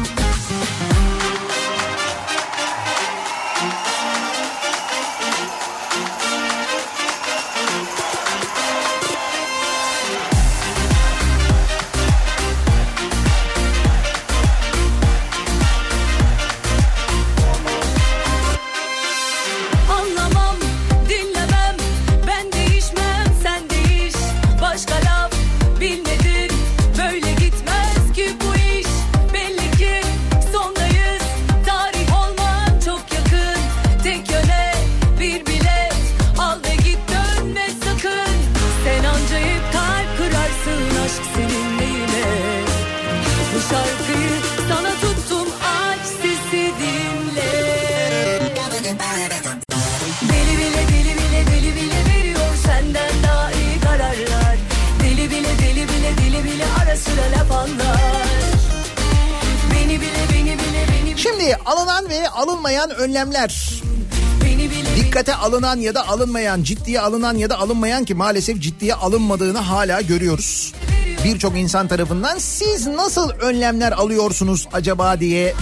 Alınan 61.55 62.09
ve 62.09 62.29
alınmayan 62.29 62.89
önlemler. 62.89 63.81
Dikkate 64.95 65.35
alınan 65.35 65.79
ya 65.79 65.95
da 65.95 66.07
alınmayan, 66.07 66.63
ciddiye 66.63 66.99
alınan 66.99 67.37
ya 67.37 67.49
da 67.49 67.59
alınmayan 67.59 68.05
ki 68.05 68.13
maalesef 68.13 68.59
ciddiye 68.59 68.93
alınmadığını 68.93 69.57
hala 69.57 70.01
görüyoruz. 70.01 70.73
Birçok 71.23 71.57
insan 71.57 71.87
tarafından 71.87 72.37
siz 72.37 72.87
nasıl 72.87 73.29
önlemler 73.29 73.91
alıyorsunuz 73.91 74.67
acaba 74.73 75.19
diye 75.19 75.53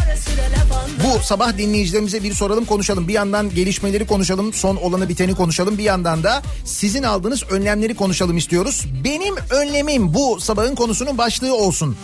bu 1.04 1.24
sabah 1.24 1.58
dinleyicilerimize 1.58 2.24
bir 2.24 2.34
soralım 2.34 2.66
konuşalım. 2.66 3.08
Bir 3.08 3.14
yandan 3.14 3.50
gelişmeleri 3.50 4.08
konuşalım, 4.08 4.54
son 4.54 4.76
olanı 4.76 5.10
biteni 5.10 5.36
konuşalım. 5.36 5.78
Bir 5.78 5.84
yandan 5.84 6.24
da 6.24 6.42
sizin 6.66 7.04
aldığınız 7.04 7.44
önlemleri 7.50 7.96
konuşalım 7.96 8.38
istiyoruz. 8.38 8.86
Benim 9.04 9.36
önlemim 9.50 10.14
bu 10.14 10.40
sabahın 10.40 10.76
konusunun 10.76 11.18
başlığı 11.18 11.56
olsun. 11.56 11.98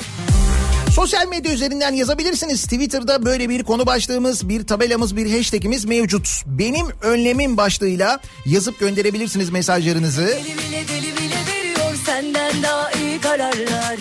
Sosyal 0.95 1.27
medya 1.27 1.53
üzerinden 1.53 1.93
yazabilirsiniz. 1.93 2.63
Twitter'da 2.63 3.25
böyle 3.25 3.49
bir 3.49 3.63
konu 3.63 3.85
başlığımız, 3.85 4.49
bir 4.49 4.67
tabelamız, 4.67 5.15
bir 5.15 5.37
hashtagimiz 5.37 5.85
mevcut. 5.85 6.29
Benim 6.45 6.87
önlemim 7.01 7.57
başlığıyla 7.57 8.19
yazıp 8.45 8.79
gönderebilirsiniz 8.79 9.49
mesajlarınızı. 9.49 10.21
Deli 10.21 10.57
bile 10.57 10.87
deli 10.87 11.17
bile 11.17 11.35
veriyor 11.47 11.95
senden 12.05 12.63
daha 12.63 12.91
iyi 12.91 13.21
kararlar 13.21 13.97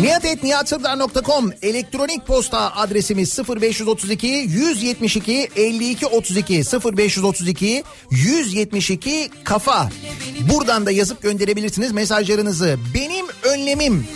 Nihatetnihatsırdar.com 0.00 1.52
elektronik 1.62 2.26
posta 2.26 2.76
adresimiz 2.76 3.38
0532 3.38 4.26
172 4.26 5.48
52 5.56 6.06
32 6.06 6.62
0532 6.96 7.84
172 8.10 9.30
kafa. 9.44 9.90
Buradan 10.52 10.86
da 10.86 10.90
yazıp 10.90 11.22
gönderebilirsiniz 11.22 11.92
mesajlarınızı. 11.92 12.78
Benim 12.94 13.26
önlemim 13.42 14.06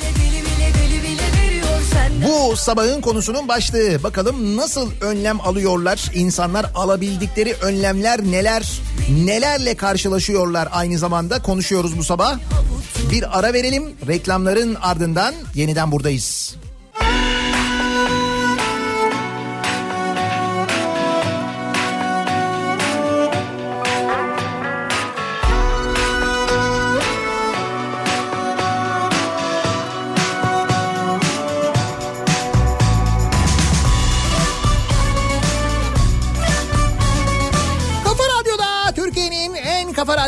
bu 2.25 2.57
sabahın 2.57 3.01
konusunun 3.01 3.49
başlığı. 3.49 4.03
Bakalım 4.03 4.57
nasıl 4.57 4.91
önlem 5.01 5.41
alıyorlar? 5.41 6.11
İnsanlar 6.14 6.67
alabildikleri 6.75 7.55
önlemler 7.62 8.23
neler? 8.23 8.81
Nelerle 9.25 9.75
karşılaşıyorlar 9.75 10.69
aynı 10.73 10.99
zamanda 10.99 11.43
konuşuyoruz 11.43 11.99
bu 11.99 12.05
sabah. 12.05 12.39
Bir 13.11 13.39
ara 13.39 13.53
verelim. 13.53 13.93
Reklamların 14.09 14.75
ardından 14.75 15.35
yeniden 15.55 15.93
buradayız. 15.93 16.57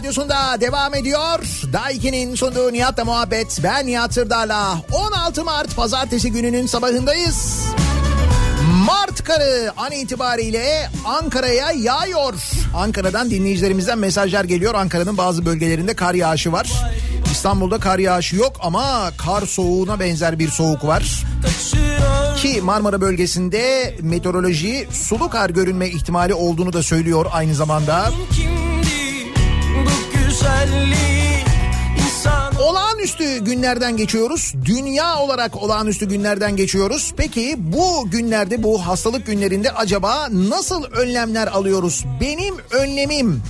Radyosunda 0.08 0.60
devam 0.60 0.94
ediyor. 0.94 1.38
Daiki'nin 1.72 2.34
sunduğu 2.34 2.72
Nihat'la 2.72 3.04
muhabbet. 3.04 3.58
Ben 3.62 3.86
Nihat 3.86 4.14
Sırdar'la 4.14 4.82
16 4.92 5.44
Mart 5.44 5.76
pazartesi 5.76 6.32
gününün 6.32 6.66
sabahındayız. 6.66 7.64
Mart 8.86 9.24
karı 9.24 9.72
an 9.76 9.92
itibariyle 9.92 10.90
Ankara'ya 11.04 11.70
yağıyor. 11.70 12.34
Ankara'dan 12.76 13.30
dinleyicilerimizden 13.30 13.98
mesajlar 13.98 14.44
geliyor. 14.44 14.74
Ankara'nın 14.74 15.16
bazı 15.16 15.46
bölgelerinde 15.46 15.94
kar 15.94 16.14
yağışı 16.14 16.52
var. 16.52 16.72
İstanbul'da 17.32 17.78
kar 17.78 17.98
yağışı 17.98 18.36
yok 18.36 18.56
ama 18.60 19.10
kar 19.16 19.46
soğuğuna 19.46 20.00
benzer 20.00 20.38
bir 20.38 20.48
soğuk 20.48 20.84
var. 20.84 21.24
Ki 22.36 22.60
Marmara 22.62 23.00
bölgesinde 23.00 23.96
meteoroloji 24.00 24.88
sulu 24.92 25.30
kar 25.30 25.50
görünme 25.50 25.88
ihtimali 25.88 26.34
olduğunu 26.34 26.72
da 26.72 26.82
söylüyor 26.82 27.26
aynı 27.32 27.54
zamanda. 27.54 28.10
Kimdi 28.36 28.57
insan 32.06 32.54
Olağanüstü 32.60 33.38
günlerden 33.44 33.96
geçiyoruz. 33.96 34.54
Dünya 34.64 35.18
olarak 35.18 35.62
olağanüstü 35.62 36.08
günlerden 36.08 36.56
geçiyoruz. 36.56 37.14
Peki 37.16 37.54
bu 37.58 38.10
günlerde 38.10 38.62
bu 38.62 38.86
hastalık 38.86 39.26
günlerinde 39.26 39.70
acaba 39.70 40.28
nasıl 40.32 40.84
önlemler 40.84 41.46
alıyoruz? 41.46 42.04
Benim 42.20 42.54
önlemim 42.70 43.42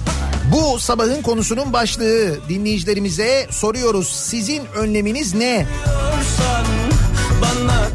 bu 0.52 0.78
sabahın 0.78 1.22
konusunun 1.22 1.72
başlığı. 1.72 2.48
Dinleyicilerimize 2.48 3.46
soruyoruz. 3.50 4.08
Sizin 4.08 4.62
önleminiz 4.76 5.34
ne? 5.34 5.66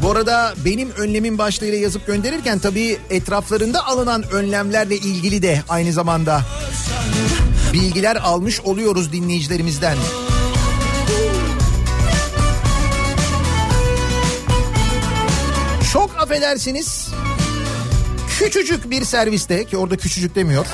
Bu 0.02 0.10
arada 0.10 0.54
benim 0.64 0.90
önlemim 0.90 1.38
başlığıyla 1.38 1.78
yazıp 1.78 2.06
gönderirken 2.06 2.58
tabii 2.58 2.98
etraflarında 3.10 3.86
alınan 3.86 4.24
önlemlerle 4.32 4.96
ilgili 4.96 5.42
de 5.42 5.62
aynı 5.68 5.92
zamanda 5.92 6.40
bilgiler 7.74 8.16
almış 8.16 8.60
oluyoruz 8.60 9.12
dinleyicilerimizden. 9.12 9.96
Çok 15.92 16.16
affedersiniz. 16.18 17.08
Küçücük 18.38 18.90
bir 18.90 19.04
serviste 19.04 19.64
ki 19.64 19.76
orada 19.76 19.96
küçücük 19.96 20.34
demiyor. 20.34 20.66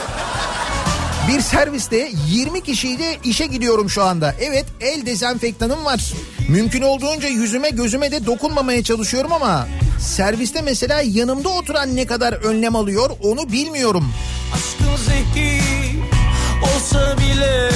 Bir 1.28 1.40
serviste 1.40 2.10
20 2.28 2.60
kişiyle 2.60 3.18
işe 3.24 3.46
gidiyorum 3.46 3.90
şu 3.90 4.02
anda. 4.02 4.34
Evet 4.40 4.66
el 4.80 5.06
dezenfektanım 5.06 5.84
var. 5.84 6.12
Mümkün 6.48 6.82
olduğunca 6.82 7.28
yüzüme 7.28 7.70
gözüme 7.70 8.12
de 8.12 8.26
dokunmamaya 8.26 8.84
çalışıyorum 8.84 9.32
ama 9.32 9.68
serviste 10.00 10.62
mesela 10.62 11.02
yanımda 11.04 11.48
oturan 11.48 11.96
ne 11.96 12.06
kadar 12.06 12.32
önlem 12.32 12.76
alıyor 12.76 13.10
onu 13.22 13.52
bilmiyorum. 13.52 14.12
aşkın 14.54 14.96
zehir 14.96 16.19
olsa 16.62 17.16
bile 17.18 17.70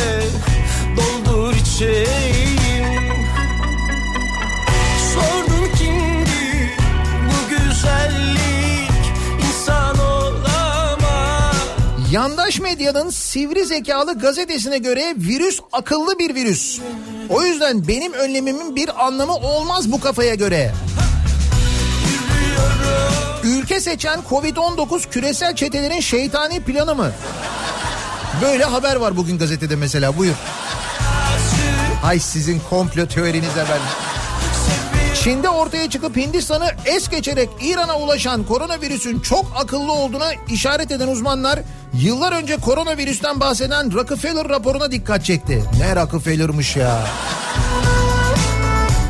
doldur 0.97 1.55
içeyim 1.55 3.13
Sordun 5.15 5.69
kimdi 5.79 6.71
bu 7.27 7.49
güzellik 7.51 8.91
insan 9.49 9.99
olamaz 9.99 11.57
Yandaş 12.13 12.61
medyanın 12.61 13.11
sivri 13.11 13.65
zekalı 13.65 14.19
gazetesine 14.19 14.79
göre 14.79 15.15
virüs 15.17 15.61
akıllı 15.73 16.19
bir 16.19 16.35
virüs. 16.35 16.81
O 17.29 17.43
yüzden 17.43 17.89
benim 17.89 18.13
önlemimin 18.13 18.77
bir 18.77 19.07
anlamı 19.07 19.35
olmaz 19.35 19.93
bu 19.93 20.01
kafaya 20.01 20.35
göre. 20.35 20.73
Ülke 23.45 23.81
seçen 23.81 24.21
Covid-19 24.31 25.09
küresel 25.11 25.57
çetelerin 25.57 26.01
şeytani 26.01 26.61
planı 26.61 26.95
mı? 26.95 27.13
Böyle 28.43 28.65
haber 28.65 28.97
var 28.97 29.17
bugün 29.17 29.39
gazetede 29.39 29.77
mesela 29.77 30.19
buyur. 30.19 30.35
Hay 32.03 32.19
sizin 32.19 32.63
komplo 32.71 33.07
teorinize 33.07 33.65
ben. 33.71 33.81
Çin'de 35.15 35.49
ortaya 35.49 35.91
çıkıp 35.91 36.17
Hindistan'ı 36.17 36.71
es 36.85 37.09
geçerek 37.09 37.49
İran'a 37.61 37.99
ulaşan 37.99 38.45
koronavirüsün 38.45 39.21
çok 39.21 39.45
akıllı 39.57 39.93
olduğuna 39.93 40.31
işaret 40.49 40.91
eden 40.91 41.09
uzmanlar 41.09 41.61
yıllar 41.95 42.33
önce 42.33 42.57
koronavirüsten 42.57 43.41
bahseden 43.41 43.93
Rockefeller 43.93 44.49
raporuna 44.49 44.91
dikkat 44.91 45.25
çekti. 45.25 45.65
Ne 45.79 45.97
Rockefeller'mış 45.97 46.77
ya. 46.77 47.07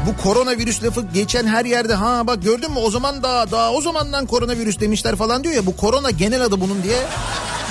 Bu 0.07 0.23
koronavirüs 0.23 0.85
lafı 0.85 1.07
geçen 1.15 1.47
her 1.47 1.65
yerde 1.65 1.95
ha 1.95 2.27
bak 2.27 2.43
gördün 2.43 2.71
mü 2.71 2.79
o 2.79 2.91
zaman 2.91 3.23
daha 3.23 3.51
daha 3.51 3.73
o 3.73 3.81
zamandan 3.81 4.27
koronavirüs 4.27 4.81
demişler 4.81 5.17
falan 5.17 5.45
diyor 5.45 5.55
ya 5.55 5.67
bu 5.67 5.77
korona 5.77 6.11
genel 6.11 6.43
adı 6.43 6.61
bunun 6.61 6.83
diye 6.83 6.99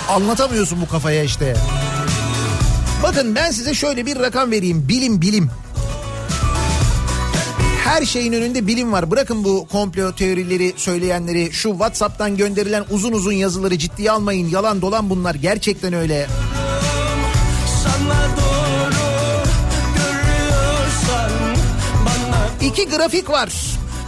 anlatamıyorsun 0.10 0.82
bu 0.82 0.88
kafaya 0.88 1.24
işte. 1.24 1.56
Bakın 3.04 3.36
ben 3.36 3.52
size 3.52 3.74
şöyle 3.74 4.06
bir 4.06 4.20
rakam 4.20 4.52
vereyim 4.52 4.86
bilim 4.90 5.22
bilim. 5.22 5.50
Her 7.84 8.06
şeyin 8.06 8.34
önünde 8.34 8.68
bilim 8.68 8.92
var. 8.92 9.12
Bırakın 9.12 9.44
bu 9.44 9.68
komplo 9.72 10.16
teorileri 10.16 10.74
söyleyenleri, 10.78 11.50
şu 11.52 11.70
WhatsApp'tan 11.70 12.38
gönderilen 12.38 12.86
uzun 12.92 13.12
uzun 13.12 13.32
yazıları 13.32 13.78
ciddiye 13.78 14.12
almayın. 14.12 14.50
Yalan 14.50 14.82
dolan 14.82 15.10
bunlar. 15.10 15.36
Gerçekten 15.36 15.94
öyle. 15.94 16.28
İki 22.62 22.90
grafik 22.90 23.30
var. 23.30 23.54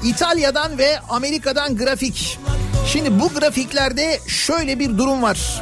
İtalya'dan 0.04 0.78
ve 0.78 1.00
Amerika'dan 1.10 1.78
grafik. 1.78 2.40
Şimdi 2.88 3.20
bu 3.20 3.30
grafiklerde 3.30 4.20
şöyle 4.28 4.80
bir 4.80 4.98
durum 4.98 5.22
var. 5.22 5.62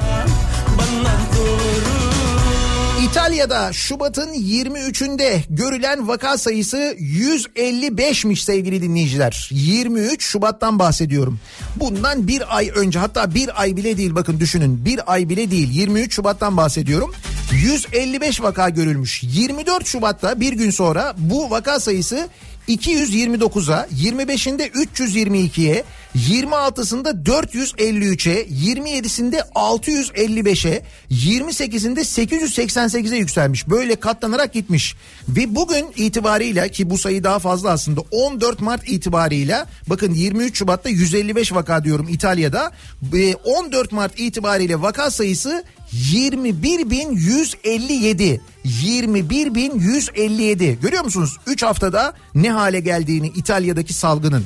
İtalya'da 3.04 3.74
Şubat'ın 3.74 4.34
23'ünde 4.34 5.40
görülen 5.50 6.08
vaka 6.08 6.38
sayısı 6.38 6.78
155'miş 7.00 8.36
sevgili 8.36 8.82
dinleyiciler. 8.82 9.50
23 9.52 10.24
Şubat'tan 10.24 10.80
bahsediyorum. 10.80 11.40
Bundan 11.76 12.28
bir 12.28 12.58
ay 12.58 12.72
önce 12.76 13.00
hatta 13.00 13.34
bir 13.34 13.62
ay 13.62 13.76
bile 13.76 13.98
değil 13.98 14.16
bakın 14.16 14.40
düşünün 14.40 14.86
bir 14.86 15.14
ay 15.14 15.30
bile 15.30 15.52
değil 15.52 15.72
23 15.72 16.14
Şubat'tan 16.14 16.58
bahsediyorum. 16.58 17.14
155 17.52 18.42
vaka 18.42 18.70
görülmüş. 18.70 19.24
24 19.24 19.86
Şubat'ta 19.86 20.40
bir 20.40 20.54
gün 20.54 20.70
sonra 20.72 21.14
bu 21.18 21.50
vaka 21.50 21.80
sayısı 21.80 22.30
229'a, 22.68 23.88
25'inde 23.96 24.70
322'ye, 24.70 25.84
26'sında 26.16 27.24
453'e, 27.24 28.48
27'sinde 28.48 29.40
655'e, 29.56 30.84
28'inde 31.12 32.00
888'e 32.00 33.18
yükselmiş. 33.18 33.70
Böyle 33.70 33.96
katlanarak 33.96 34.54
gitmiş. 34.54 34.96
Ve 35.30 35.56
bugün 35.56 35.86
itibarıyla 35.96 36.68
ki 36.68 36.90
bu 36.90 36.98
sayı 36.98 37.24
daha 37.24 37.40
fazla 37.40 37.72
aslında 37.72 38.02
14 38.12 38.62
Mart 38.62 38.90
itibarıyla 38.90 39.68
bakın 39.88 40.14
23 40.14 40.58
Şubat'ta 40.58 40.90
155 40.90 41.54
vaka 41.54 41.84
diyorum 41.84 42.08
İtalya'da. 42.10 42.72
Ve 43.04 43.36
14 43.36 43.92
Mart 43.92 44.20
itibariyle 44.20 44.82
vaka 44.82 45.12
sayısı 45.12 45.64
21.157 45.94 48.40
21.157 48.66 50.82
görüyor 50.82 51.04
musunuz 51.04 51.38
3 51.48 51.64
haftada 51.64 52.14
ne 52.36 52.52
hale 52.52 52.80
geldiğini 52.80 53.28
İtalya'daki 53.28 53.94
salgının. 53.94 54.46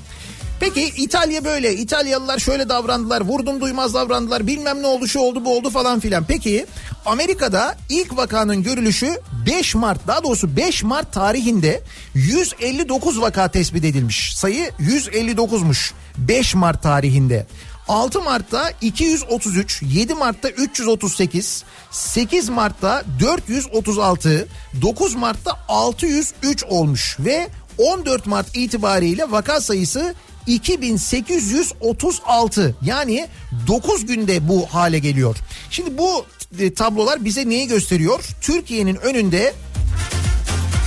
Peki 0.59 0.81
İtalya 0.81 1.45
böyle 1.45 1.75
İtalyalılar 1.75 2.39
şöyle 2.39 2.69
davrandılar 2.69 3.21
vurdum 3.21 3.61
duymaz 3.61 3.93
davrandılar 3.93 4.47
bilmem 4.47 4.81
ne 4.81 4.87
oldu 4.87 5.07
şu 5.07 5.19
oldu 5.19 5.45
bu 5.45 5.57
oldu 5.57 5.69
falan 5.69 5.99
filan. 5.99 6.23
Peki 6.27 6.65
Amerika'da 7.05 7.77
ilk 7.89 8.17
vakanın 8.17 8.63
görülüşü 8.63 9.19
5 9.45 9.75
Mart 9.75 10.07
daha 10.07 10.23
doğrusu 10.23 10.55
5 10.57 10.83
Mart 10.83 11.13
tarihinde 11.13 11.83
159 12.13 13.21
vaka 13.21 13.47
tespit 13.47 13.85
edilmiş. 13.85 14.35
Sayı 14.35 14.71
159'muş 14.79 15.91
5 16.17 16.55
Mart 16.55 16.83
tarihinde. 16.83 17.45
6 17.87 18.21
Mart'ta 18.21 18.71
233, 18.81 19.81
7 19.81 20.13
Mart'ta 20.13 20.49
338, 20.49 21.63
8 21.91 22.49
Mart'ta 22.49 23.03
436, 23.19 24.47
9 24.81 25.15
Mart'ta 25.15 25.51
603 25.67 26.63
olmuş 26.63 27.17
ve 27.19 27.47
14 27.77 28.25
Mart 28.25 28.57
itibariyle 28.57 29.31
vaka 29.31 29.61
sayısı 29.61 30.15
2836 30.47 32.75
yani 32.81 33.27
9 33.67 34.05
günde 34.05 34.47
bu 34.47 34.65
hale 34.65 34.99
geliyor. 34.99 35.35
Şimdi 35.71 35.97
bu 35.97 36.25
e, 36.59 36.73
tablolar 36.73 37.25
bize 37.25 37.49
neyi 37.49 37.67
gösteriyor? 37.67 38.23
Türkiye'nin 38.41 38.95
önünde 38.95 39.53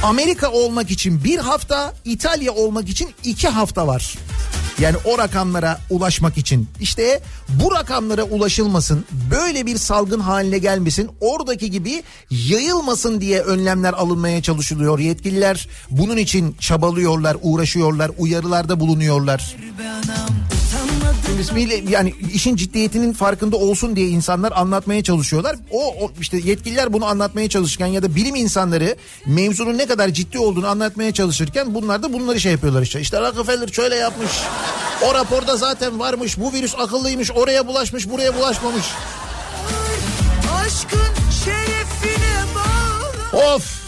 Amerika 0.02 0.50
olmak 0.50 0.90
için 0.90 1.24
bir 1.24 1.38
hafta, 1.38 1.94
İtalya 2.04 2.52
olmak 2.52 2.88
için 2.88 3.10
iki 3.24 3.48
hafta 3.48 3.86
var. 3.86 4.14
Yani 4.80 4.96
o 5.04 5.18
rakamlara 5.18 5.78
ulaşmak 5.90 6.38
için 6.38 6.68
işte 6.80 7.20
bu 7.48 7.72
rakamlara 7.72 8.22
ulaşılmasın 8.22 9.04
böyle 9.30 9.66
bir 9.66 9.76
salgın 9.76 10.20
haline 10.20 10.58
gelmesin 10.58 11.10
oradaki 11.20 11.70
gibi 11.70 12.02
yayılmasın 12.30 13.20
diye 13.20 13.40
önlemler 13.40 13.92
alınmaya 13.92 14.42
çalışılıyor. 14.42 14.98
Yetkililer 14.98 15.68
bunun 15.90 16.16
için 16.16 16.56
çabalıyorlar 16.60 17.36
uğraşıyorlar 17.42 18.10
uyarılarda 18.18 18.80
bulunuyorlar. 18.80 19.56
İsmiyle 21.38 21.82
yani 21.88 22.14
işin 22.34 22.56
ciddiyetinin 22.56 23.12
farkında 23.12 23.56
olsun 23.56 23.96
diye 23.96 24.08
insanlar 24.08 24.52
anlatmaya 24.56 25.02
çalışıyorlar. 25.02 25.56
O, 25.70 25.86
o 26.04 26.10
işte 26.20 26.36
yetkililer 26.36 26.92
bunu 26.92 27.04
anlatmaya 27.04 27.48
çalışırken 27.48 27.86
ya 27.86 28.02
da 28.02 28.14
bilim 28.14 28.34
insanları 28.34 28.96
mevzunun 29.26 29.78
ne 29.78 29.86
kadar 29.86 30.08
ciddi 30.08 30.38
olduğunu 30.38 30.66
anlatmaya 30.66 31.12
çalışırken 31.12 31.74
bunlar 31.74 32.02
da 32.02 32.12
bunları 32.12 32.40
şey 32.40 32.52
yapıyorlar 32.52 32.82
işte. 32.82 33.00
İşte 33.00 33.20
Rockefeller 33.20 33.68
şöyle 33.68 33.94
yapmış. 33.94 34.30
O 35.02 35.14
raporda 35.14 35.56
zaten 35.56 35.98
varmış. 35.98 36.38
Bu 36.38 36.52
virüs 36.52 36.74
akıllıymış. 36.78 37.30
Oraya 37.30 37.66
bulaşmış, 37.66 38.10
buraya 38.10 38.36
bulaşmamış. 38.36 38.86
Aşkın 40.66 41.30
şerefine 41.44 42.44
bağlı 42.54 43.54
Of! 43.54 43.79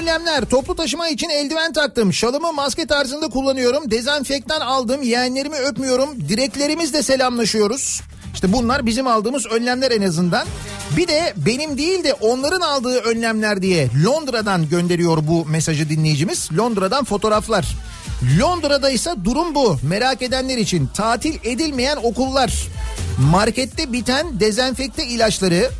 Önlemler 0.00 0.44
toplu 0.44 0.76
taşıma 0.76 1.08
için 1.08 1.28
eldiven 1.28 1.72
taktım. 1.72 2.12
Şalımı 2.12 2.52
maske 2.52 2.86
tarzında 2.86 3.28
kullanıyorum. 3.28 3.90
Dezenfektan 3.90 4.60
aldım. 4.60 5.02
Yeğenlerimi 5.02 5.56
öpmüyorum. 5.56 6.28
Direklerimizle 6.28 7.02
selamlaşıyoruz. 7.02 8.00
İşte 8.34 8.52
bunlar 8.52 8.86
bizim 8.86 9.06
aldığımız 9.06 9.46
önlemler 9.46 9.90
en 9.90 10.02
azından. 10.02 10.46
Bir 10.96 11.08
de 11.08 11.34
benim 11.36 11.78
değil 11.78 12.04
de 12.04 12.14
onların 12.14 12.60
aldığı 12.60 12.98
önlemler 12.98 13.62
diye 13.62 13.88
Londra'dan 14.04 14.68
gönderiyor 14.68 15.18
bu 15.22 15.46
mesajı 15.46 15.88
dinleyicimiz. 15.88 16.48
Londra'dan 16.58 17.04
fotoğraflar. 17.04 17.66
Londra'da 18.40 18.90
ise 18.90 19.10
durum 19.24 19.54
bu. 19.54 19.76
Merak 19.82 20.22
edenler 20.22 20.58
için 20.58 20.86
tatil 20.86 21.34
edilmeyen 21.44 21.96
okullar, 22.02 22.66
markette 23.18 23.92
biten 23.92 24.40
dezenfekte 24.40 25.06
ilaçları, 25.06 25.70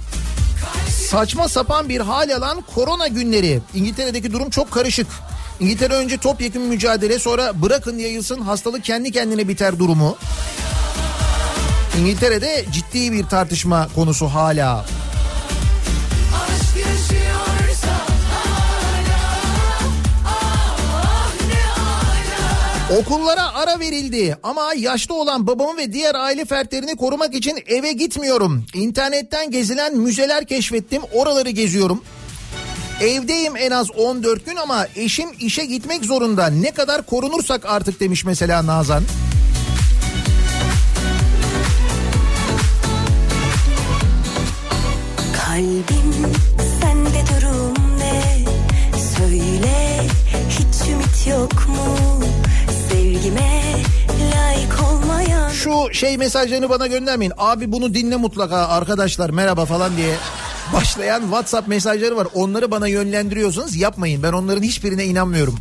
saçma 1.10 1.48
sapan 1.48 1.88
bir 1.88 2.00
hal 2.00 2.36
alan 2.36 2.64
korona 2.74 3.08
günleri. 3.08 3.60
İngiltere'deki 3.74 4.32
durum 4.32 4.50
çok 4.50 4.70
karışık. 4.70 5.06
İngiltere 5.60 5.94
önce 5.94 6.16
topyekun 6.16 6.62
mücadele 6.62 7.18
sonra 7.18 7.62
bırakın 7.62 7.98
yayılsın 7.98 8.40
hastalık 8.40 8.84
kendi 8.84 9.12
kendine 9.12 9.48
biter 9.48 9.78
durumu. 9.78 10.16
İngiltere'de 12.00 12.64
ciddi 12.72 13.12
bir 13.12 13.26
tartışma 13.26 13.88
konusu 13.94 14.26
hala. 14.26 14.84
Aşk 16.34 16.76
yaşıyorsa 16.76 17.59
Okullara 22.98 23.54
ara 23.54 23.80
verildi 23.80 24.36
ama 24.42 24.74
yaşlı 24.76 25.14
olan 25.14 25.46
babamı 25.46 25.76
ve 25.76 25.92
diğer 25.92 26.14
aile 26.14 26.44
fertlerini 26.44 26.96
korumak 26.96 27.34
için 27.34 27.58
eve 27.66 27.92
gitmiyorum. 27.92 28.64
İnternetten 28.74 29.50
gezilen 29.50 29.96
müzeler 29.96 30.46
keşfettim 30.46 31.02
oraları 31.12 31.50
geziyorum. 31.50 32.04
Evdeyim 33.00 33.56
en 33.56 33.70
az 33.70 33.90
14 33.90 34.46
gün 34.46 34.56
ama 34.56 34.86
eşim 34.96 35.28
işe 35.40 35.64
gitmek 35.64 36.04
zorunda. 36.04 36.46
Ne 36.46 36.70
kadar 36.70 37.06
korunursak 37.06 37.66
artık 37.66 38.00
demiş 38.00 38.24
mesela 38.24 38.66
Nazan. 38.66 39.02
Kalbim 45.46 46.32
sende 46.80 47.22
durum 47.30 47.74
ne? 47.98 48.44
Söyle 49.16 50.00
hiç 50.48 50.88
ümit 50.88 51.26
yok 51.26 51.68
mu? 51.68 52.20
Sevgime 53.20 53.76
layık 54.34 54.82
olmayan 54.92 55.50
Şu 55.50 55.88
şey 55.92 56.16
mesajlarını 56.16 56.70
bana 56.70 56.86
göndermeyin. 56.86 57.32
Abi 57.38 57.72
bunu 57.72 57.94
dinle 57.94 58.16
mutlaka 58.16 58.56
arkadaşlar 58.56 59.30
merhaba 59.30 59.64
falan 59.64 59.96
diye 59.96 60.14
başlayan 60.72 61.20
WhatsApp 61.22 61.68
mesajları 61.68 62.16
var. 62.16 62.28
Onları 62.34 62.70
bana 62.70 62.88
yönlendiriyorsanız 62.88 63.76
yapmayın. 63.76 64.22
Ben 64.22 64.32
onların 64.32 64.62
hiçbirine 64.62 65.04
inanmıyorum. 65.04 65.56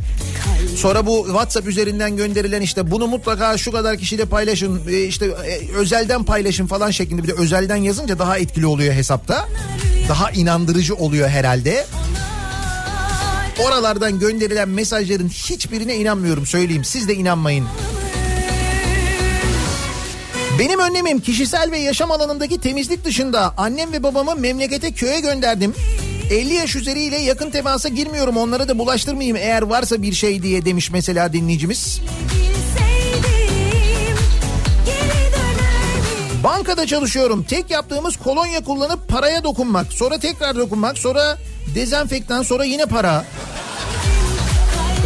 Sonra 0.76 1.06
bu 1.06 1.24
WhatsApp 1.26 1.68
üzerinden 1.68 2.16
gönderilen 2.16 2.60
işte 2.60 2.90
bunu 2.90 3.06
mutlaka 3.06 3.58
şu 3.58 3.72
kadar 3.72 3.98
kişiyle 3.98 4.24
paylaşın 4.24 4.80
e, 4.88 5.02
işte 5.02 5.26
e, 5.26 5.72
özelden 5.74 6.24
paylaşın 6.24 6.66
falan 6.66 6.90
şeklinde 6.90 7.22
bir 7.22 7.28
de 7.28 7.32
özelden 7.32 7.76
yazınca 7.76 8.18
daha 8.18 8.38
etkili 8.38 8.66
oluyor 8.66 8.94
hesapta. 8.94 9.48
Daha 10.08 10.30
inandırıcı 10.30 10.94
oluyor 10.94 11.28
herhalde. 11.28 11.86
Oralardan 13.66 14.18
gönderilen 14.18 14.68
mesajların 14.68 15.28
hiçbirine 15.28 15.96
inanmıyorum 15.96 16.46
söyleyeyim. 16.46 16.84
Siz 16.84 17.08
de 17.08 17.14
inanmayın. 17.14 17.66
Benim 20.58 20.80
önlemim 20.80 21.20
kişisel 21.20 21.70
ve 21.70 21.78
yaşam 21.78 22.10
alanındaki 22.10 22.60
temizlik 22.60 23.04
dışında 23.04 23.54
annem 23.56 23.92
ve 23.92 24.02
babamı 24.02 24.36
memlekete 24.36 24.92
köye 24.92 25.20
gönderdim. 25.20 25.74
50 26.30 26.54
yaş 26.54 26.76
üzeriyle 26.76 27.16
yakın 27.16 27.50
temasa 27.50 27.88
girmiyorum 27.88 28.36
onlara 28.36 28.68
da 28.68 28.78
bulaştırmayayım 28.78 29.36
eğer 29.36 29.62
varsa 29.62 30.02
bir 30.02 30.12
şey 30.12 30.42
diye 30.42 30.64
demiş 30.64 30.90
mesela 30.90 31.32
dinleyicimiz. 31.32 32.00
Bankada 36.44 36.86
çalışıyorum. 36.86 37.42
Tek 37.42 37.70
yaptığımız 37.70 38.16
kolonya 38.16 38.64
kullanıp 38.64 39.08
paraya 39.08 39.44
dokunmak. 39.44 39.92
Sonra 39.92 40.18
tekrar 40.18 40.56
dokunmak. 40.56 40.98
Sonra 40.98 41.38
dezenfektan 41.74 42.42
sonra 42.42 42.64
yine 42.64 42.86
para. 42.86 43.24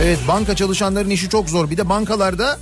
Evet 0.02 0.18
banka 0.28 0.56
çalışanların 0.56 1.10
işi 1.10 1.28
çok 1.28 1.50
zor. 1.50 1.70
Bir 1.70 1.76
de 1.76 1.88
bankalarda 1.88 2.58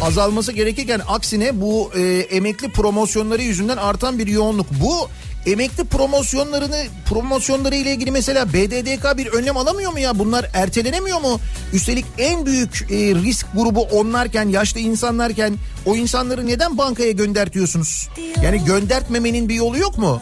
azalması 0.00 0.52
gerekirken 0.52 1.00
aksine 1.08 1.60
bu 1.60 1.90
e, 1.96 2.00
emekli 2.30 2.68
promosyonları 2.68 3.42
yüzünden 3.42 3.76
artan 3.76 4.18
bir 4.18 4.26
yoğunluk. 4.26 4.66
Bu 4.70 5.08
emekli 5.46 5.84
promosyonlarını 5.84 6.84
promosyonları 7.06 7.74
ile 7.76 7.92
ilgili 7.92 8.10
mesela 8.10 8.52
BDDK 8.52 9.18
bir 9.18 9.26
önlem 9.26 9.56
alamıyor 9.56 9.92
mu 9.92 9.98
ya? 9.98 10.18
Bunlar 10.18 10.50
ertelenemiyor 10.54 11.20
mu? 11.20 11.40
Üstelik 11.72 12.04
en 12.18 12.46
büyük 12.46 12.86
e, 12.90 12.96
risk 12.96 13.46
grubu 13.54 13.82
onlarken, 13.82 14.48
yaşlı 14.48 14.80
insanlarken 14.80 15.54
o 15.86 15.96
insanları 15.96 16.46
neden 16.46 16.78
bankaya 16.78 17.10
göndertiyorsunuz? 17.10 18.08
Yani 18.44 18.64
göndertmemenin 18.64 19.48
bir 19.48 19.54
yolu 19.54 19.78
yok 19.78 19.98
mu? 19.98 20.20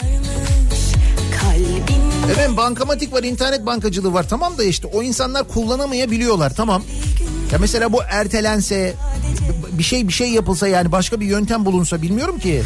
Kalbin 1.40 1.99
Evet 2.34 2.56
bankamatik 2.56 3.12
var, 3.12 3.22
internet 3.22 3.66
bankacılığı 3.66 4.12
var. 4.12 4.28
Tamam 4.28 4.58
da 4.58 4.64
işte 4.64 4.86
o 4.86 5.02
insanlar 5.02 5.48
kullanamayabiliyorlar. 5.48 6.54
Tamam. 6.54 6.82
Ya 7.52 7.58
mesela 7.58 7.92
bu 7.92 8.02
ertelense 8.10 8.94
bir 9.72 9.82
şey 9.82 10.08
bir 10.08 10.12
şey 10.12 10.30
yapılsa 10.30 10.68
yani 10.68 10.92
başka 10.92 11.20
bir 11.20 11.26
yöntem 11.26 11.64
bulunsa 11.64 12.02
bilmiyorum 12.02 12.38
ki. 12.38 12.62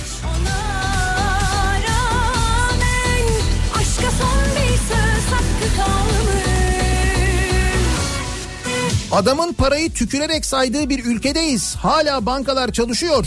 Adamın 9.13 9.53
parayı 9.53 9.93
tükürerek 9.93 10.45
saydığı 10.45 10.89
bir 10.89 11.05
ülkedeyiz. 11.05 11.75
Hala 11.75 12.27
bankalar 12.27 12.73
çalışıyor. 12.73 13.27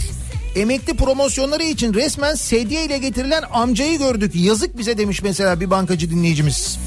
Emekli 0.57 0.93
promosyonları 0.93 1.63
için 1.63 1.93
resmen 1.93 2.35
sedye 2.35 2.85
ile 2.85 2.97
getirilen 2.97 3.43
amcayı 3.51 3.97
gördük. 3.97 4.35
Yazık 4.35 4.77
bize 4.77 4.97
demiş 4.97 5.21
mesela 5.23 5.59
bir 5.59 5.69
bankacı 5.69 6.11
dinleyicimiz. 6.11 6.79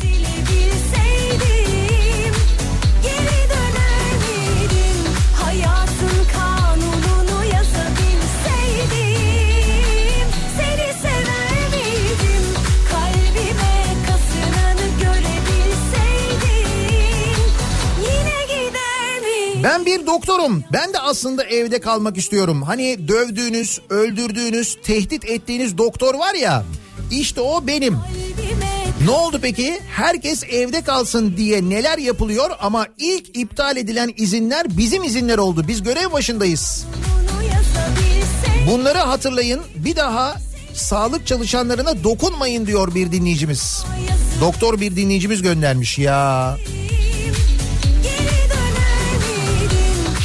Bilebilseydim 19.64 20.06
doktorum. 20.06 20.64
Ben 20.72 20.92
de 20.92 20.98
aslında 20.98 21.44
evde 21.44 21.80
kalmak 21.80 22.16
istiyorum. 22.16 22.62
Hani 22.62 23.08
dövdüğünüz, 23.08 23.80
öldürdüğünüz, 23.90 24.76
tehdit 24.82 25.24
ettiğiniz 25.24 25.78
doktor 25.78 26.14
var 26.14 26.34
ya. 26.34 26.64
İşte 27.10 27.40
o 27.40 27.66
benim. 27.66 27.96
Ne 29.04 29.10
oldu 29.10 29.38
peki? 29.42 29.80
Herkes 29.88 30.44
evde 30.44 30.82
kalsın 30.82 31.36
diye 31.36 31.70
neler 31.70 31.98
yapılıyor 31.98 32.50
ama 32.60 32.86
ilk 32.98 33.38
iptal 33.38 33.76
edilen 33.76 34.14
izinler 34.16 34.66
bizim 34.78 35.04
izinler 35.04 35.38
oldu. 35.38 35.64
Biz 35.68 35.82
görev 35.82 36.12
başındayız. 36.12 36.86
Bunları 38.70 38.98
hatırlayın. 38.98 39.60
Bir 39.76 39.96
daha 39.96 40.36
sağlık 40.74 41.26
çalışanlarına 41.26 42.04
dokunmayın 42.04 42.66
diyor 42.66 42.94
bir 42.94 43.12
dinleyicimiz. 43.12 43.84
Doktor 44.40 44.80
bir 44.80 44.96
dinleyicimiz 44.96 45.42
göndermiş 45.42 45.98
ya. 45.98 46.56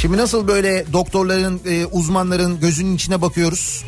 Şimdi 0.06 0.18
nasıl 0.18 0.48
böyle 0.48 0.84
doktorların, 0.92 1.60
e, 1.66 1.86
uzmanların 1.86 2.60
gözünün 2.60 2.94
içine 2.96 3.22
bakıyoruz. 3.22 3.84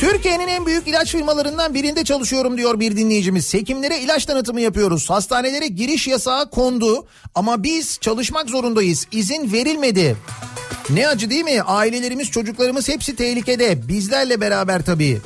Türkiye'nin 0.00 0.48
en 0.48 0.66
büyük 0.66 0.88
ilaç 0.88 1.12
firmalarından 1.12 1.74
birinde 1.74 2.04
çalışıyorum 2.04 2.56
diyor 2.56 2.80
bir 2.80 2.96
dinleyicimiz. 2.96 3.54
Hekimlere 3.54 3.98
ilaç 3.98 4.24
tanıtımı 4.24 4.60
yapıyoruz. 4.60 5.10
Hastanelere 5.10 5.66
giriş 5.66 6.08
yasağı 6.08 6.50
kondu 6.50 7.06
ama 7.34 7.62
biz 7.62 7.98
çalışmak 8.00 8.50
zorundayız. 8.50 9.06
İzin 9.12 9.52
verilmedi. 9.52 10.16
Ne 10.90 11.08
acı 11.08 11.30
değil 11.30 11.44
mi? 11.44 11.62
Ailelerimiz, 11.62 12.30
çocuklarımız 12.30 12.88
hepsi 12.88 13.16
tehlikede. 13.16 13.88
Bizlerle 13.88 14.40
beraber 14.40 14.84
tabii. 14.84 15.20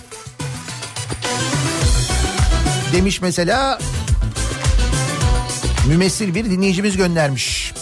Demiş 2.92 3.20
mesela 3.20 3.78
mümessil 5.88 6.34
bir 6.34 6.44
dinleyicimiz 6.44 6.96
göndermiş. 6.96 7.72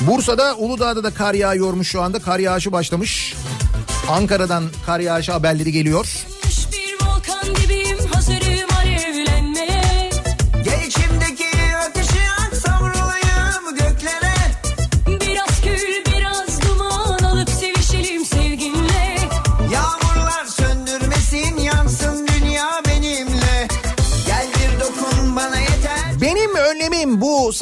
Bursa'da 0.00 0.56
Uludağ'da 0.56 1.04
da 1.04 1.10
kar 1.10 1.34
yağıyormuş 1.34 1.88
şu 1.88 2.02
anda. 2.02 2.18
Kar 2.18 2.38
yağışı 2.38 2.72
başlamış. 2.72 3.34
Ankara'dan 4.08 4.64
kar 4.86 5.00
yağışı 5.00 5.32
haberleri 5.32 5.72
geliyor. 5.72 6.26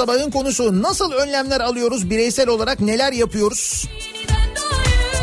Sabahın 0.01 0.31
konusu. 0.31 0.83
Nasıl 0.83 1.13
önlemler 1.13 1.61
alıyoruz 1.61 2.11
bireysel 2.11 2.49
olarak 2.49 2.81
neler 2.81 3.13
yapıyoruz? 3.13 3.85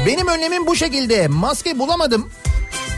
Benim 0.06 0.28
önlemim 0.28 0.68
bu 0.68 0.76
şekilde. 0.76 1.28
Maske 1.28 1.80
bulamadım. 1.80 2.30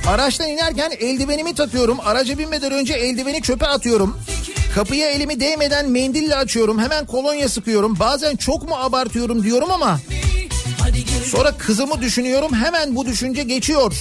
Araçtan 0.08 0.48
inerken 0.48 0.92
eldivenimi 1.00 1.56
takıyorum. 1.56 1.98
Araca 2.06 2.38
binmeden 2.38 2.72
önce 2.72 2.94
eldiveni 2.94 3.42
çöpe 3.42 3.68
atıyorum. 3.68 4.18
Kapıya 4.76 5.10
elimi 5.10 5.40
değmeden 5.40 5.90
mendille 5.90 6.36
açıyorum. 6.36 6.80
Hemen 6.80 7.06
kolonya 7.06 7.50
sıkıyorum. 7.50 8.00
Bazen 8.00 8.36
çok 8.36 8.70
mu 8.70 8.76
abartıyorum 8.76 9.44
diyorum 9.44 9.72
ama 9.72 10.00
sonra 11.26 11.58
kızımı 11.58 12.02
düşünüyorum. 12.02 12.54
Hemen 12.54 12.96
bu 12.96 13.06
düşünce 13.06 13.44
geçiyor. 13.44 13.94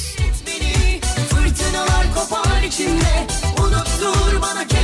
Fırtınalar 1.30 2.06
kopar 2.14 2.62
içimde 2.62 3.26
Unuttur 3.60 4.42
bana 4.42 4.66
kendimi 4.66 4.77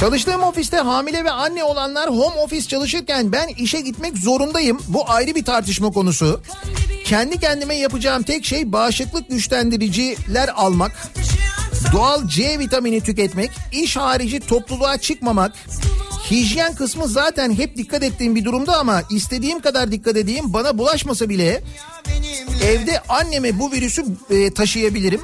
Çalıştığım 0.00 0.42
ofiste 0.42 0.76
hamile 0.76 1.24
ve 1.24 1.30
anne 1.30 1.64
olanlar 1.64 2.10
home 2.10 2.40
office 2.40 2.68
çalışırken 2.68 3.32
ben 3.32 3.48
işe 3.48 3.80
gitmek 3.80 4.18
zorundayım. 4.18 4.78
Bu 4.88 5.10
ayrı 5.10 5.34
bir 5.34 5.44
tartışma 5.44 5.90
konusu. 5.90 6.40
Kendi 7.04 7.40
kendime 7.40 7.74
yapacağım 7.74 8.22
tek 8.22 8.44
şey 8.44 8.72
bağışıklık 8.72 9.30
güçlendiriciler 9.30 10.48
almak. 10.48 10.92
Doğal 11.92 12.28
C 12.28 12.58
vitamini 12.58 13.00
tüketmek, 13.00 13.50
iş 13.72 13.96
harici 13.96 14.40
topluluğa 14.40 14.98
çıkmamak. 14.98 15.52
Hijyen 16.30 16.74
kısmı 16.74 17.08
zaten 17.08 17.52
hep 17.52 17.76
dikkat 17.76 18.02
ettiğim 18.02 18.34
bir 18.34 18.44
durumda 18.44 18.78
ama 18.78 19.02
istediğim 19.10 19.60
kadar 19.60 19.92
dikkat 19.92 20.16
edeyim 20.16 20.52
bana 20.52 20.78
bulaşmasa 20.78 21.28
bile 21.28 21.62
evde 22.64 23.02
anneme 23.08 23.58
bu 23.58 23.72
virüsü 23.72 24.04
e, 24.30 24.54
taşıyabilirim 24.54 25.20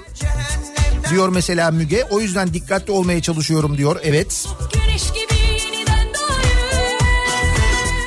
diyor 1.11 1.29
mesela 1.29 1.71
Müge. 1.71 2.05
O 2.11 2.21
yüzden 2.21 2.55
dikkatli 2.55 2.93
olmaya 2.93 3.23
çalışıyorum 3.23 3.77
diyor. 3.79 4.01
Evet. 4.03 4.47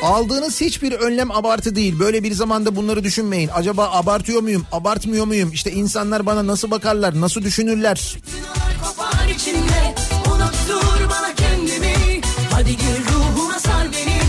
Aldığınız 0.04 0.62
hiçbir 0.62 0.92
önlem 0.92 1.32
abartı 1.32 1.76
değil. 1.76 2.00
Böyle 2.00 2.24
bir 2.24 2.32
zamanda 2.32 2.76
bunları 2.76 3.04
düşünmeyin. 3.04 3.50
Acaba 3.54 3.90
abartıyor 3.92 4.42
muyum, 4.42 4.66
abartmıyor 4.72 5.26
muyum? 5.26 5.52
İşte 5.54 5.72
insanlar 5.72 6.26
bana 6.26 6.48
nasıl 6.48 6.72
bakarlar, 6.72 7.22
nasıl 7.22 7.42
düşünürler? 7.42 7.96
Fırtınalar 7.98 8.74
kopar 8.84 9.28
içimde 9.36 9.96
Unuttur 10.32 11.10
bana 11.10 11.36
kendimi 11.36 12.22
Hadi 12.52 12.72
gir 12.78 13.14
ruhuma 13.14 13.60
sar 13.60 13.88
beni 13.92 14.20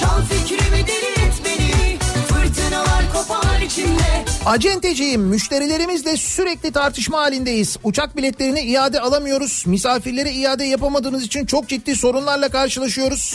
Çal 0.00 0.22
fikrimi 0.22 0.86
deli 0.86 1.26
et 1.26 1.34
beni 1.44 1.98
Fırtınalar 2.28 3.12
kopar 3.12 3.60
içimde 3.60 4.23
Acenteciyim. 4.46 5.22
Müşterilerimizle 5.22 6.16
sürekli 6.16 6.72
tartışma 6.72 7.18
halindeyiz. 7.18 7.76
Uçak 7.84 8.16
biletlerini 8.16 8.60
iade 8.60 9.00
alamıyoruz. 9.00 9.64
Misafirlere 9.66 10.32
iade 10.32 10.64
yapamadığımız 10.64 11.22
için 11.22 11.46
çok 11.46 11.68
ciddi 11.68 11.96
sorunlarla 11.96 12.48
karşılaşıyoruz. 12.48 13.34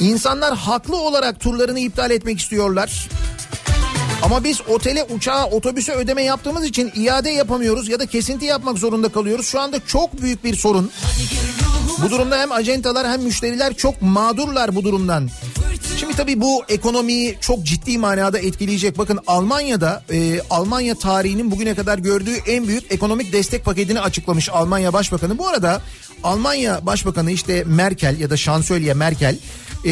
İnsanlar 0.00 0.56
haklı 0.56 0.96
olarak 0.96 1.40
turlarını 1.40 1.78
iptal 1.78 2.10
etmek 2.10 2.40
istiyorlar. 2.40 3.08
Ama 4.22 4.44
biz 4.44 4.60
otele, 4.68 5.04
uçağa, 5.04 5.46
otobüse 5.46 5.92
ödeme 5.92 6.22
yaptığımız 6.22 6.64
için 6.64 6.92
iade 6.94 7.30
yapamıyoruz 7.30 7.88
ya 7.88 7.98
da 7.98 8.06
kesinti 8.06 8.44
yapmak 8.44 8.78
zorunda 8.78 9.08
kalıyoruz. 9.08 9.46
Şu 9.46 9.60
anda 9.60 9.86
çok 9.86 10.22
büyük 10.22 10.44
bir 10.44 10.56
sorun. 10.56 10.90
Bu 12.02 12.10
durumda 12.10 12.38
hem 12.38 12.52
acentalar 12.52 13.08
hem 13.08 13.22
müşteriler 13.22 13.74
çok 13.74 14.02
mağdurlar 14.02 14.74
bu 14.74 14.84
durumdan. 14.84 15.28
Şimdi 15.96 16.16
tabii 16.16 16.40
bu 16.40 16.64
ekonomiyi 16.68 17.38
çok 17.40 17.62
ciddi 17.62 17.98
manada 17.98 18.38
etkileyecek. 18.38 18.98
Bakın 18.98 19.20
Almanya'da 19.26 20.04
e, 20.12 20.40
Almanya 20.50 20.94
tarihinin 20.94 21.50
bugüne 21.50 21.74
kadar 21.74 21.98
gördüğü 21.98 22.36
en 22.46 22.68
büyük 22.68 22.92
ekonomik 22.92 23.32
destek 23.32 23.64
paketini 23.64 24.00
açıklamış 24.00 24.48
Almanya 24.48 24.92
Başbakanı. 24.92 25.38
Bu 25.38 25.48
arada 25.48 25.82
Almanya 26.22 26.86
Başbakanı 26.86 27.30
işte 27.30 27.64
Merkel 27.66 28.20
ya 28.20 28.30
da 28.30 28.36
şansölye 28.36 28.94
Merkel 28.94 29.36
e, 29.84 29.90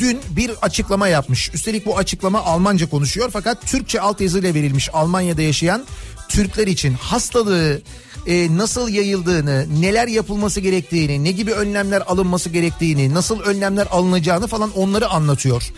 dün 0.00 0.20
bir 0.36 0.50
açıklama 0.62 1.08
yapmış. 1.08 1.50
Üstelik 1.54 1.86
bu 1.86 1.98
açıklama 1.98 2.40
Almanca 2.40 2.90
konuşuyor 2.90 3.30
fakat 3.32 3.66
Türkçe 3.66 4.00
altyazıyla 4.00 4.54
verilmiş 4.54 4.88
Almanya'da 4.92 5.42
yaşayan 5.42 5.84
Türkler 6.28 6.66
için 6.66 6.94
hastalığı 6.94 7.82
e, 8.26 8.56
nasıl 8.56 8.88
yayıldığını, 8.88 9.66
neler 9.80 10.08
yapılması 10.08 10.60
gerektiğini, 10.60 11.24
ne 11.24 11.32
gibi 11.32 11.52
önlemler 11.52 12.02
alınması 12.06 12.50
gerektiğini, 12.50 13.14
nasıl 13.14 13.40
önlemler 13.40 13.86
alınacağını 13.90 14.46
falan 14.46 14.70
onları 14.70 15.08
anlatıyor. 15.08 15.72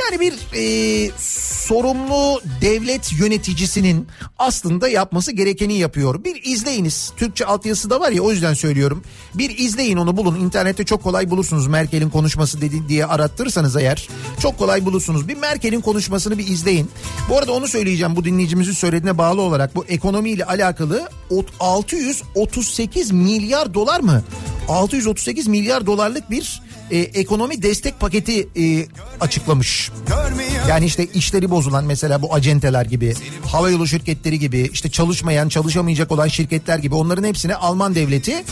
Yani 0.00 0.20
bir 0.20 0.34
e, 0.54 1.10
sorumlu 1.66 2.40
devlet 2.60 3.12
yöneticisinin 3.12 4.06
aslında 4.38 4.88
yapması 4.88 5.32
gerekeni 5.32 5.78
yapıyor. 5.78 6.24
Bir 6.24 6.42
izleyiniz. 6.44 7.12
Türkçe 7.16 7.46
altyazısı 7.46 7.90
da 7.90 8.00
var 8.00 8.12
ya 8.12 8.22
o 8.22 8.32
yüzden 8.32 8.54
söylüyorum. 8.54 9.02
Bir 9.34 9.58
izleyin 9.58 9.96
onu 9.96 10.16
bulun. 10.16 10.40
İnternette 10.40 10.84
çok 10.84 11.02
kolay 11.02 11.30
bulursunuz. 11.30 11.66
Merkel'in 11.66 12.10
konuşması 12.10 12.60
dedi 12.60 12.88
diye 12.88 13.06
arattırırsanız 13.06 13.76
eğer 13.76 14.08
çok 14.40 14.58
kolay 14.58 14.84
bulursunuz. 14.84 15.28
Bir 15.28 15.36
Merkel'in 15.36 15.80
konuşmasını 15.80 16.38
bir 16.38 16.46
izleyin. 16.46 16.90
Bu 17.28 17.38
arada 17.38 17.52
onu 17.52 17.68
söyleyeceğim 17.68 18.16
bu 18.16 18.24
dinleyicimizin 18.24 18.72
söylediğine 18.72 19.18
bağlı 19.18 19.40
olarak 19.40 19.76
bu 19.76 19.84
ekonomiyle 19.84 20.44
alakalı 20.44 21.08
638 21.86 23.10
milyar 23.10 23.74
dolar 23.74 24.00
mı? 24.00 24.22
638 24.68 25.46
milyar 25.46 25.86
dolarlık 25.86 26.30
bir 26.30 26.62
e, 26.90 26.98
ekonomi 26.98 27.62
destek 27.62 28.00
paketi 28.00 28.48
e, 28.56 28.86
açıklamış. 29.20 29.90
Yani 30.68 30.84
işte 30.84 31.06
işleri 31.06 31.50
bozulan 31.50 31.84
mesela 31.84 32.22
bu 32.22 32.34
acenteler 32.34 32.86
gibi, 32.86 33.14
havayolu 33.46 33.86
şirketleri 33.86 34.38
gibi, 34.38 34.70
işte 34.72 34.90
çalışmayan, 34.90 35.48
çalışamayacak 35.48 36.12
olan 36.12 36.28
şirketler 36.28 36.78
gibi 36.78 36.94
onların 36.94 37.24
hepsine 37.24 37.54
Alman 37.54 37.94
devleti 37.94 38.44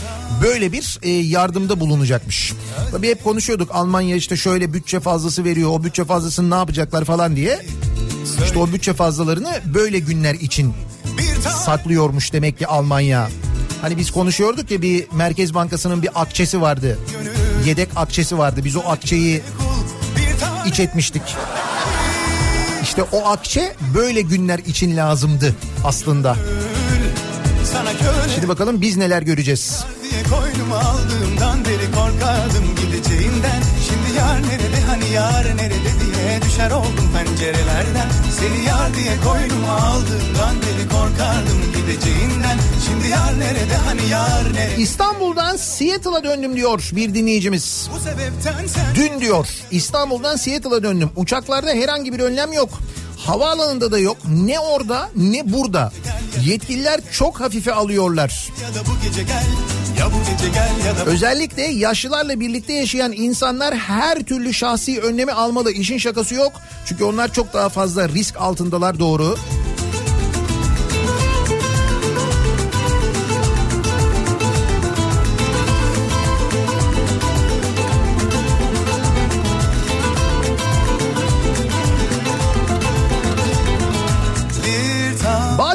böyle 0.43 0.71
bir 0.71 0.99
e, 1.03 1.09
yardımda 1.09 1.79
bulunacakmış. 1.79 2.53
Tabii 2.91 3.09
hep 3.09 3.23
konuşuyorduk 3.23 3.69
Almanya 3.75 4.15
işte 4.15 4.37
şöyle 4.37 4.73
bütçe 4.73 4.99
fazlası 4.99 5.43
veriyor, 5.43 5.69
o 5.69 5.83
bütçe 5.83 6.05
fazlasını 6.05 6.49
ne 6.49 6.55
yapacaklar 6.55 7.05
falan 7.05 7.35
diye. 7.35 7.65
İşte 8.45 8.59
o 8.59 8.67
bütçe 8.67 8.93
fazlalarını 8.93 9.61
böyle 9.73 9.99
günler 9.99 10.33
için 10.33 10.73
saklıyormuş 11.65 12.33
demek 12.33 12.57
ki 12.57 12.67
Almanya. 12.67 13.29
Hani 13.81 13.97
biz 13.97 14.11
konuşuyorduk 14.11 14.71
ya 14.71 14.81
bir 14.81 15.05
Merkez 15.11 15.53
Bankası'nın 15.53 16.01
bir 16.01 16.09
akçesi 16.15 16.61
vardı. 16.61 16.99
Yedek 17.65 17.89
akçesi 17.95 18.37
vardı. 18.37 18.61
Biz 18.63 18.75
o 18.75 18.79
akçeyi 18.79 19.41
iç 20.65 20.79
etmiştik. 20.79 21.21
İşte 22.83 23.03
o 23.03 23.27
akçe 23.27 23.75
böyle 23.95 24.21
günler 24.21 24.59
için 24.59 24.97
lazımdı 24.97 25.55
aslında. 25.83 26.35
Şimdi 28.35 28.47
bakalım 28.47 28.81
biz 28.81 28.97
neler 28.97 29.21
göreceğiz. 29.21 29.85
koynuma 30.29 30.77
aldığımdan 30.79 31.65
beri 31.65 31.91
korkardım 31.91 32.75
gideceğinden 32.81 33.61
Şimdi 33.87 34.17
yar 34.17 34.41
nerede 34.43 34.81
hani 34.87 35.09
yar 35.09 35.57
nerede 35.57 36.04
düşer 36.45 36.71
oldum 36.71 37.09
pencerelerden 37.13 38.09
Seni 38.39 38.65
yar 38.65 38.95
diye 38.95 39.13
koynuma 39.25 39.73
aldığımdan 39.73 40.55
beri 40.61 40.89
korkardım 40.89 41.61
gideceğinden 41.75 42.57
Şimdi 42.85 43.07
yar 43.07 43.39
nerede 43.39 43.75
hani 43.85 44.09
yar 44.09 44.53
nerede 44.53 44.81
İstanbul'dan 44.81 45.55
Seattle'a 45.57 46.23
döndüm 46.23 46.55
diyor 46.55 46.89
bir 46.95 47.13
dinleyicimiz. 47.13 47.89
Dün 48.95 49.19
diyor 49.19 49.47
İstanbul'dan 49.71 50.35
Seattle'a 50.35 50.83
döndüm. 50.83 51.09
Uçaklarda 51.15 51.69
herhangi 51.71 52.13
bir 52.13 52.19
önlem 52.19 52.53
yok. 52.53 52.69
Havaalanında 53.25 53.91
da 53.91 53.99
yok. 53.99 54.17
Ne 54.27 54.59
orada 54.59 55.09
ne 55.15 55.53
burada. 55.53 55.91
Yetkililer 56.45 57.01
çok 57.11 57.39
hafife 57.39 57.73
alıyorlar. 57.73 58.49
Özellikle 61.05 61.61
yaşlılarla 61.61 62.39
birlikte 62.39 62.73
yaşayan 62.73 63.11
insanlar 63.11 63.75
her 63.75 64.19
türlü 64.19 64.53
şahsi 64.53 65.01
önlemi 65.01 65.31
almalı. 65.31 65.71
İşin 65.71 65.97
şakası 65.97 66.35
yok. 66.35 66.53
Çünkü 66.85 67.03
onlar 67.03 67.33
çok 67.33 67.53
daha 67.53 67.69
fazla 67.69 68.09
risk 68.09 68.37
altındalar 68.37 68.99
doğru. 68.99 69.37
bir 69.74 69.74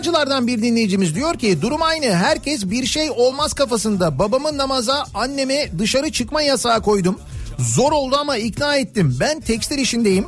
Bağcılardan 0.01 0.47
bir 0.47 0.63
dinleyicimiz 0.63 1.15
diyor 1.15 1.35
ki 1.35 1.63
durum 1.63 1.83
aynı. 1.83 2.07
Herkes 2.07 2.71
bir 2.71 2.87
şey 2.87 3.11
olmaz 3.11 3.53
kafasında. 3.53 4.19
Babamın 4.19 4.59
namaza 4.59 5.05
anneme 5.15 5.71
dışarı 5.79 6.13
çıkma 6.13 6.43
yasağı 6.43 6.83
koydum. 6.83 7.19
Zor 7.59 7.93
oldu 7.93 8.17
ama 8.21 8.37
ikna 8.37 8.77
ettim. 8.77 9.17
Ben 9.21 9.41
tekstil 9.41 9.79
işindeyim. 9.79 10.27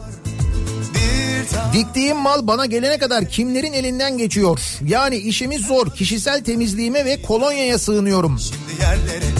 Diktiğim 1.72 2.16
mal 2.16 2.46
bana 2.46 2.66
gelene 2.66 2.98
kadar 2.98 3.28
kimlerin 3.28 3.72
elinden 3.72 4.18
geçiyor. 4.18 4.60
Yani 4.86 5.16
işimiz 5.16 5.66
zor. 5.66 5.90
Kişisel 5.90 6.44
temizliğime 6.44 7.04
ve 7.04 7.22
kolonyaya 7.22 7.78
sığınıyorum. 7.78 8.38
Şimdi 8.38 8.82
yerlere 8.82 9.30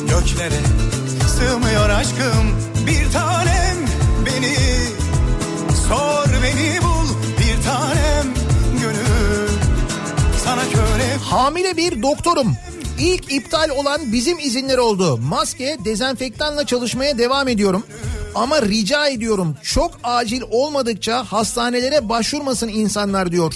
göklere 0.00 0.60
sığmıyor 1.38 1.88
aşkım 1.90 2.56
bir 2.86 3.12
tanem 3.12 3.47
Hamile 11.30 11.76
bir 11.76 12.02
doktorum. 12.02 12.56
İlk 12.98 13.32
iptal 13.32 13.68
olan 13.70 14.12
bizim 14.12 14.38
izinler 14.38 14.78
oldu. 14.78 15.16
Maske, 15.16 15.76
dezenfektanla 15.84 16.66
çalışmaya 16.66 17.18
devam 17.18 17.48
ediyorum. 17.48 17.82
Ama 18.34 18.62
rica 18.62 19.08
ediyorum 19.08 19.56
çok 19.62 19.90
acil 20.04 20.42
olmadıkça 20.50 21.24
hastanelere 21.24 22.08
başvurmasın 22.08 22.68
insanlar 22.68 23.32
diyor. 23.32 23.54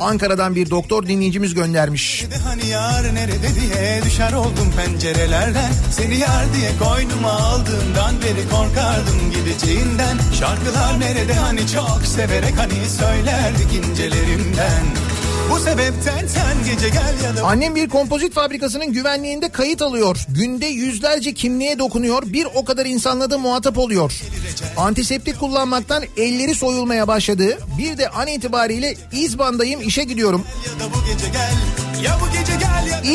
Ankara'dan 0.00 0.54
bir 0.54 0.70
doktor 0.70 1.06
dinleyicimiz 1.06 1.54
göndermiş. 1.54 2.26
de 2.30 2.36
hani 2.36 2.66
yar 2.66 3.14
nerede 3.14 3.48
diye 3.60 4.02
düşer 4.04 4.32
oldum 4.32 4.72
pencerelerden 4.76 5.72
Seni 5.92 6.18
yar 6.18 6.44
diye 6.54 6.70
koynuma 6.88 7.30
aldığımdan 7.32 8.14
beri 8.22 8.48
korkardım 8.50 9.32
gideceğinden 9.34 10.18
Şarkılar 10.38 11.00
nerede 11.00 11.34
hani 11.34 11.60
çok 11.60 12.00
severek 12.06 12.54
hani 12.58 12.88
söylerdik 12.90 13.72
incelerimden 13.74 14.84
Bu 15.50 15.58
sebepten 15.58 16.26
sen 16.26 16.64
gece 16.66 16.88
gel 16.88 17.14
ya 17.24 17.36
da 17.36 17.46
Annem 17.46 17.74
bir 17.74 17.88
kompozit 17.88 18.34
fabrikasının 18.34 18.92
güvenliğinde 18.92 19.48
kayıt 19.48 19.82
alıyor. 19.82 20.16
Günde 20.28 20.66
yüzlerce 20.66 21.34
kimliğe 21.34 21.78
dokunuyor. 21.78 22.22
Bir 22.26 22.46
o 22.54 22.64
kadar 22.64 22.86
insanla 22.86 23.30
da 23.30 23.38
muhatap 23.38 23.78
oluyor. 23.78 24.20
Antiseptik 24.76 25.40
kullanmaktan 25.40 26.02
elleri 26.16 26.54
soyulmaya 26.54 27.08
başladı. 27.08 27.58
Bir 27.78 27.98
de 27.98 28.08
an 28.08 28.26
itibariyle 28.26 28.94
İzban'dayım 29.12 29.80
işe 29.82 30.04
gidiyorum. 30.04 30.44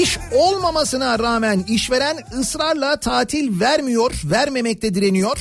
İş 0.01 0.17
olmamasına 0.31 1.19
rağmen 1.19 1.65
işveren 1.67 2.17
ısrarla 2.39 2.99
tatil 2.99 3.59
vermiyor, 3.59 4.21
vermemekte 4.25 4.93
direniyor. 4.93 5.37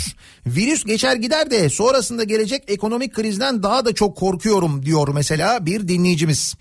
Virüs 0.46 0.84
geçer 0.84 1.16
gider 1.16 1.50
de 1.50 1.68
sonrasında 1.68 2.24
gelecek 2.24 2.64
ekonomik 2.68 3.14
krizden 3.14 3.62
daha 3.62 3.84
da 3.84 3.94
çok 3.94 4.16
korkuyorum 4.16 4.86
diyor 4.86 5.08
mesela 5.14 5.66
bir 5.66 5.88
dinleyicimiz. 5.88 6.54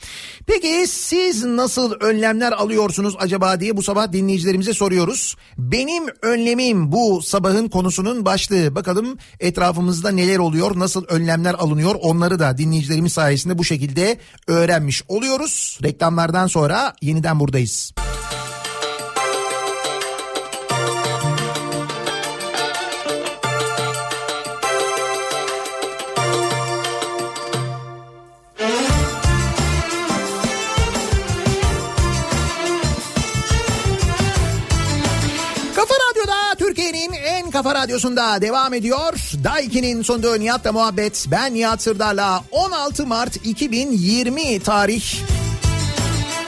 Peki 0.47 0.85
siz 0.87 1.43
nasıl 1.43 1.91
önlemler 1.91 2.51
alıyorsunuz 2.51 3.15
acaba 3.19 3.59
diye 3.59 3.77
bu 3.77 3.83
sabah 3.83 4.11
dinleyicilerimize 4.11 4.73
soruyoruz. 4.73 5.35
Benim 5.57 6.03
önlemim 6.21 6.91
bu 6.91 7.21
sabahın 7.21 7.67
konusunun 7.69 8.25
başlığı. 8.25 8.75
Bakalım 8.75 9.17
etrafımızda 9.39 10.11
neler 10.11 10.37
oluyor, 10.37 10.79
nasıl 10.79 11.05
önlemler 11.05 11.53
alınıyor 11.53 11.95
onları 12.01 12.39
da 12.39 12.57
dinleyicilerimiz 12.57 13.13
sayesinde 13.13 13.57
bu 13.57 13.63
şekilde 13.63 14.17
öğrenmiş 14.47 15.03
oluyoruz. 15.07 15.79
Reklamlardan 15.83 16.47
sonra 16.47 16.93
yeniden 17.01 17.39
buradayız. 17.39 17.91
Kafa 17.97 18.40
kafa 37.63 37.75
radyosunda 37.75 38.41
devam 38.41 38.73
ediyor. 38.73 39.13
Daiki'nin 39.43 40.01
sunduğu 40.01 40.39
Nihat'la 40.39 40.71
muhabbet. 40.71 41.25
Ben 41.31 41.53
Nihat 41.53 41.81
Sırdar'la 41.81 42.43
16 42.51 43.05
Mart 43.05 43.45
2020 43.45 44.59
tarih. 44.59 45.03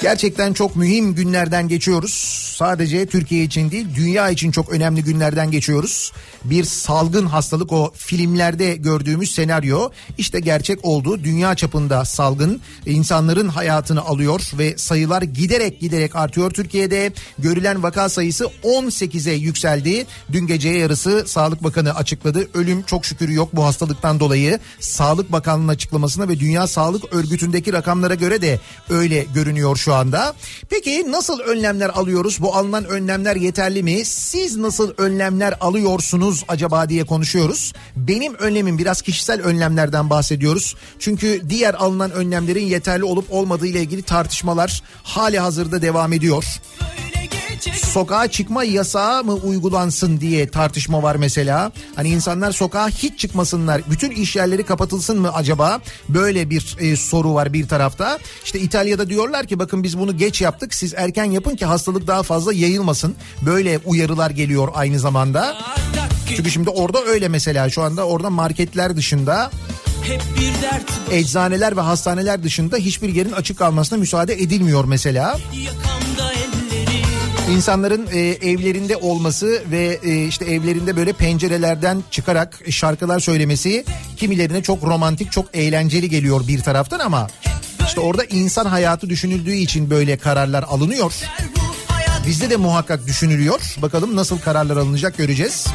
Gerçekten 0.01 0.53
çok 0.53 0.75
mühim 0.75 1.15
günlerden 1.15 1.67
geçiyoruz. 1.67 2.52
Sadece 2.53 3.05
Türkiye 3.05 3.43
için 3.43 3.71
değil 3.71 3.87
dünya 3.95 4.29
için 4.29 4.51
çok 4.51 4.69
önemli 4.69 5.03
günlerden 5.03 5.51
geçiyoruz. 5.51 6.11
Bir 6.43 6.63
salgın 6.63 7.25
hastalık 7.25 7.71
o 7.71 7.91
filmlerde 7.95 8.75
gördüğümüz 8.75 9.31
senaryo 9.31 9.89
işte 10.17 10.39
gerçek 10.39 10.85
oldu. 10.85 11.23
Dünya 11.23 11.55
çapında 11.55 12.05
salgın 12.05 12.61
insanların 12.85 13.47
hayatını 13.47 14.01
alıyor 14.01 14.51
ve 14.53 14.77
sayılar 14.77 15.21
giderek 15.21 15.79
giderek 15.79 16.15
artıyor. 16.15 16.51
Türkiye'de 16.51 17.13
görülen 17.39 17.83
vaka 17.83 18.09
sayısı 18.09 18.49
18'e 18.63 19.33
yükseldi. 19.33 20.05
Dün 20.31 20.47
geceye 20.47 20.77
yarısı 20.77 21.23
Sağlık 21.27 21.63
Bakanı 21.63 21.95
açıkladı. 21.95 22.47
Ölüm 22.53 22.83
çok 22.83 23.05
şükür 23.05 23.29
yok 23.29 23.49
bu 23.53 23.65
hastalıktan 23.65 24.19
dolayı. 24.19 24.59
Sağlık 24.79 25.31
Bakanlığı'nın 25.31 25.67
açıklamasına 25.67 26.27
ve 26.27 26.39
Dünya 26.39 26.67
Sağlık 26.67 27.13
Örgütü'ndeki 27.13 27.73
rakamlara 27.73 28.15
göre 28.15 28.41
de 28.41 28.59
öyle 28.89 29.25
görünüyor 29.33 29.75
şu 29.75 29.93
anda. 29.93 30.33
Peki 30.69 31.11
nasıl 31.11 31.39
önlemler 31.39 31.89
alıyoruz? 31.89 32.37
Bu 32.43 32.52
alınan 32.53 32.85
önlemler 32.85 33.35
yeterli 33.35 33.83
mi? 33.83 34.05
Siz 34.05 34.57
nasıl 34.57 34.93
önlemler 34.97 35.53
alıyorsunuz 35.61 36.43
acaba 36.47 36.89
diye 36.89 37.03
konuşuyoruz. 37.03 37.73
Benim 37.95 38.35
önlemim 38.35 38.77
biraz 38.77 39.01
kişisel 39.01 39.41
önlemlerden 39.41 40.09
bahsediyoruz. 40.09 40.75
Çünkü 40.99 41.41
diğer 41.49 41.73
alınan 41.73 42.11
önlemlerin 42.11 42.65
yeterli 42.65 43.03
olup 43.03 43.25
olmadığı 43.33 43.67
ile 43.67 43.79
ilgili 43.79 44.01
tartışmalar 44.01 44.81
hali 45.03 45.39
hazırda 45.39 45.81
devam 45.81 46.13
ediyor. 46.13 46.45
Sokağa 47.85 48.27
çıkma 48.27 48.63
yasağı 48.63 49.23
mı 49.23 49.33
uygulansın 49.33 50.19
diye 50.19 50.49
tartışma 50.49 51.03
var 51.03 51.15
mesela. 51.15 51.71
Hani 51.95 52.09
insanlar 52.09 52.51
sokağa 52.51 52.89
hiç 52.89 53.19
çıkmasınlar. 53.19 53.81
Bütün 53.89 54.11
iş 54.11 54.35
yerleri 54.35 54.63
kapatılsın 54.63 55.19
mı 55.19 55.33
acaba? 55.33 55.79
Böyle 56.09 56.49
bir 56.49 56.75
e, 56.79 56.95
soru 56.95 57.33
var 57.33 57.53
bir 57.53 57.67
tarafta. 57.67 58.19
İşte 58.45 58.59
İtalya'da 58.59 59.09
diyorlar 59.09 59.47
ki 59.47 59.59
bakın 59.59 59.83
biz 59.83 59.99
bunu 59.99 60.17
geç 60.17 60.41
yaptık. 60.41 60.73
Siz 60.73 60.93
erken 60.93 61.25
yapın 61.25 61.55
ki 61.55 61.65
hastalık 61.65 62.07
daha 62.07 62.23
fazla 62.23 62.53
yayılmasın. 62.53 63.15
Böyle 63.41 63.79
uyarılar 63.85 64.29
geliyor 64.29 64.67
aynı 64.73 64.99
zamanda. 64.99 65.57
Çünkü 66.35 66.51
şimdi 66.51 66.69
orada 66.69 67.03
öyle 67.03 67.27
mesela 67.27 67.69
şu 67.69 67.81
anda 67.81 68.07
orada 68.07 68.29
marketler 68.29 68.95
dışında 68.95 69.51
eczaneler 71.11 71.77
ve 71.77 71.81
hastaneler 71.81 72.43
dışında 72.43 72.77
hiçbir 72.77 73.09
yerin 73.09 73.31
açık 73.31 73.57
kalmasına 73.57 73.99
müsaade 73.99 74.33
edilmiyor 74.33 74.85
mesela. 74.85 75.37
yakamda 75.53 76.32
İnsanların 77.51 78.07
e, 78.11 78.19
evlerinde 78.19 78.97
olması 78.97 79.61
ve 79.71 79.99
e, 80.03 80.25
işte 80.25 80.45
evlerinde 80.45 80.95
böyle 80.95 81.13
pencerelerden 81.13 82.03
çıkarak 82.11 82.59
şarkılar 82.69 83.19
söylemesi 83.19 83.85
kimilerine 84.17 84.63
çok 84.63 84.83
romantik, 84.83 85.31
çok 85.31 85.45
eğlenceli 85.53 86.09
geliyor 86.09 86.47
bir 86.47 86.61
taraftan 86.61 86.99
ama 86.99 87.27
işte 87.85 87.99
orada 87.99 88.23
insan 88.23 88.65
hayatı 88.65 89.09
düşünüldüğü 89.09 89.53
için 89.53 89.89
böyle 89.89 90.17
kararlar 90.17 90.63
alınıyor. 90.63 91.13
hayat 91.87 92.27
Bizde 92.27 92.49
de 92.49 92.55
muhakkak 92.55 93.07
düşünülüyor. 93.07 93.75
Bakalım 93.81 94.15
nasıl 94.15 94.39
kararlar 94.39 94.77
alınacak 94.77 95.17
göreceğiz. 95.17 95.67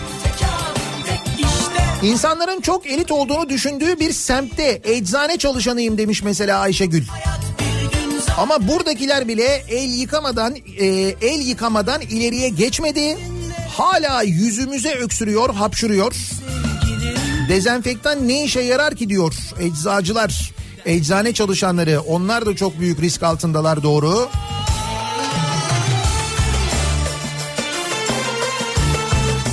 İnsanların 2.02 2.60
çok 2.60 2.86
elit 2.86 3.12
olduğunu 3.12 3.48
düşündüğü 3.48 4.00
bir 4.00 4.12
semtte 4.12 4.80
eczane 4.84 5.36
çalışanıyım 5.36 5.98
demiş 5.98 6.22
mesela 6.22 6.60
Ayşegül. 6.60 7.04
Ama 8.38 8.68
buradakiler 8.68 9.28
bile 9.28 9.64
el 9.68 9.90
yıkamadan 9.90 10.56
e, 10.78 10.86
el 11.22 11.40
yıkamadan 11.40 12.00
ileriye 12.00 12.48
geçmedi. 12.48 13.18
Hala 13.76 14.22
yüzümüze 14.22 14.94
öksürüyor, 14.94 15.54
hapşuruyor. 15.54 16.14
Dezenfektan 17.48 18.28
ne 18.28 18.44
işe 18.44 18.60
yarar 18.60 18.94
ki 18.94 19.08
diyor 19.08 19.34
eczacılar. 19.60 20.52
Eczane 20.84 21.32
çalışanları 21.32 22.00
onlar 22.00 22.46
da 22.46 22.56
çok 22.56 22.80
büyük 22.80 23.00
risk 23.00 23.22
altındalar 23.22 23.82
doğru. 23.82 24.28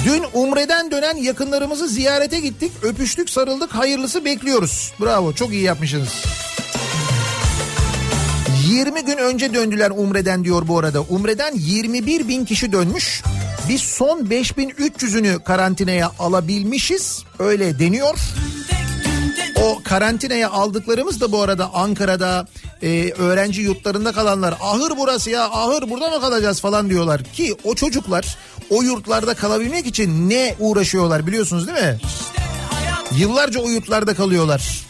Dün 0.06 0.24
Umre'den 0.34 0.92
dönen 0.92 1.18
yakınlarımızı 1.18 1.88
ziyarete 1.88 2.40
gittik. 2.40 2.72
Öpüştük, 2.82 3.30
sarıldık, 3.30 3.76
hayırlısı 3.76 4.26
bekliyoruz. 4.26 4.94
Bravo, 5.02 5.34
çok 5.34 5.52
iyi 5.52 5.62
yapmışsınız. 5.62 6.10
20 8.66 9.06
gün 9.06 9.18
önce 9.18 9.54
döndüler 9.54 9.92
Umre'den 9.96 10.44
diyor 10.44 10.68
bu 10.68 10.80
arada. 10.80 11.02
Umre'den 11.02 11.54
21 11.56 12.28
bin 12.28 12.46
kişi 12.46 12.72
dönmüş. 12.72 13.24
Biz 13.70 13.82
son 13.82 14.20
5300'ünü 14.20 15.44
karantinaya 15.44 16.12
alabilmişiz. 16.20 17.24
Öyle 17.40 17.80
deniyor. 17.80 18.20
O 19.64 19.82
karantinaya 19.84 20.50
aldıklarımız 20.50 21.22
da 21.22 21.32
bu 21.32 21.42
arada 21.42 21.74
Ankara'da 21.74 22.48
e, 22.82 23.12
öğrenci 23.12 23.62
yurtlarında 23.62 24.12
kalanlar 24.12 24.56
ahır 24.62 24.92
burası 24.98 25.30
ya 25.30 25.44
ahır 25.44 25.90
burada 25.90 26.10
mı 26.10 26.22
kalacağız 26.22 26.62
falan 26.62 26.90
diyorlar. 26.90 27.24
Ki 27.24 27.56
o 27.64 27.76
çocuklar 27.76 28.38
o 28.70 28.82
yurtlarda 28.82 29.34
kalabilmek 29.34 29.86
için 29.86 30.30
ne 30.30 30.56
uğraşıyorlar 30.60 31.28
biliyorsunuz 31.28 31.68
değil 31.68 31.80
mi? 31.80 32.00
Yıllarca 33.18 33.60
o 33.60 33.70
yurtlarda 33.70 34.14
kalıyorlar. 34.14 34.85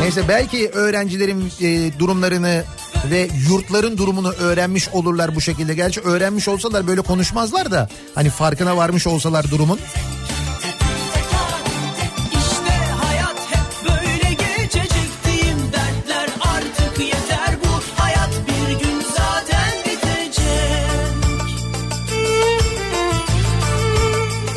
Neyse 0.00 0.28
belki 0.28 0.68
öğrencilerin 0.68 1.52
e, 1.60 1.98
durumlarını 1.98 2.64
ve 3.10 3.28
yurtların 3.50 3.98
durumunu 3.98 4.32
öğrenmiş 4.32 4.88
olurlar 4.88 5.34
bu 5.34 5.40
şekilde. 5.40 5.74
Gerçi 5.74 6.00
öğrenmiş 6.00 6.48
olsalar 6.48 6.86
böyle 6.86 7.00
konuşmazlar 7.00 7.70
da 7.70 7.88
hani 8.14 8.30
farkına 8.30 8.76
varmış 8.76 9.06
olsalar 9.06 9.50
durumun. 9.50 9.78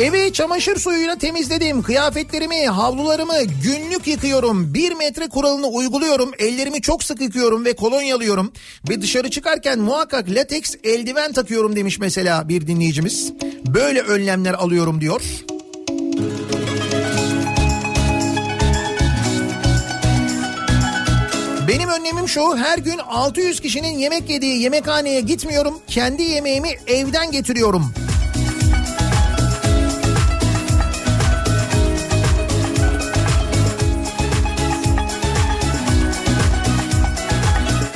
Evi 0.03 0.33
çamaşır 0.33 0.79
suyuyla 0.79 1.15
temizledim. 1.15 1.83
Kıyafetlerimi, 1.83 2.67
havlularımı 2.67 3.43
günlük 3.63 4.07
yıkıyorum. 4.07 4.73
Bir 4.73 4.91
metre 4.91 5.29
kuralını 5.29 5.67
uyguluyorum. 5.67 6.31
Ellerimi 6.39 6.81
çok 6.81 7.03
sık 7.03 7.21
yıkıyorum 7.21 7.65
ve 7.65 7.75
kolonyalıyorum. 7.75 8.53
Ve 8.89 9.01
dışarı 9.01 9.29
çıkarken 9.29 9.79
muhakkak 9.79 10.29
lateks 10.29 10.75
eldiven 10.83 11.33
takıyorum 11.33 11.75
demiş 11.75 11.99
mesela 11.99 12.49
bir 12.49 12.67
dinleyicimiz. 12.67 13.33
Böyle 13.65 14.01
önlemler 14.01 14.53
alıyorum 14.53 15.01
diyor. 15.01 15.21
Benim 21.67 21.89
önlemim 21.89 22.27
şu 22.27 22.57
her 22.57 22.77
gün 22.77 22.97
600 22.97 23.59
kişinin 23.59 23.97
yemek 23.97 24.29
yediği 24.29 24.61
yemekhaneye 24.61 25.21
gitmiyorum. 25.21 25.79
Kendi 25.87 26.23
yemeğimi 26.23 26.69
evden 26.87 27.31
getiriyorum. 27.31 27.93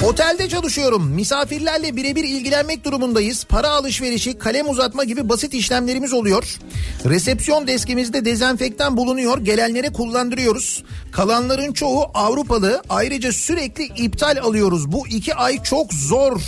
Otelde 0.08 0.50
çalışıyorum. 0.50 1.08
Misafirlerle 1.10 1.96
birebir 1.96 2.24
ilgilenmek 2.24 2.86
durumundayız. 2.86 3.44
Para 3.44 3.70
alışverişi, 3.70 4.38
kalem 4.38 4.70
uzatma 4.70 5.04
gibi 5.04 5.30
basit 5.30 5.54
işlemlerimiz 5.54 6.14
oluyor. 6.14 6.58
Resepsiyon 7.06 7.68
deskimizde 7.68 8.26
dezenfektan 8.26 8.98
bulunuyor. 8.98 9.38
Gelenlere 9.38 9.94
kullandırıyoruz. 9.94 10.84
Kalanların 11.12 11.74
çoğu 11.74 12.06
Avrupalı. 12.14 12.82
Ayrıca 12.90 13.32
sürekli 13.34 13.84
iptal 13.84 14.38
alıyoruz. 14.44 14.92
Bu 14.92 15.08
iki 15.08 15.36
ay 15.36 15.64
çok 15.64 15.94
zor 15.94 16.42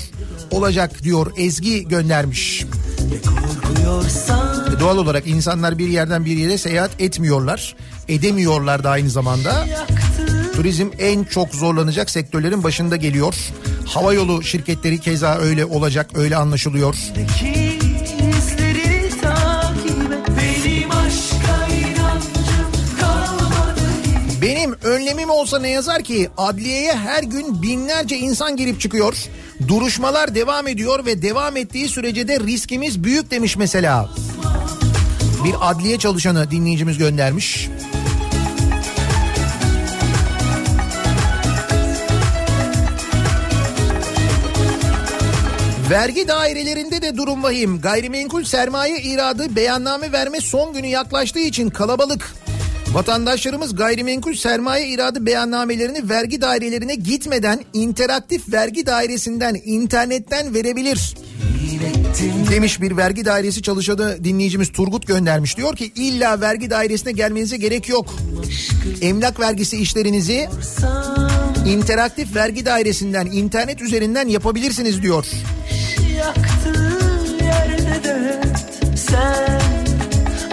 olacak 0.52 1.04
diyor 1.04 1.32
Ezgi 1.38 1.88
göndermiş. 1.88 2.66
E, 4.78 4.80
Doğal 4.80 4.98
olarak 4.98 5.28
insanlar 5.28 5.78
bir 5.78 5.88
yerden 5.88 6.26
bir 6.26 6.38
yere 6.38 6.58
seyahat 6.58 7.02
etmiyorlar. 7.02 7.76
Edemiyorlar 8.08 8.84
da 8.84 8.90
aynı 8.90 9.10
zamanda. 9.10 9.66
Turizm 10.60 10.90
en 11.00 11.24
çok 11.24 11.56
zorlanacak 11.56 12.10
sektörlerin 12.10 12.64
başında 12.64 12.96
geliyor. 12.96 13.36
Havayolu 13.86 14.44
şirketleri 14.44 15.00
keza 15.00 15.38
öyle 15.38 15.66
olacak, 15.66 16.10
öyle 16.16 16.36
anlaşılıyor. 16.36 16.96
Benim 24.42 24.74
önlemim 24.84 25.30
olsa 25.30 25.60
ne 25.60 25.70
yazar 25.70 26.04
ki 26.04 26.30
adliyeye 26.38 26.94
her 26.94 27.24
gün 27.24 27.62
binlerce 27.62 28.18
insan 28.18 28.58
girip 28.58 28.80
çıkıyor. 28.80 29.16
Duruşmalar 29.68 30.36
devam 30.36 30.68
ediyor 30.68 31.06
ve 31.06 31.22
devam 31.22 31.58
ettiği 31.58 31.90
sürece 31.90 32.28
de 32.28 32.40
riskimiz 32.40 33.04
büyük 33.04 33.32
demiş 33.32 33.58
mesela. 33.58 34.10
Bir 35.44 35.54
adliye 35.62 35.98
çalışanı 35.98 36.52
dinleyicimiz 36.52 36.98
göndermiş. 36.98 37.70
Vergi 45.90 46.28
dairelerinde 46.28 47.02
de 47.02 47.18
durum 47.18 47.44
vahim. 47.44 47.82
Gayrimenkul 47.82 48.44
sermaye 48.44 49.02
iradı 49.02 49.56
beyanname 49.56 50.12
verme 50.12 50.42
son 50.42 50.74
günü 50.74 50.88
yaklaştığı 50.88 51.40
için 51.40 51.70
kalabalık. 51.70 52.34
Vatandaşlarımız 52.94 53.76
gayrimenkul 53.76 54.34
sermaye 54.34 54.88
iradı 54.88 55.26
beyannamelerini 55.26 56.10
vergi 56.10 56.42
dairelerine 56.42 56.96
gitmeden 56.96 57.60
interaktif 57.74 58.54
vergi 58.54 58.86
dairesinden 58.86 59.58
internetten 59.66 60.54
verebilir. 60.54 61.16
Demiş 62.52 62.82
bir 62.82 62.98
vergi 62.98 63.26
dairesi 63.26 63.62
çalışanı 63.62 64.24
dinleyicimiz 64.24 64.72
Turgut 64.72 65.08
göndermiş. 65.08 65.58
Diyor 65.58 65.76
ki 65.76 65.92
illa 65.96 66.42
vergi 66.42 66.70
dairesine 66.70 67.12
gelmenize 67.12 67.58
gerek 67.58 67.90
yok. 67.90 68.16
Emlak 69.02 69.40
vergisi 69.40 69.78
işlerinizi 69.78 70.50
interaktif 71.66 72.36
vergi 72.36 72.66
dairesinden 72.66 73.26
internet 73.26 73.82
üzerinden 73.82 74.28
yapabilirsiniz 74.28 75.02
diyor. 75.02 75.26
Yaktığın 76.18 77.40
yerde 77.46 78.04
de 78.04 78.42
sen 78.96 79.62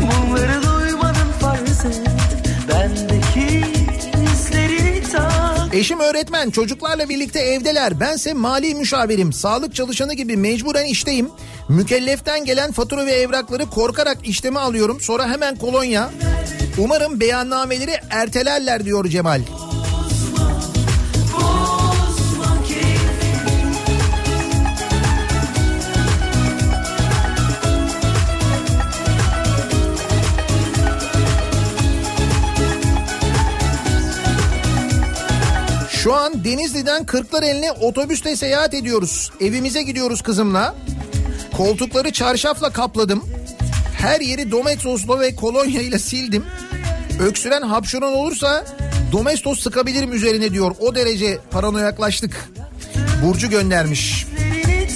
bunları 0.01 0.62
duymadın 0.62 1.33
farz 1.41 1.85
et 1.85 2.01
bendeki 2.69 3.66
Eşim 5.77 6.01
öğretmen 6.01 6.51
çocuklarla 6.51 7.09
birlikte 7.09 7.41
evdeler. 7.41 8.01
Bense 8.01 8.35
mali 8.35 8.74
müşavirim. 8.74 9.33
Sağlık 9.33 9.74
çalışanı 9.74 10.15
gibi 10.15 10.37
mecburen 10.37 10.85
işteyim. 10.85 11.31
Mükelleften 11.69 12.45
gelen 12.45 12.73
fatura 12.73 13.07
ve 13.07 13.12
evrakları 13.12 13.66
korkarak 13.66 14.19
işleme 14.24 14.61
alıyorum. 14.61 15.01
Sonra 15.01 15.28
hemen 15.28 15.57
kolonya. 15.57 16.11
Umarım 16.78 17.20
beyannameleri 17.20 17.95
ertelerler 18.11 18.85
diyor 18.85 19.09
Cemal. 19.09 19.41
Şu 36.07 36.15
an 36.15 36.45
Denizli'den 36.45 37.07
Kırklareli'ne 37.07 37.73
otobüste 37.73 38.37
seyahat 38.37 38.74
ediyoruz. 38.74 39.31
Evimize 39.41 39.83
gidiyoruz 39.83 40.23
kızımla. 40.23 40.74
Koltukları 41.57 42.12
çarşafla 42.12 42.70
kapladım. 42.70 43.24
Her 43.99 44.20
yeri 44.20 44.51
domestosla 44.51 45.20
ve 45.20 45.35
kolonya 45.35 45.81
ile 45.81 45.99
sildim. 45.99 46.45
Öksüren 47.20 47.62
hapşuran 47.62 48.12
olursa 48.12 48.66
domestos 49.12 49.61
sıkabilirim 49.61 50.12
üzerine 50.12 50.53
diyor. 50.53 50.77
O 50.81 50.95
derece 50.95 51.39
paranoyaklaştık. 51.51 52.51
Burcu 53.24 53.51
göndermiş. 53.51 54.27
Beni 54.39 54.89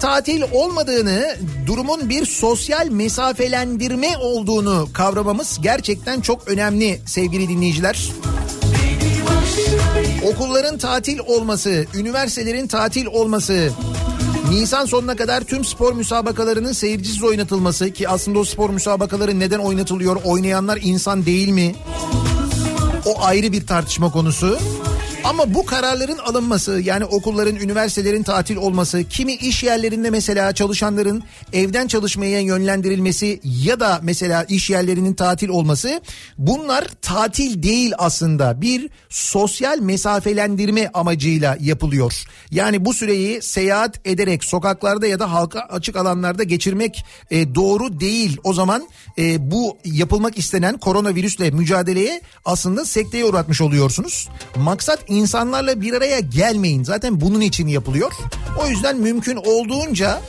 tatil 0.00 0.42
olmadığını, 0.52 1.36
durumun 1.66 2.08
bir 2.08 2.26
sosyal 2.26 2.88
mesafelendirme 2.88 4.18
olduğunu 4.18 4.88
kavramamız 4.92 5.58
gerçekten 5.62 6.20
çok 6.20 6.48
önemli 6.48 7.00
sevgili 7.06 7.48
dinleyiciler. 7.48 8.10
Okulların 10.24 10.78
tatil 10.78 11.18
olması, 11.18 11.86
üniversitelerin 11.94 12.66
tatil 12.66 13.06
olması, 13.06 13.70
Nisan 14.50 14.86
sonuna 14.86 15.16
kadar 15.16 15.40
tüm 15.40 15.64
spor 15.64 15.92
müsabakalarının 15.92 16.72
seyircisiz 16.72 17.22
oynatılması 17.22 17.90
ki 17.90 18.08
aslında 18.08 18.38
o 18.38 18.44
spor 18.44 18.70
müsabakaları 18.70 19.38
neden 19.38 19.58
oynatılıyor, 19.58 20.16
oynayanlar 20.24 20.78
insan 20.82 21.26
değil 21.26 21.48
mi? 21.48 21.74
O 23.06 23.22
ayrı 23.22 23.52
bir 23.52 23.66
tartışma 23.66 24.12
konusu. 24.12 24.58
Ama 25.24 25.54
bu 25.54 25.66
kararların 25.66 26.18
alınması 26.18 26.80
yani 26.80 27.04
okulların, 27.04 27.56
üniversitelerin 27.56 28.22
tatil 28.22 28.56
olması, 28.56 29.04
kimi 29.04 29.32
iş 29.32 29.62
yerlerinde 29.62 30.10
mesela 30.10 30.52
çalışanların 30.52 31.22
evden 31.52 31.86
çalışmaya 31.86 32.40
yönlendirilmesi 32.40 33.40
ya 33.44 33.80
da 33.80 34.00
mesela 34.02 34.44
iş 34.44 34.70
yerlerinin 34.70 35.14
tatil 35.14 35.48
olması 35.48 36.00
bunlar 36.38 36.86
tatil 37.02 37.62
değil 37.62 37.92
aslında 37.98 38.60
bir 38.60 38.90
sosyal 39.08 39.78
mesafelendirme 39.78 40.90
amacıyla 40.94 41.56
yapılıyor. 41.60 42.24
Yani 42.50 42.84
bu 42.84 42.94
süreyi 42.94 43.42
seyahat 43.42 44.06
ederek 44.06 44.44
sokaklarda 44.44 45.06
ya 45.06 45.18
da 45.18 45.32
halka 45.32 45.60
açık 45.60 45.96
alanlarda 45.96 46.42
geçirmek 46.42 47.04
e, 47.30 47.54
doğru 47.54 48.00
değil. 48.00 48.36
O 48.44 48.54
zaman 48.54 48.88
e, 49.18 49.50
bu 49.50 49.78
yapılmak 49.84 50.38
istenen 50.38 50.78
koronavirüsle 50.78 51.50
mücadeleye 51.50 52.20
aslında 52.44 52.84
sekteye 52.84 53.24
uğratmış 53.24 53.60
oluyorsunuz. 53.60 54.28
Maksat 54.56 55.09
insanlarla 55.10 55.80
bir 55.80 55.92
araya 55.92 56.20
gelmeyin. 56.20 56.84
Zaten 56.84 57.20
bunun 57.20 57.40
için 57.40 57.66
yapılıyor. 57.66 58.12
O 58.62 58.66
yüzden 58.66 58.96
mümkün 58.96 59.36
olduğunca 59.36 60.20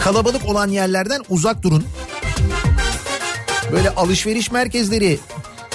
kalabalık 0.00 0.48
olan 0.48 0.68
yerlerden 0.68 1.20
uzak 1.28 1.62
durun. 1.62 1.84
Böyle 3.72 3.90
alışveriş 3.90 4.50
merkezleri 4.50 5.18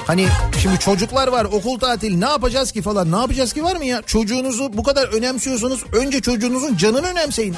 Hani 0.08 0.28
şimdi 0.62 0.80
çocuklar 0.80 1.28
var 1.28 1.46
okul 1.46 1.80
tatili 1.80 2.22
ne 2.22 2.26
yapacağız 2.26 2.72
ki 2.72 2.82
falan 2.82 3.12
ne 3.12 3.16
yapacağız 3.16 3.54
ki 3.54 3.64
var 3.64 3.76
mı 3.76 3.86
ya? 3.86 4.02
Çocuğunuzu 4.02 4.74
bu 4.74 4.84
kadar 4.84 5.08
önemsiyorsanız 5.08 5.80
önce 5.94 6.22
çocuğunuzun 6.22 6.78
canını 6.78 7.08
önemseyin. 7.08 7.56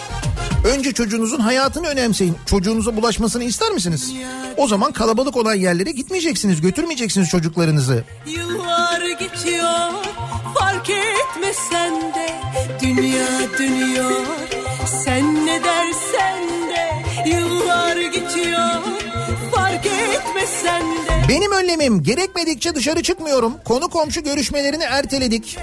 Önce 0.66 0.92
çocuğunuzun 0.92 1.40
hayatını 1.40 1.88
önemseyin. 1.88 2.36
Çocuğunuza 2.46 2.98
bulaşmasını 2.98 3.44
ister 3.44 3.72
misiniz? 3.72 4.14
O 4.58 4.68
zaman 4.68 4.92
kalabalık 4.92 5.38
olan 5.38 5.54
yerlere 5.54 5.92
gitmeyeceksiniz 5.92 6.62
götürmeyeceksiniz 6.62 7.30
çocuklarınızı. 7.30 8.04
Yıllar 8.26 9.02
geçiyor 9.20 9.92
fark 10.60 10.90
etmesen 10.90 11.94
de 12.02 12.30
Dünya 12.82 13.28
dönüyor 13.60 14.22
sen 15.04 15.46
ne 15.46 15.62
dersen 15.64 16.44
de 16.70 16.90
Yıllar 17.30 17.98
geçiyor 17.98 18.70
fark 19.56 19.86
etmesen 19.86 20.84
de 21.06 21.09
Benim 21.30 21.52
önlemim 21.52 22.04
gerekmedikçe 22.04 22.76
dışarı 22.76 23.04
çıkmıyorum. 23.04 23.54
Konu 23.66 23.90
komşu 23.90 24.24
görüşmelerini 24.24 24.84
erteledik. 24.84 25.58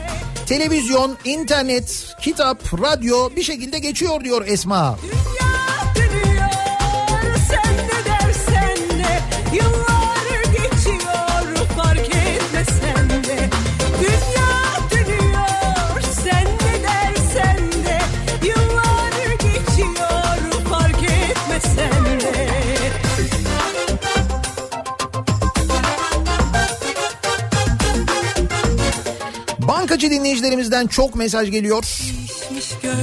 Televizyon, 0.47 1.17
internet, 1.25 2.15
kitap, 2.21 2.83
radyo 2.83 3.31
bir 3.37 3.43
şekilde 3.43 3.79
geçiyor 3.79 4.25
diyor 4.25 4.47
Esma. 4.47 4.99
Dünya 5.03 5.46
Bankacı 29.97 30.11
dinleyicilerimizden 30.11 30.87
çok 30.87 31.15
mesaj 31.15 31.51
geliyor. 31.51 31.85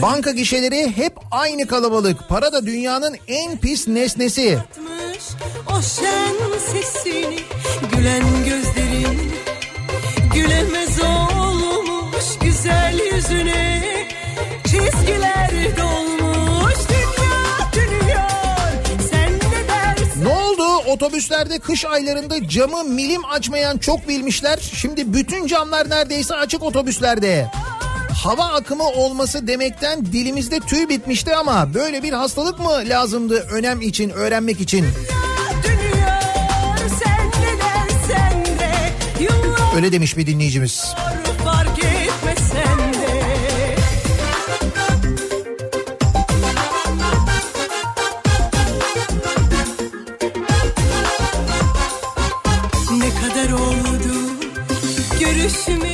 Banka 0.01 0.31
gişeleri 0.31 0.97
hep 0.97 1.13
aynı 1.31 1.67
kalabalık. 1.67 2.29
Para 2.29 2.53
da 2.53 2.65
dünyanın 2.65 3.17
en 3.27 3.57
pis 3.57 3.87
nesnesi. 3.87 4.57
O 5.71 5.81
şen 5.81 6.59
sesini 6.71 7.39
gülen 7.95 8.23
gözlerin 8.45 9.31
gülemez 10.33 10.99
olmuş 11.01 12.25
güzel 12.41 12.99
yüzüne 13.13 13.81
çizgiler 14.65 15.77
dolmuş 15.77 16.22
Otobüslerde 20.93 21.59
kış 21.59 21.85
aylarında 21.85 22.47
camı 22.49 22.83
milim 22.83 23.25
açmayan 23.25 23.77
çok 23.77 24.07
bilmişler. 24.07 24.59
Şimdi 24.73 25.13
bütün 25.13 25.47
camlar 25.47 25.89
neredeyse 25.89 26.35
açık 26.35 26.63
otobüslerde. 26.63 27.47
Hava 28.23 28.43
akımı 28.43 28.83
olması 28.83 29.47
demekten 29.47 30.05
dilimizde 30.05 30.59
tüy 30.59 30.89
bitmişti 30.89 31.35
ama 31.35 31.73
böyle 31.73 32.03
bir 32.03 32.13
hastalık 32.13 32.59
mı 32.59 32.71
lazımdı 32.85 33.47
önem 33.51 33.81
için, 33.81 34.09
öğrenmek 34.09 34.61
için? 34.61 34.85
Öyle 39.75 39.91
demiş 39.91 40.17
bir 40.17 40.27
dinleyicimiz. 40.27 40.93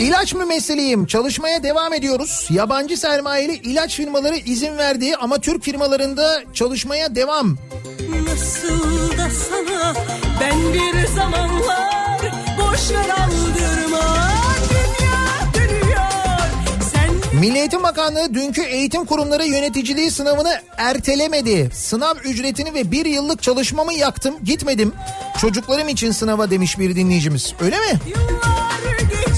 İlaç 0.10 0.34
mı 0.34 0.46
meseleyim? 0.46 1.06
Çalışmaya 1.06 1.64
devam 1.64 1.94
ediyoruz. 1.94 2.48
Yabancı 2.50 2.98
sermayeli 2.98 3.54
ilaç 3.54 3.96
firmaları 3.96 4.36
izin 4.36 4.78
verdi 4.78 5.16
ama 5.16 5.38
Türk 5.38 5.64
firmalarında 5.64 6.42
çalışmaya 6.54 7.16
devam. 7.16 7.58
Nasıl 8.30 9.18
da 9.18 9.30
sana 9.30 9.94
ben 10.42 10.74
bir 10.74 11.08
zamanlar 11.08 12.22
boş 12.58 12.92
ver 12.92 13.10
aldırma 13.10 14.30
Milli 17.34 17.58
Eğitim 17.58 17.84
Bakanlığı 17.84 18.34
dünkü 18.34 18.62
eğitim 18.62 19.06
kurumları 19.06 19.46
yöneticiliği 19.46 20.12
sınavını 20.12 20.62
ertelemedi. 20.78 21.70
Sınav 21.74 22.16
ücretini 22.24 22.74
ve 22.74 22.92
bir 22.92 23.06
yıllık 23.06 23.42
çalışmamı 23.42 23.94
yaktım 23.94 24.36
gitmedim. 24.44 24.94
Çocuklarım 25.42 25.90
için 25.90 26.12
sınava 26.12 26.50
demiş 26.50 26.80
bir 26.80 26.96
dinleyicimiz. 26.96 27.54
Öyle 27.62 27.78
mi? 27.78 28.00
yıllar 28.08 28.59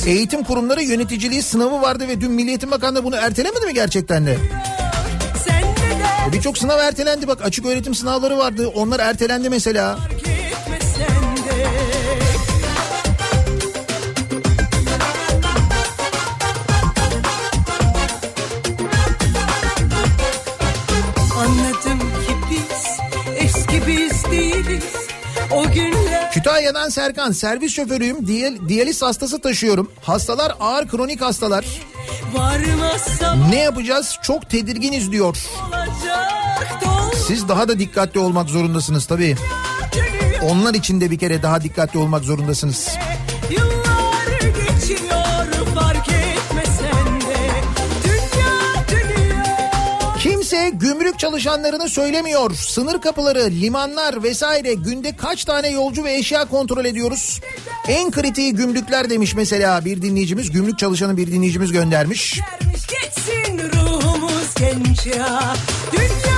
Eğitim 0.06 0.44
kurumları 0.44 0.84
yöneticiliği 0.84 1.44
sınavı 1.44 1.82
vardı 1.82 2.08
ve 2.08 2.22
dün 2.22 2.32
Milli 2.32 2.50
Eğitim 2.50 2.72
Bakanlığı 2.72 3.04
bunu 3.04 3.16
ertelemedi 3.16 3.66
mi 3.66 3.74
gerçekten 3.74 4.26
de? 4.26 4.38
der 4.38 4.62
Birçok 6.34 6.58
sınav 6.58 6.80
ertelendi. 6.80 7.28
Bak 7.28 7.42
açık 7.46 7.66
öğretim 7.66 7.96
sınavları 7.96 8.38
vardı. 8.38 8.68
Onlar 8.68 9.00
ertelendi 9.00 9.50
mesela. 9.50 10.00
Anladım 21.38 22.00
ki 22.00 22.36
biz 22.52 23.00
eski 23.38 23.88
biz 23.88 24.32
değiliz. 24.32 24.84
O 25.52 25.64
günler 25.72 26.01
Kütahya'dan 26.32 26.90
Serkan 26.90 27.32
servis 27.32 27.76
şoförüyüm 27.76 28.28
diyal, 28.28 28.54
diyaliz 28.68 29.02
hastası 29.02 29.42
taşıyorum. 29.42 29.92
Hastalar 30.02 30.56
ağır 30.60 30.88
kronik 30.88 31.22
hastalar. 31.22 31.66
Ne 33.50 33.60
yapacağız 33.60 34.18
çok 34.24 34.50
tedirginiz 34.50 35.12
diyor. 35.12 35.38
Siz 37.28 37.48
daha 37.48 37.68
da 37.68 37.80
dikkatli 37.80 38.20
olmak 38.20 38.50
zorundasınız 38.50 39.06
tabii. 39.06 39.36
Onlar 40.42 40.74
için 40.74 41.02
de 41.02 41.12
bir 41.12 41.20
kere 41.20 41.44
daha 41.44 41.64
dikkatli 41.64 42.00
olmak 42.00 42.24
zorundasınız. 42.24 42.88
Yıllar 43.50 44.40
geçiyor 44.42 45.66
fark 45.76 46.08
etmesen 46.08 47.22
de 47.22 47.38
Dünya 48.04 48.86
dönüyor 48.92 50.20
Kimse 50.20 50.70
gümrük 50.70 51.01
çalışanlarını 51.22 51.90
söylemiyor. 51.90 52.56
Sınır 52.56 53.02
kapıları, 53.02 53.52
limanlar 53.52 54.24
vesaire 54.24 54.74
günde 54.74 55.16
kaç 55.16 55.46
tane 55.46 55.70
yolcu 55.70 56.04
ve 56.04 56.14
eşya 56.14 56.46
kontrol 56.46 56.86
ediyoruz? 56.86 57.42
En 57.88 58.12
kritiği 58.12 58.56
gümrükler 58.56 59.10
demiş 59.10 59.36
mesela 59.36 59.86
bir 59.86 60.02
dinleyicimiz. 60.02 60.52
Gümrük 60.52 60.80
çalışanı 60.80 61.18
bir 61.18 61.28
dinleyicimiz 61.28 61.72
göndermiş. 61.72 62.40
Gelmiş 62.62 62.88
geçsin 62.88 63.60
ruhumuz 63.60 64.56
genç 64.60 65.06
ya 65.06 65.56
Dünya 65.92 66.31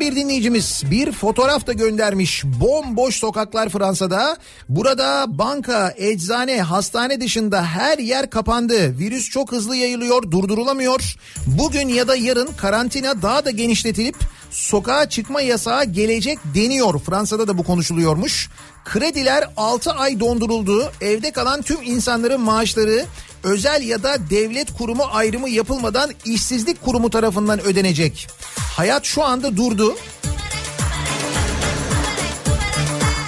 bir 0.00 0.16
dinleyicimiz 0.16 0.82
bir 0.90 1.12
fotoğraf 1.12 1.66
da 1.66 1.72
göndermiş. 1.72 2.44
Bomboş 2.44 3.16
sokaklar 3.16 3.68
Fransa'da. 3.68 4.36
Burada 4.68 5.24
banka, 5.28 5.94
eczane, 5.96 6.62
hastane 6.62 7.20
dışında 7.20 7.64
her 7.64 7.98
yer 7.98 8.30
kapandı. 8.30 8.98
Virüs 8.98 9.30
çok 9.30 9.52
hızlı 9.52 9.76
yayılıyor, 9.76 10.30
durdurulamıyor. 10.30 11.14
Bugün 11.46 11.88
ya 11.88 12.08
da 12.08 12.16
yarın 12.16 12.48
karantina 12.56 13.22
daha 13.22 13.44
da 13.44 13.50
genişletilip 13.50 14.16
sokağa 14.50 15.08
çıkma 15.08 15.40
yasağı 15.40 15.84
gelecek 15.84 16.38
deniyor. 16.54 17.00
Fransa'da 17.00 17.48
da 17.48 17.58
bu 17.58 17.62
konuşuluyormuş. 17.62 18.48
Krediler 18.84 19.48
6 19.56 19.92
ay 19.92 20.20
donduruldu. 20.20 20.92
Evde 21.00 21.30
kalan 21.30 21.62
tüm 21.62 21.82
insanların 21.82 22.40
maaşları 22.40 23.04
özel 23.42 23.82
ya 23.82 24.02
da 24.02 24.30
devlet 24.30 24.72
kurumu 24.72 25.04
ayrımı 25.12 25.48
yapılmadan 25.48 26.10
işsizlik 26.24 26.84
kurumu 26.84 27.10
tarafından 27.10 27.60
ödenecek. 27.60 28.28
Hayat 28.76 29.04
şu 29.04 29.24
anda 29.24 29.56
durdu. 29.56 29.96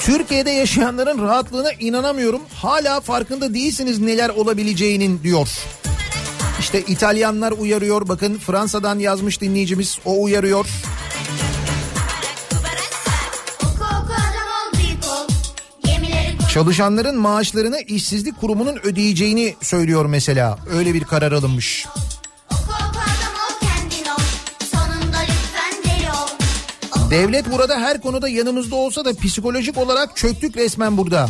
Türkiye'de 0.00 0.50
yaşayanların 0.50 1.22
rahatlığına 1.22 1.72
inanamıyorum. 1.72 2.40
Hala 2.54 3.00
farkında 3.00 3.54
değilsiniz 3.54 3.98
neler 3.98 4.28
olabileceğinin 4.28 5.22
diyor. 5.22 5.48
İşte 6.60 6.80
İtalyanlar 6.80 7.52
uyarıyor. 7.52 8.08
Bakın 8.08 8.38
Fransa'dan 8.38 8.98
yazmış 8.98 9.40
dinleyicimiz 9.40 9.98
o 10.04 10.22
uyarıyor. 10.22 10.66
Çalışanların 16.52 17.18
maaşlarını 17.18 17.80
işsizlik 17.80 18.40
kurumunun 18.40 18.76
ödeyeceğini 18.82 19.54
söylüyor 19.62 20.06
mesela. 20.06 20.58
Öyle 20.70 20.94
bir 20.94 21.04
karar 21.04 21.32
alınmış. 21.32 21.86
Devlet 27.10 27.52
burada 27.52 27.80
her 27.80 28.00
konuda 28.00 28.28
yanımızda 28.28 28.76
olsa 28.76 29.04
da 29.04 29.14
psikolojik 29.14 29.78
olarak 29.78 30.16
çöktük 30.16 30.56
resmen 30.56 30.96
burada. 30.96 31.28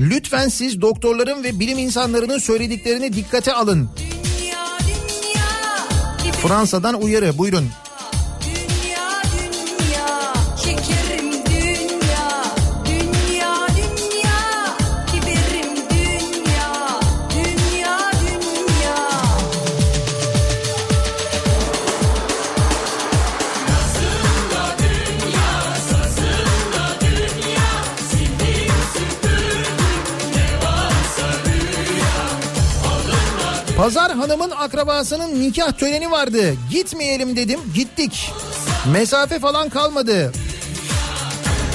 Lütfen 0.00 0.48
siz 0.48 0.80
doktorların 0.80 1.44
ve 1.44 1.60
bilim 1.60 1.78
insanlarının 1.78 2.38
söylediklerini 2.38 3.12
dikkate 3.12 3.52
alın. 3.52 3.90
Fransa'dan 6.42 7.02
uyarı 7.02 7.38
buyurun. 7.38 7.68
Pazar 33.80 34.12
hanımın 34.12 34.50
akrabasının 34.50 35.42
nikah 35.42 35.72
töreni 35.72 36.10
vardı. 36.10 36.54
Gitmeyelim 36.70 37.36
dedim 37.36 37.60
gittik. 37.74 38.32
Mesafe 38.92 39.38
falan 39.38 39.68
kalmadı. 39.68 40.32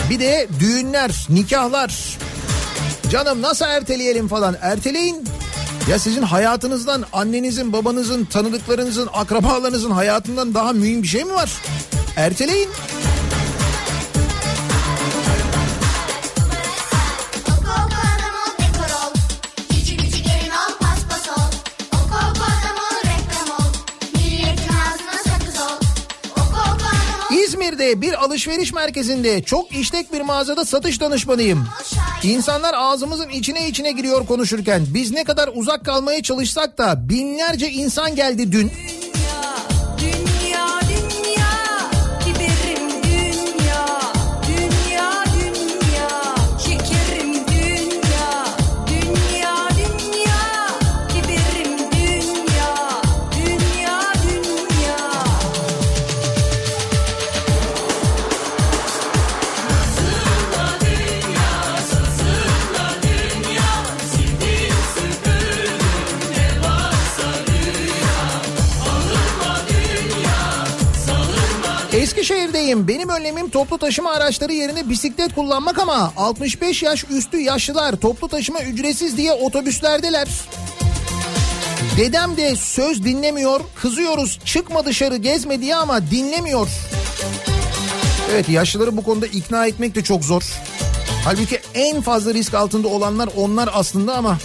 Bir 0.10 0.20
de 0.20 0.48
düğünler, 0.60 1.28
nikahlar. 1.30 2.18
Canım 3.12 3.42
nasıl 3.42 3.66
erteleyelim 3.66 4.28
falan. 4.28 4.56
Erteleyin. 4.62 5.28
Ya 5.90 6.00
sizin 6.00 6.22
hayatınızdan 6.22 7.06
annenizin, 7.14 7.74
babanızın, 7.74 8.26
tanıdıklarınızın, 8.26 9.10
akrabalarınızın 9.14 9.92
hayatından 9.92 10.54
daha 10.54 10.74
mühim 10.74 11.04
bir 11.04 11.08
şey 11.08 11.24
mi 11.24 11.34
var? 11.34 11.52
Erteleyin. 12.16 12.70
Oku 12.70 12.95
İzmir'de 27.76 28.02
bir 28.02 28.24
alışveriş 28.24 28.74
merkezinde 28.74 29.44
çok 29.44 29.72
işlek 29.72 30.14
bir 30.14 30.22
mağazada 30.22 30.66
satış 30.66 31.02
danışmanıyım. 31.02 31.68
İnsanlar 32.24 32.74
ağzımızın 32.74 33.30
içine 33.30 33.68
içine 33.68 33.92
giriyor 33.92 34.28
konuşurken 34.28 34.86
biz 34.94 35.12
ne 35.12 35.24
kadar 35.24 35.50
uzak 35.54 35.86
kalmaya 35.86 36.24
çalışsak 36.24 36.78
da 36.78 37.10
binlerce 37.10 37.70
insan 37.70 38.16
geldi 38.16 38.52
dün. 38.52 38.72
Eskişehir'deyim. 72.26 72.88
Benim 72.88 73.10
önlemim 73.10 73.50
toplu 73.50 73.78
taşıma 73.78 74.12
araçları 74.12 74.54
yerine 74.54 74.90
bisiklet 74.90 75.36
kullanmak 75.36 75.80
ama 75.80 76.14
65 76.18 76.84
yaş 76.84 77.06
üstü 77.10 77.38
yaşlılar 77.38 77.96
toplu 77.96 78.28
taşıma 78.28 78.62
ücretsiz 78.62 79.18
diye 79.18 79.32
otobüslerdeler. 79.32 80.28
Dedem 81.98 82.38
de 82.38 82.56
söz 82.56 83.04
dinlemiyor. 83.04 83.62
Kızıyoruz 83.76 84.40
çıkma 84.46 84.86
dışarı 84.86 85.16
gezme 85.16 85.62
diye 85.62 85.76
ama 85.76 86.12
dinlemiyor. 86.12 86.68
Evet 88.32 88.50
yaşlıları 88.50 88.98
bu 88.98 89.04
konuda 89.04 89.28
ikna 89.28 89.68
etmek 89.68 89.96
de 89.96 90.04
çok 90.04 90.24
zor. 90.24 90.44
Halbuki 91.26 91.60
en 91.74 92.02
fazla 92.02 92.34
risk 92.34 92.54
altında 92.54 92.88
olanlar 92.88 93.30
onlar 93.36 93.70
aslında 93.74 94.16
ama 94.16 94.38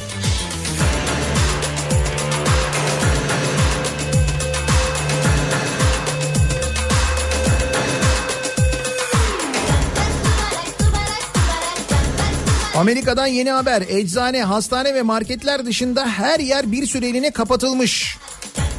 Amerika'dan 12.81 13.27
yeni 13.27 13.51
haber. 13.51 13.83
Eczane, 13.89 14.43
hastane 14.43 14.95
ve 14.95 15.03
marketler 15.03 15.67
dışında 15.67 16.07
her 16.07 16.41
yer 16.41 16.73
bir 16.73 16.87
süreliğine 16.87 17.31
kapatılmış. 17.31 18.17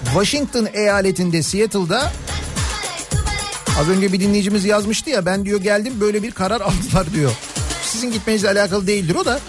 Washington 0.03 0.67
eyaletinde 0.73 1.43
Seattle'da 1.43 2.11
az 3.79 3.89
önce 3.89 4.13
bir 4.13 4.19
dinleyicimiz 4.19 4.65
yazmıştı 4.65 5.09
ya 5.09 5.25
ben 5.25 5.45
diyor 5.45 5.61
geldim 5.61 5.93
böyle 6.01 6.23
bir 6.23 6.31
karar 6.31 6.61
aldılar 6.61 7.13
diyor. 7.13 7.31
Sizin 7.83 8.11
gitmenizle 8.11 8.49
alakalı 8.49 8.87
değildir 8.87 9.15
o 9.15 9.25
da. 9.25 9.39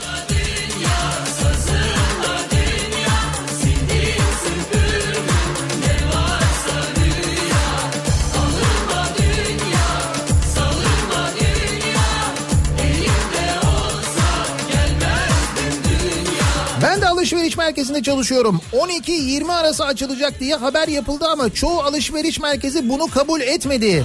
Alışveriş 17.22 17.56
merkezinde 17.56 18.02
çalışıyorum. 18.02 18.60
12-20 18.72 19.52
arası 19.52 19.84
açılacak 19.84 20.40
diye 20.40 20.54
haber 20.54 20.88
yapıldı 20.88 21.24
ama 21.32 21.50
çoğu 21.50 21.80
alışveriş 21.80 22.40
merkezi 22.40 22.88
bunu 22.88 23.06
kabul 23.06 23.40
etmedi. 23.40 24.04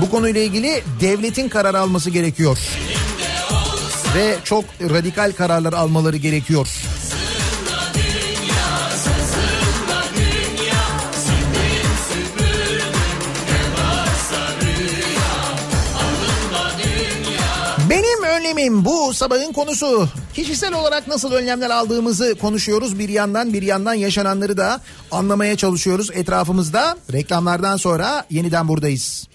Bu 0.00 0.10
konuyla 0.10 0.40
ilgili 0.40 0.82
devletin 1.00 1.48
karar 1.48 1.74
alması 1.74 2.10
gerekiyor. 2.10 2.58
Ve 4.14 4.36
çok 4.44 4.64
radikal 4.80 5.32
kararlar 5.32 5.72
almaları 5.72 6.16
gerekiyor. 6.16 6.68
Önlemim 18.52 18.84
bu 18.84 19.14
sabahın 19.14 19.52
konusu. 19.52 20.08
Kişisel 20.34 20.74
olarak 20.74 21.08
nasıl 21.08 21.32
önlemler 21.32 21.70
aldığımızı 21.70 22.34
konuşuyoruz. 22.34 22.98
Bir 22.98 23.08
yandan 23.08 23.52
bir 23.52 23.62
yandan 23.62 23.94
yaşananları 23.94 24.56
da 24.56 24.80
anlamaya 25.10 25.56
çalışıyoruz 25.56 26.10
etrafımızda. 26.14 26.96
Reklamlardan 27.12 27.76
sonra 27.76 28.24
yeniden 28.30 28.68
buradayız. 28.68 29.28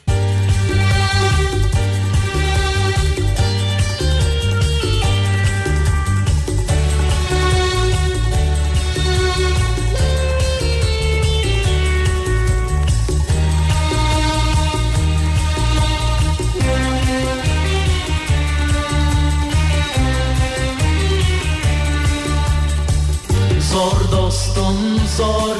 Zor 23.77 24.11
dostum 24.11 24.77
zor 25.17 25.55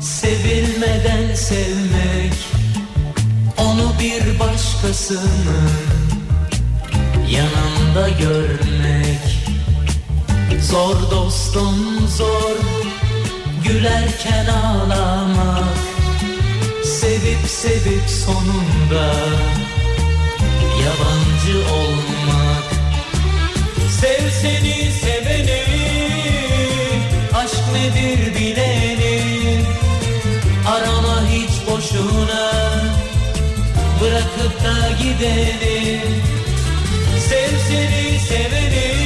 Sevilmeden 0.00 1.34
sevmek 1.34 2.34
Onu 3.56 3.92
bir 4.00 4.40
başkasını 4.40 5.68
Yanımda 7.30 8.08
görmek. 8.08 9.48
Zor 10.62 11.10
dostum 11.10 12.08
zor 12.16 12.56
Gülerken 13.64 14.46
ağlamak. 14.46 15.76
Sevip 16.84 17.48
sevip 17.48 18.10
sonunda 18.24 19.14
Yabancı 20.84 21.72
olmak. 21.72 22.64
Sev 24.00 24.30
seni 24.30 24.92
seveni 24.92 25.85
nedir 27.86 28.34
bileni 28.34 29.62
Arama 30.68 31.28
hiç 31.28 31.50
boşuna 31.70 32.52
Bırakıp 34.00 34.64
da 34.64 34.88
gideni 35.02 36.00
Sev 37.28 37.58
seni 37.68 38.18
seveni 38.28 38.96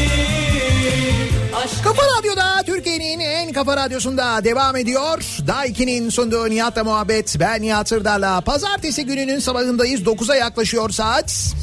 Aşk 1.64 1.84
Kafa 1.84 2.02
Radyo'da 2.18 2.62
Türkiye'nin 2.66 3.20
en 3.20 3.52
kafa 3.52 3.76
radyosunda 3.76 4.44
devam 4.44 4.76
ediyor. 4.76 5.18
Daiki'nin 5.46 6.10
sunduğu 6.10 6.50
Nihat'la 6.50 6.84
muhabbet. 6.84 7.36
Ben 7.40 7.62
Nihat 7.62 7.88
Sırdar'la. 7.88 8.40
Pazartesi 8.40 9.06
gününün 9.06 9.38
sabahındayız. 9.38 10.00
9'a 10.00 10.36
yaklaşıyor 10.36 10.90
saat. 10.90 11.54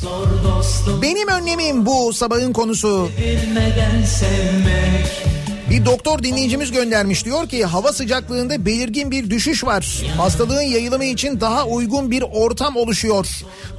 Benim 1.01 1.27
önlemim 1.27 1.85
bu 1.85 2.13
sabahın 2.13 2.53
konusu. 2.53 3.09
bilmeden 3.17 4.03
sevmek 4.05 5.36
Bir 5.69 5.85
doktor 5.85 6.23
dinleyicimiz 6.23 6.71
göndermiş 6.71 7.25
diyor 7.25 7.49
ki 7.49 7.65
hava 7.65 7.93
sıcaklığında 7.93 8.65
belirgin 8.65 9.11
bir 9.11 9.29
düşüş 9.29 9.63
var. 9.63 10.03
Hastalığın 10.17 10.61
yayılımı 10.61 11.05
için 11.05 11.41
daha 11.41 11.65
uygun 11.65 12.11
bir 12.11 12.21
ortam 12.21 12.75
oluşuyor. 12.75 13.27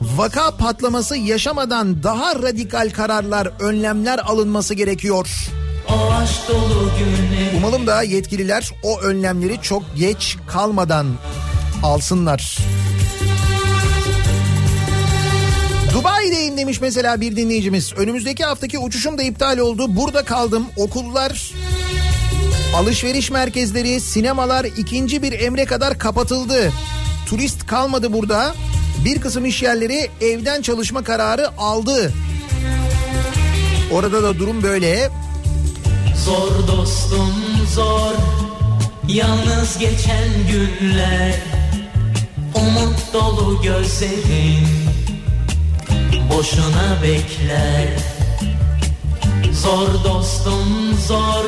Vaka 0.01 0.57
patlaması 0.57 1.17
yaşamadan 1.17 2.03
daha 2.03 2.35
radikal 2.35 2.91
kararlar, 2.91 3.49
önlemler 3.61 4.19
alınması 4.19 4.75
gerekiyor. 4.75 5.29
Umalım 7.57 7.87
da 7.87 8.03
yetkililer 8.03 8.71
o 8.83 9.01
önlemleri 9.01 9.63
çok 9.63 9.83
geç 9.97 10.37
kalmadan 10.47 11.07
alsınlar. 11.83 12.59
Dubai'deyim 15.99 16.57
demiş 16.57 16.81
mesela 16.81 17.21
bir 17.21 17.37
dinleyicimiz. 17.37 17.93
Önümüzdeki 17.97 18.45
haftaki 18.45 18.79
uçuşum 18.79 19.19
da 19.19 19.23
iptal 19.23 19.59
oldu. 19.59 19.97
Burada 19.97 20.25
kaldım. 20.25 20.67
Okullar, 20.77 21.53
alışveriş 22.75 23.31
merkezleri, 23.31 24.01
sinemalar 24.01 24.65
ikinci 24.65 25.23
bir 25.23 25.41
emre 25.41 25.65
kadar 25.65 25.99
kapatıldı. 25.99 26.73
Turist 27.27 27.67
kalmadı 27.67 28.13
burada. 28.13 28.55
Bir 29.05 29.21
kısım 29.21 29.45
iş 29.45 29.63
yerleri 29.63 30.11
evden 30.21 30.63
çalışma 30.63 31.05
kararı 31.05 31.49
aldı. 31.59 32.13
Orada 33.93 34.23
da 34.23 34.39
durum 34.39 34.63
böyle. 34.63 35.11
Zor 36.25 36.69
dostum 36.69 37.35
zor 37.75 38.13
Yalnız 39.09 39.79
geçen 39.79 40.29
günler 40.51 41.35
Umut 42.55 43.13
dolu 43.13 43.63
gözlerin 43.63 44.88
Boşuna 46.39 47.03
bekler 47.03 47.89
Zor 49.53 50.05
dostum 50.05 50.95
zor. 51.07 51.45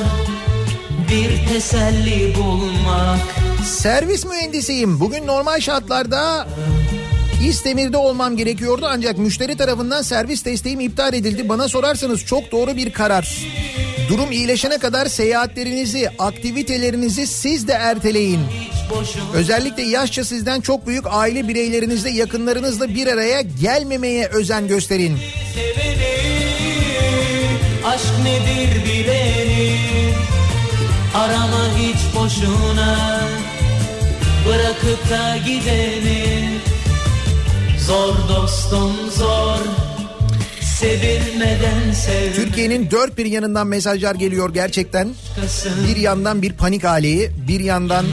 Bir 1.11 1.49
teselli 1.49 2.35
bulmak. 2.37 3.21
Servis 3.65 4.25
mühendisiyim. 4.25 5.01
Bugün 5.01 5.27
normal 5.27 5.61
şartlarda 5.61 6.47
İzmir'de 7.45 7.97
olmam 7.97 8.37
gerekiyordu 8.37 8.87
ancak 8.91 9.19
müşteri 9.19 9.57
tarafından 9.57 10.03
servis 10.03 10.45
desteğim 10.45 10.81
iptal 10.81 11.15
edildi. 11.15 11.49
Bana 11.49 11.69
sorarsanız 11.69 12.25
çok 12.25 12.53
doğru 12.53 12.77
bir 12.77 12.93
karar. 12.93 13.39
Durum 14.09 14.33
iyileşene 14.33 14.79
kadar 14.79 15.07
seyahatlerinizi, 15.07 16.11
aktivitelerinizi 16.19 17.27
siz 17.27 17.69
de 17.69 17.73
erteleyin. 17.73 18.41
Özellikle 19.35 19.83
yaşça 19.83 20.25
sizden 20.25 20.61
çok 20.61 20.87
büyük 20.87 21.05
aile 21.11 21.49
bireylerinizle, 21.49 22.11
yakınlarınızla 22.11 22.89
bir 22.89 23.07
araya 23.07 23.41
gelmemeye 23.41 24.27
özen 24.27 24.69
gösterin. 24.69 25.19
Aşk 27.87 28.05
nedir 28.25 28.85
bileni 28.85 29.77
Arama 31.15 31.77
hiç 31.79 32.17
boşuna 32.17 33.21
Bırakıp 34.47 35.11
da 35.11 35.37
gideni 35.47 36.60
Zor 37.87 38.15
dostum 38.29 38.93
zor 39.19 39.59
Türkiye'nin 42.35 42.91
dört 42.91 43.19
bir 43.19 43.27
yanından 43.27 43.67
mesajlar 43.67 44.15
geliyor 44.15 44.55
gerçekten. 44.55 45.09
Bir 45.89 45.97
yandan 45.97 46.43
bir 46.43 46.53
panik 46.53 46.85
hali, 46.85 47.31
bir 47.49 47.61
yandan 47.61 48.07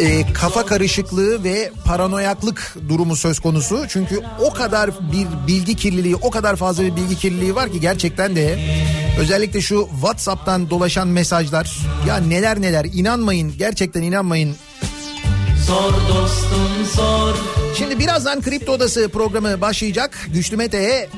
e, 0.00 0.32
kafa 0.32 0.66
karışıklığı 0.66 1.44
ve 1.44 1.70
paranoyaklık 1.84 2.76
durumu 2.88 3.16
söz 3.16 3.40
konusu. 3.40 3.84
Çünkü 3.88 4.20
o 4.40 4.52
kadar 4.52 4.90
bir 5.12 5.26
bilgi 5.46 5.76
kirliliği, 5.76 6.16
o 6.16 6.30
kadar 6.30 6.56
fazla 6.56 6.84
bir 6.84 6.96
bilgi 6.96 7.18
kirliliği 7.18 7.54
var 7.54 7.72
ki 7.72 7.80
gerçekten 7.80 8.36
de 8.36 8.58
özellikle 9.20 9.60
şu 9.60 9.88
WhatsApp'tan 9.92 10.70
dolaşan 10.70 11.08
mesajlar 11.08 11.78
ya 12.08 12.16
neler 12.16 12.60
neler 12.60 12.84
inanmayın 12.84 13.54
gerçekten 13.58 14.02
inanmayın. 14.02 14.56
Zor 15.66 15.92
dostum 16.08 16.84
zor 16.96 17.34
Şimdi 17.78 17.98
birazdan 17.98 18.42
Kripto 18.42 18.72
Odası 18.72 19.08
programı 19.08 19.60
başlayacak. 19.60 20.18
Güçlü 20.34 20.56
Mete'ye 20.56 21.08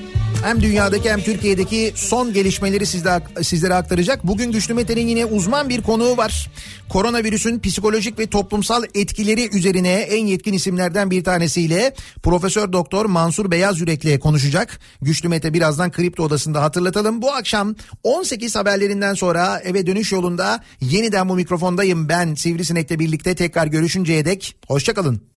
hem 0.43 0.63
dünyadaki 0.63 1.11
hem 1.11 1.21
Türkiye'deki 1.21 1.93
son 1.95 2.33
gelişmeleri 2.33 2.87
sizde, 2.87 3.23
sizlere 3.43 3.75
aktaracak. 3.75 4.27
Bugün 4.27 4.53
Güçlü 4.53 4.75
Mete'nin 4.75 5.09
yine 5.09 5.25
uzman 5.25 5.69
bir 5.69 5.83
konuğu 5.83 6.17
var. 6.17 6.51
Koronavirüsün 6.89 7.61
psikolojik 7.61 8.19
ve 8.19 8.27
toplumsal 8.27 8.85
etkileri 8.95 9.57
üzerine 9.57 9.93
en 9.93 10.27
yetkin 10.27 10.53
isimlerden 10.53 11.11
bir 11.11 11.25
tanesiyle 11.25 11.95
Profesör 12.23 12.73
Doktor 12.73 13.07
Mansur 13.07 13.51
Beyaz 13.51 13.81
Yürek'le 13.81 14.21
konuşacak. 14.21 14.81
Güçlü 15.03 15.29
Mete 15.29 15.55
birazdan 15.55 15.91
Kripto 15.91 16.23
Odası'nda 16.23 16.63
hatırlatalım. 16.63 17.23
Bu 17.23 17.33
akşam 17.33 17.75
18 18.03 18.57
haberlerinden 18.57 19.15
sonra 19.15 19.61
eve 19.65 19.87
dönüş 19.87 20.13
yolunda 20.13 20.61
yeniden 20.81 21.29
bu 21.29 21.35
mikrofondayım 21.37 22.09
ben 22.09 22.35
Sivrisinek'le 22.35 22.99
birlikte 22.99 23.35
tekrar 23.35 23.67
görüşünceye 23.67 24.25
dek 24.25 24.57
hoşçakalın. 24.69 25.21